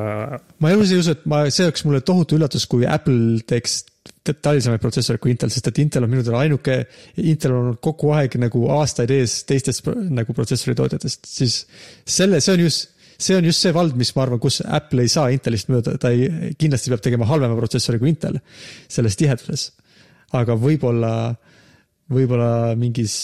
ma 0.59 0.71
ei 0.71 0.79
usu, 0.79 0.95
ei 0.95 1.03
usu, 1.03 1.13
et 1.13 1.25
ma, 1.29 1.43
see 1.53 1.67
oleks 1.69 1.85
mulle 1.85 2.01
tohutu 2.05 2.39
üllatus, 2.39 2.65
kui 2.69 2.87
Apple 2.89 3.43
teeks 3.47 3.83
detailsemaid 4.27 4.81
protsessoreid 4.83 5.21
kui 5.21 5.33
Intel, 5.33 5.51
sest 5.53 5.71
et 5.71 5.79
Intel 5.81 6.05
on 6.05 6.11
minu 6.11 6.23
teada 6.25 6.41
ainuke, 6.43 6.77
Intel 7.23 7.55
on 7.55 7.61
olnud 7.63 7.81
kogu 7.83 8.11
aeg 8.13 8.37
nagu 8.41 8.63
aastaid 8.77 9.13
ees 9.15 9.39
teistest 9.49 9.87
nagu 9.89 10.35
protsessori 10.37 10.77
tootjatest, 10.77 11.25
siis 11.29 11.57
selle, 12.05 12.41
see 12.43 12.53
on 12.53 12.63
just, 12.67 12.91
see 13.17 13.37
on 13.37 13.49
just 13.49 13.65
see 13.65 13.73
vald, 13.75 13.97
mis 13.97 14.13
ma 14.15 14.25
arvan, 14.27 14.41
kus 14.43 14.61
Apple 14.61 15.07
ei 15.07 15.11
saa 15.11 15.33
Intelist 15.33 15.73
mööda, 15.73 15.97
ta 16.01 16.13
ei, 16.13 16.53
kindlasti 16.59 16.93
peab 16.93 17.05
tegema 17.07 17.29
halvema 17.29 17.57
protsessori 17.57 18.01
kui 18.01 18.13
Intel 18.13 18.37
selles 18.91 19.17
tiheduses. 19.19 19.71
aga 20.37 20.55
võib-olla, 20.55 21.13
võib-olla 22.13 22.75
mingis 22.79 23.15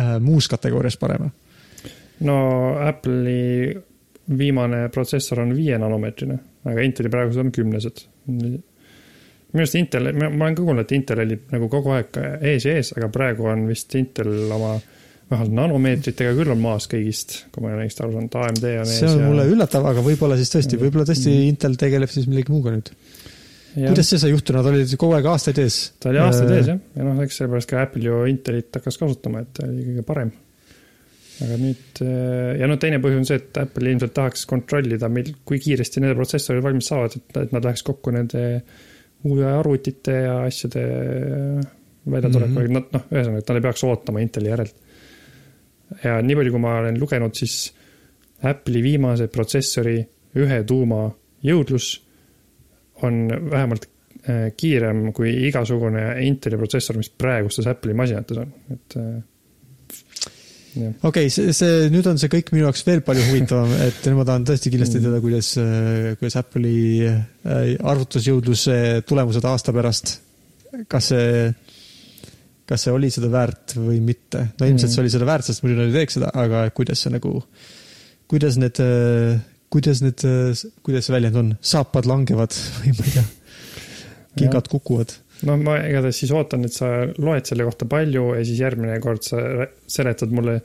äh, 0.00 0.16
muus 0.20 0.50
kategoorias 0.52 0.98
parema. 1.00 1.30
no 2.26 2.38
Apple'i 2.82 3.76
viimane 4.26 4.88
protsessor 4.90 5.44
on 5.44 5.54
viie 5.54 5.78
nanomeetrine, 5.78 6.38
aga 6.66 6.82
Inteli 6.82 7.12
praegused 7.12 7.44
on 7.44 7.52
kümnesed. 7.54 8.08
Minu 9.52 9.62
arust 9.62 9.78
Intel, 9.78 10.10
ma 10.16 10.28
olen 10.28 10.56
ka 10.58 10.62
kuulnud, 10.62 10.84
et 10.84 10.92
Intel 10.96 11.22
oli 11.22 11.38
nagu 11.52 11.70
kogu 11.72 11.94
aeg 11.96 12.20
ees 12.40 12.66
ja 12.66 12.76
ees, 12.76 12.92
aga 12.96 13.08
praegu 13.12 13.48
on 13.52 13.66
vist 13.70 13.94
Intel 13.98 14.32
oma 14.52 14.76
vähemalt 15.30 15.54
nanomeetritega 15.58 16.34
küll 16.38 16.52
on 16.54 16.60
maas 16.62 16.86
kõigist, 16.90 17.40
kui 17.50 17.64
ma 17.64 17.72
olen 17.72 17.82
õigesti 17.84 18.02
aru 18.04 18.14
saanud, 18.14 18.36
AMD 18.42 18.66
on 18.68 18.90
ees 18.92 18.92
see 19.00 19.08
on 19.10 19.22
ja 19.22 19.30
mulle 19.30 19.46
üllatav, 19.50 19.86
aga 19.90 20.04
võib-olla 20.06 20.38
siis 20.38 20.52
tõesti, 20.54 20.78
võib-olla 20.80 21.06
tõesti 21.08 21.32
Mm. 21.32 21.48
Intel 21.50 21.74
tegeleb 21.80 22.12
siis 22.12 22.28
millegi 22.30 22.52
muuga 22.54 22.72
nüüd. 22.76 22.92
kuidas 23.74 24.08
see 24.12 24.20
sai 24.22 24.30
juhtuda, 24.30 24.62
nad 24.62 24.70
olid 24.70 24.94
kogu 24.94 25.16
aeg 25.18 25.26
aastaid 25.32 25.58
ees. 25.58 25.78
ta 26.00 26.12
oli 26.12 26.22
aastaid 26.22 26.52
ees 26.54 26.70
jah, 26.70 26.78
ja 26.94 27.06
noh, 27.08 27.18
eks 27.24 27.40
sellepärast 27.40 27.70
ka 27.72 27.82
Apple 27.82 28.06
ju 28.06 28.20
Intelit 28.30 28.78
hakkas 28.78 29.00
kasutama, 29.02 29.42
et 29.42 29.50
ta 29.58 29.66
oli 29.66 29.88
kõige 29.88 30.04
parem. 30.06 30.30
aga 31.42 31.58
nüüd 31.60 32.02
ja 32.62 32.70
no 32.70 32.78
teine 32.80 33.02
põhjus 33.02 33.24
on 33.24 33.26
see, 33.28 33.42
et 33.42 33.62
Apple 33.64 33.90
ilmselt 33.90 34.14
tahaks 34.14 34.46
kontrollida, 34.46 35.10
mil, 35.12 35.34
kui 35.44 35.58
kiiresti 35.60 36.04
nende 36.04 36.14
protsessorid 36.16 36.62
valmis 36.64 36.86
saavad, 36.92 37.18
et, 37.18 37.42
et 37.42 37.56
nad 37.56 37.66
läheks 37.66 37.82
kokku 37.84 38.14
nende 38.14 38.46
uue 39.24 39.46
arvutite 39.46 40.12
ja 40.12 40.36
asjade 40.44 40.82
väljatulekuga 42.10 42.60
mm. 42.60 42.66
-hmm. 42.66 42.72
nad 42.72 42.92
noh, 42.92 43.06
ühesõnaga, 43.10 43.42
nad 43.48 43.58
ei 43.58 43.64
peaks 43.64 43.84
ootama 43.84 44.20
Inteli 44.20 44.48
järelt. 44.48 44.74
ja 46.04 46.20
nii 46.22 46.36
palju, 46.36 46.52
kui 46.52 46.60
ma 46.60 46.78
olen 46.80 47.00
lugenud, 47.00 47.34
siis 47.34 47.74
Apple'i 48.42 48.82
viimase 48.82 49.28
protsessori 49.32 49.98
ühe 50.36 50.62
tuuma 50.68 51.10
jõudlus 51.42 52.02
on 53.02 53.28
vähemalt 53.50 53.86
äh, 54.28 54.52
kiirem 54.56 55.12
kui 55.12 55.32
igasugune 55.48 56.08
Inteli 56.26 56.56
protsessor, 56.56 56.96
mis 56.96 57.10
praegustes 57.10 57.66
Apple'i 57.66 57.94
masinates 57.94 58.38
on, 58.38 58.52
et 58.72 58.96
äh. 59.00 59.16
Okei 60.76 61.00
okay,, 61.08 61.30
see, 61.32 61.52
see, 61.56 61.86
nüüd 61.92 62.06
on 62.10 62.18
see 62.20 62.30
kõik 62.32 62.52
minu 62.54 62.66
jaoks 62.66 62.84
veel 62.86 63.00
palju 63.06 63.24
huvitavam, 63.30 63.72
et 63.86 64.02
nüüd 64.06 64.18
ma 64.18 64.26
tahan 64.28 64.46
tõesti 64.48 64.72
kindlasti 64.74 64.98
Mm. 65.00 65.06
teada, 65.06 65.20
kuidas, 65.24 65.48
kuidas 66.20 66.36
Apple'i 66.40 67.06
äh, 67.08 67.72
arvutusjõudluse 67.92 68.76
tulemused 69.08 69.44
aasta 69.48 69.74
pärast, 69.76 70.14
kas 70.92 71.10
see, 71.12 71.50
kas 72.66 72.86
see 72.86 72.92
oli 72.94 73.10
seda 73.14 73.30
väärt 73.32 73.76
või 73.78 74.00
mitte. 74.04 74.46
no 74.58 74.66
ilmselt 74.68 74.90
Mm. 74.90 74.94
see 74.94 75.04
oli 75.04 75.12
seda 75.16 75.28
väärt, 75.28 75.48
sest 75.48 75.62
muidu 75.64 75.78
nad 75.80 75.90
ei 75.92 75.98
teeks 76.00 76.18
seda, 76.18 76.30
aga 76.34 76.64
kuidas 76.76 77.04
see 77.04 77.12
nagu, 77.14 77.38
kuidas 78.30 78.58
need, 78.58 78.80
kuidas 79.72 80.02
need, 80.02 80.24
kuidas 80.86 81.06
see 81.06 81.14
väljend 81.14 81.36
on, 81.42 81.52
saapad 81.60 82.08
langevad 82.10 82.56
või 82.80 82.96
ma 82.98 83.06
ei 83.06 83.14
tea, 83.18 83.26
kingad 84.36 84.68
kukuvad. 84.68 85.14
noh, 85.44 85.60
ma 85.60 85.76
igatahes 85.84 86.22
siis 86.22 86.32
ootan, 86.34 86.64
et 86.66 86.74
sa 86.74 86.88
loed 87.20 87.48
selle 87.48 87.66
kohta 87.68 87.88
palju 87.90 88.30
ja 88.38 88.42
siis 88.46 88.60
järgmine 88.62 88.98
kord 89.04 89.24
sa 89.26 89.40
seletad 89.90 90.32
mulle 90.34 90.58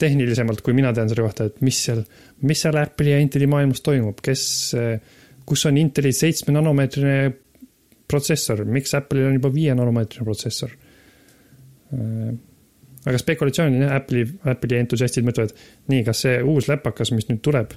tehnilisemalt, 0.00 0.62
kui 0.64 0.74
mina 0.76 0.92
tean 0.94 1.10
selle 1.10 1.26
kohta, 1.26 1.48
et 1.50 1.60
mis 1.64 1.76
seal, 1.86 2.00
mis 2.48 2.64
seal 2.64 2.78
Apple'i 2.80 3.12
ja 3.14 3.20
Inteli 3.22 3.46
maailmas 3.50 3.84
toimub, 3.84 4.18
kes, 4.24 4.46
kus 5.46 5.66
on 5.70 5.78
Inteli 5.80 6.10
seitsme 6.16 6.54
nanomeetrine 6.56 7.18
protsessor, 8.10 8.64
miks 8.68 8.96
Apple'il 8.98 9.28
on 9.28 9.38
juba 9.38 9.52
viie 9.54 9.76
nanomeetrine 9.76 10.26
protsessor. 10.26 10.74
aga 13.04 13.20
spekulatsioon 13.20 13.84
Apple'i, 13.92 14.26
Apple'i 14.50 14.80
entusiastid 14.80 15.26
mõtlevad, 15.26 15.54
nii, 15.92 16.02
kas 16.08 16.24
see 16.26 16.40
uus 16.42 16.68
läpakas, 16.72 17.12
mis 17.14 17.28
nüüd 17.30 17.42
tuleb 17.44 17.76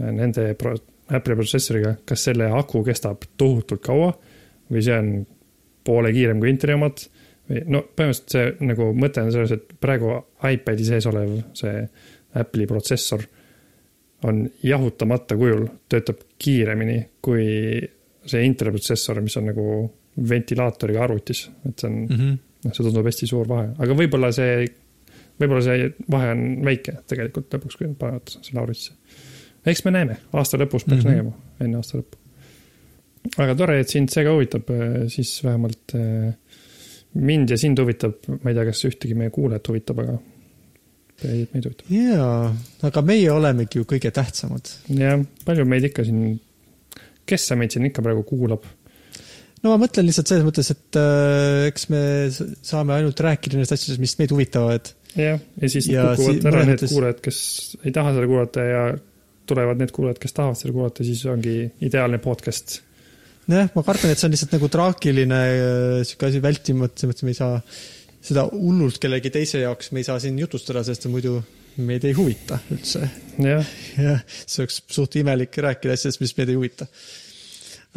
nende 0.00 0.52
pro, 0.58 0.74
Apple'i 1.12 1.36
protsessoriga, 1.36 1.98
kas 2.08 2.24
selle 2.30 2.48
aku 2.56 2.80
kestab 2.86 3.26
tohutult 3.36 3.84
kaua 3.84 4.14
või 4.72 4.80
see 4.82 4.96
on 4.96 5.10
poole 5.84 6.12
kiirem 6.12 6.40
kui 6.40 6.50
Inteli 6.50 6.76
omad 6.76 7.04
no 7.68 7.82
põhimõtteliselt 7.84 8.32
see 8.32 8.68
nagu 8.68 8.90
mõte 8.96 9.24
on 9.24 9.32
selles, 9.34 9.52
et 9.52 9.74
praegu 9.80 10.14
iPad'i 10.48 10.86
sees 10.86 11.06
olev 11.10 11.34
see 11.56 11.82
Apple'i 12.40 12.66
protsessor 12.66 13.24
on 14.24 14.40
jahutamata 14.64 15.36
kujul, 15.36 15.66
töötab 15.88 16.22
kiiremini 16.40 16.96
kui 17.22 17.44
see 18.24 18.46
Inteli 18.46 18.72
protsessor, 18.72 19.20
mis 19.20 19.36
on 19.36 19.50
nagu 19.50 19.66
ventilaatoriga 20.30 21.04
arvutis, 21.04 21.44
et 21.68 21.78
see 21.78 21.90
on 21.90 22.00
mm, 22.06 22.16
-hmm. 22.16 22.40
noh, 22.64 22.72
see 22.72 22.86
tundub 22.86 23.10
hästi 23.10 23.28
suur 23.28 23.48
vahe, 23.50 23.68
aga 23.78 23.96
võib-olla 23.98 24.32
see, 24.32 24.64
võib-olla 25.40 25.62
see 25.66 25.88
vahe 26.10 26.32
on 26.32 26.44
väike 26.64 26.98
tegelikult 27.10 27.56
lõpuks, 27.58 27.78
kui 27.78 27.90
nad 27.90 27.96
panevad 28.00 28.36
selle 28.38 28.62
arvutisse. 28.62 28.92
eks 29.66 29.84
me 29.84 29.96
näeme, 29.98 30.20
aasta 30.32 30.60
lõpus 30.60 30.86
peaks 30.88 31.04
mm. 31.04 31.10
-hmm. 31.10 31.10
nägema, 31.10 31.32
enne 31.60 31.82
aasta 31.82 31.98
lõppu. 31.98 32.23
Aga 33.38 33.54
tore, 33.58 33.78
et 33.80 33.88
sind 33.90 34.10
see 34.12 34.24
ka 34.26 34.32
huvitab, 34.36 34.68
siis 35.12 35.30
vähemalt 35.44 35.94
eh, 35.98 36.30
mind 37.14 37.50
ja 37.54 37.58
sind 37.60 37.78
huvitab, 37.80 38.18
ma 38.42 38.50
ei 38.52 38.56
tea, 38.58 38.66
kas 38.68 38.84
ühtegi 38.90 39.16
meie 39.18 39.32
kuulajat 39.34 39.70
huvitab, 39.72 40.00
aga 40.04 40.16
meid 41.24 41.52
meid 41.54 41.68
huvitab. 41.68 41.90
jaa, 41.94 42.54
aga 42.90 43.02
meie 43.06 43.30
olemegi 43.32 43.80
ju 43.80 43.86
kõige 43.88 44.10
tähtsamad. 44.14 44.70
jah, 44.98 45.20
palju 45.46 45.64
meid 45.70 45.86
ikka 45.90 46.04
siin, 46.08 46.34
kes 47.24 47.46
see 47.48 47.56
meid 47.60 47.72
siin 47.74 47.86
ikka 47.88 48.02
praegu 48.04 48.24
kuulab? 48.28 48.66
no 49.64 49.72
ma 49.72 49.78
mõtlen 49.86 50.04
lihtsalt 50.10 50.28
selles 50.28 50.44
mõttes, 50.44 50.68
et 50.74 50.98
äh, 51.00 51.62
eks 51.70 51.88
me 51.94 52.02
saame 52.34 52.92
ainult 52.98 53.22
rääkida 53.24 53.56
nendest 53.56 53.72
asjadest, 53.78 54.02
mis 54.02 54.16
meid 54.20 54.34
huvitavad. 54.34 54.90
jah, 55.16 55.38
ja 55.62 55.70
siis 55.72 55.88
Ja 55.88 56.10
kukuvad 56.12 56.40
si- 56.42 56.46
ära 56.50 56.58
mõnes 56.60 56.66
need 56.68 56.76
mõttes- 56.82 56.92
kuulajad, 56.92 57.20
kes 57.24 57.38
ei 57.86 57.94
taha 57.96 58.12
seda 58.18 58.26
kuulata 58.28 58.66
ja 58.68 58.82
tulevad 59.48 59.80
need 59.80 59.92
kuulajad, 59.96 60.18
kes 60.20 60.32
tahavad 60.36 60.58
seda 60.60 60.72
kuulata, 60.76 61.04
siis 61.06 61.22
ongi 61.30 61.56
ideaalne 61.88 62.18
podcast. 62.18 62.82
nojah, 63.50 63.68
ma 63.74 63.84
kardan, 63.86 64.12
et 64.12 64.20
see 64.20 64.28
on 64.28 64.34
lihtsalt 64.34 64.54
nagu 64.56 64.70
traagiline 64.72 65.40
äh, 65.44 65.98
sihuke 66.06 66.30
asi 66.30 66.40
vältimatu, 66.44 66.96
selles 67.00 67.12
mõttes 67.12 67.26
me 67.26 67.34
ei 67.34 67.38
saa 67.38 67.60
seda 68.24 68.46
hullult 68.48 69.00
kellegi 69.02 69.32
teise 69.34 69.60
jaoks, 69.64 69.90
me 69.92 70.00
ei 70.00 70.08
saa 70.08 70.20
siin 70.22 70.38
jutustada, 70.40 70.84
sest 70.86 71.08
muidu 71.12 71.36
meid 71.84 72.04
ei 72.06 72.14
huvita 72.16 72.58
üldse. 72.72 73.02
jah, 73.42 73.72
jah, 73.98 74.22
see 74.44 74.62
oleks 74.64 74.80
suht 74.94 75.18
imelik 75.20 75.56
rääkida 75.66 75.96
asjadest, 75.96 76.22
mis 76.22 76.36
meid 76.38 76.52
ei 76.52 76.58
huvita. 76.58 76.88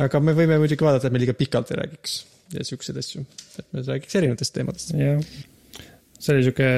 aga 0.03 0.21
me 0.23 0.35
võime 0.37 0.59
muidugi 0.61 0.87
vaadata, 0.87 1.07
et 1.07 1.15
me 1.15 1.21
liiga 1.23 1.37
pikalt 1.37 1.71
ei 1.71 1.81
räägiks 1.81 2.17
ja 2.55 2.63
siukseid 2.67 2.99
asju, 2.99 3.23
et 3.59 3.67
me 3.75 3.83
räägiks 3.85 4.19
erinevatest 4.19 4.55
teemadest. 4.55 4.95
jah. 4.97 5.21
see 6.17 6.33
oli 6.35 6.47
sihuke, 6.47 6.71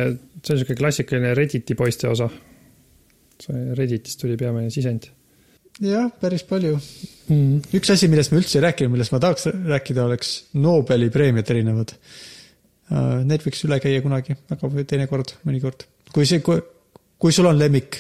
see 0.44 0.54
oli 0.54 0.64
sihuke 0.64 0.78
klassikaline 0.82 1.34
Redditi 1.38 1.78
poiste 1.80 2.12
osa. 2.12 2.30
see 3.40 3.64
Redditist 3.80 4.22
tuli 4.22 4.38
peamine 4.38 4.70
sisend 4.74 5.10
jah, 5.84 6.10
päris 6.22 6.46
palju. 6.48 6.78
mm.. 7.30 7.76
üks 7.80 7.94
asi, 7.94 8.10
millest 8.12 8.34
me 8.34 8.42
üldse 8.42 8.60
ei 8.60 8.66
rääkinud, 8.68 8.94
millest 8.96 9.14
ma 9.16 9.22
tahaks 9.24 9.50
rääkida, 9.54 10.06
oleks 10.10 10.34
Nobeli 10.60 11.12
preemiad 11.14 11.50
erinevad. 11.54 11.96
Need 12.90 13.44
võiks 13.46 13.62
üle 13.68 13.78
käia 13.84 14.02
kunagi, 14.02 14.34
aga 14.50 14.70
teinekord, 14.90 15.36
mõnikord. 15.46 15.86
kui 16.14 16.26
see, 16.26 16.42
kui, 16.46 16.58
kui 17.22 17.36
sul 17.36 17.46
on 17.46 17.60
lemmik, 17.60 18.00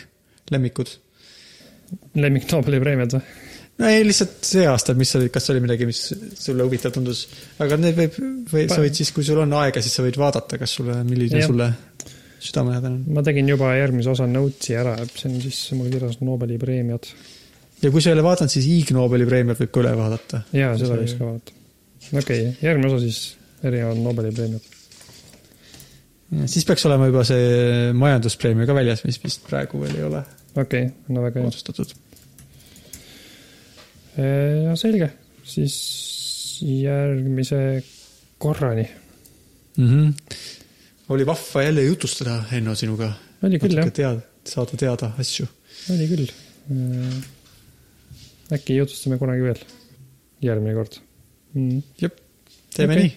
lemmikud. 0.49 0.95
lemmik 2.17 2.49
Nobeli 2.51 2.81
preemiad 2.81 3.13
või? 3.17 3.23
no 3.79 3.87
ei, 3.87 4.03
lihtsalt 4.03 4.43
see 4.43 4.65
aasta, 4.67 4.95
mis 4.97 5.13
oli, 5.15 5.29
kas 5.33 5.49
oli 5.53 5.61
midagi, 5.63 5.87
mis 5.87 6.01
sulle 6.35 6.65
huvitav 6.65 6.93
tundus, 6.95 7.23
aga 7.63 7.77
need 7.79 7.95
võib, 7.97 8.17
või 8.51 8.65
sa 8.71 8.81
võid 8.83 8.97
siis, 8.97 9.13
kui 9.15 9.23
sul 9.23 9.39
on 9.43 9.55
aega, 9.61 9.83
siis 9.83 9.95
sa 9.95 10.03
võid 10.03 10.19
vaadata, 10.19 10.59
kas 10.59 10.73
sulle, 10.79 10.97
milline 11.07 11.39
Jah. 11.39 11.47
sulle 11.47 11.69
südamelähedane 12.39 12.95
on. 12.95 13.15
ma 13.15 13.23
tegin 13.25 13.49
juba 13.51 13.71
järgmise 13.77 14.11
osa 14.13 14.27
notes'i 14.29 14.75
ära, 14.79 14.95
see 15.13 15.29
on 15.31 15.39
siis 15.43 15.59
mul 15.77 15.91
kirjas 15.93 16.19
Nobeli 16.23 16.59
preemiad. 16.59 17.07
Ja 17.81 17.91
kui 17.91 18.01
sa 18.01 18.11
ei 18.11 18.17
ole 18.17 18.25
vaadanud, 18.25 18.51
siis 18.53 18.67
Ig 18.73 18.91
Nobeli 18.95 19.27
preemiad 19.29 19.59
võib 19.59 19.71
ka 19.75 19.83
üle 19.83 19.93
vaadata. 19.97 20.41
jaa, 20.55 20.73
seda 20.79 20.97
võiks 20.99 21.15
ka 21.19 21.27
vaadata. 21.27 21.55
okei 22.09 22.19
okay,, 22.19 22.57
järgmine 22.61 22.91
osa 22.91 23.05
siis 23.05 23.21
erinevad 23.63 24.03
Nobeli 24.03 24.33
preemiad. 24.35 24.75
siis 26.45 26.67
peaks 26.67 26.85
olema 26.89 27.09
juba 27.09 27.23
see 27.27 27.93
majanduspreemia 27.97 28.69
ka 28.69 28.77
väljas, 28.77 29.05
mis 29.07 29.21
vist 29.23 29.47
praegu 29.49 29.81
veel 29.83 29.97
ei 29.97 30.05
ole 30.09 30.25
okei 30.55 30.85
okay,, 30.85 31.13
no 31.13 31.23
väga 31.23 31.41
hea. 31.41 31.51
otsustatud. 31.51 31.93
ja 34.65 34.75
selge, 34.79 35.11
siis 35.47 35.75
järgmise 36.65 37.83
korrani. 38.37 38.89
mm. 39.77 39.89
-hmm. 39.89 40.13
oli 41.09 41.25
vahva 41.25 41.63
jälle 41.63 41.83
jutustada, 41.83 42.43
Henno, 42.51 42.75
sinuga. 42.75 43.13
oli 43.43 43.59
küll 43.59 43.77
jah, 43.77 43.91
teada, 43.91 44.21
saada 44.45 44.77
teada 44.77 45.11
asju. 45.17 45.47
oli 45.93 46.07
küll. 46.07 46.27
Äkki 48.53 48.79
jutustame 48.79 49.17
kunagi 49.21 49.43
veel, 49.45 49.59
järgmine 50.45 50.77
kord 50.77 50.99
mm.. 51.53 51.83
jep, 52.01 52.17
teeme 52.75 52.95
okay. 52.95 53.03
nii. 53.03 53.13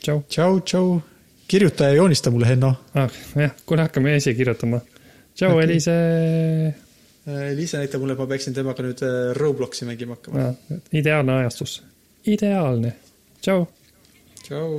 tšau. 0.00 0.18
tšau, 0.28 0.60
tšau. 0.60 0.90
kirjuta 1.48 1.90
ja 1.90 2.00
joonista 2.00 2.30
mulle, 2.34 2.50
Henno. 2.50 2.74
ah,. 2.94 3.22
jah, 3.36 3.54
kuule 3.66 3.86
hakkame 3.86 4.16
esi 4.16 4.34
kirjutama. 4.34 4.82
tšau 5.34 5.54
okay., 5.54 5.64
Eliise 5.68 5.96
Liisa 7.26 7.80
näitab 7.80 8.00
mulle, 8.00 8.14
et 8.14 8.20
ma 8.22 8.26
peaksin 8.30 8.54
temaga 8.54 8.84
nüüd 8.86 9.00
äh, 9.02 9.32
Robloksi 9.34 9.88
mängima 9.88 10.14
hakkama. 10.18 10.52
ah,. 10.52 10.78
ideaalne 10.92 11.40
ajastus, 11.40 11.80
ideaalne. 12.26 12.94
tšau. 13.42 13.66
tšau. 14.42 14.70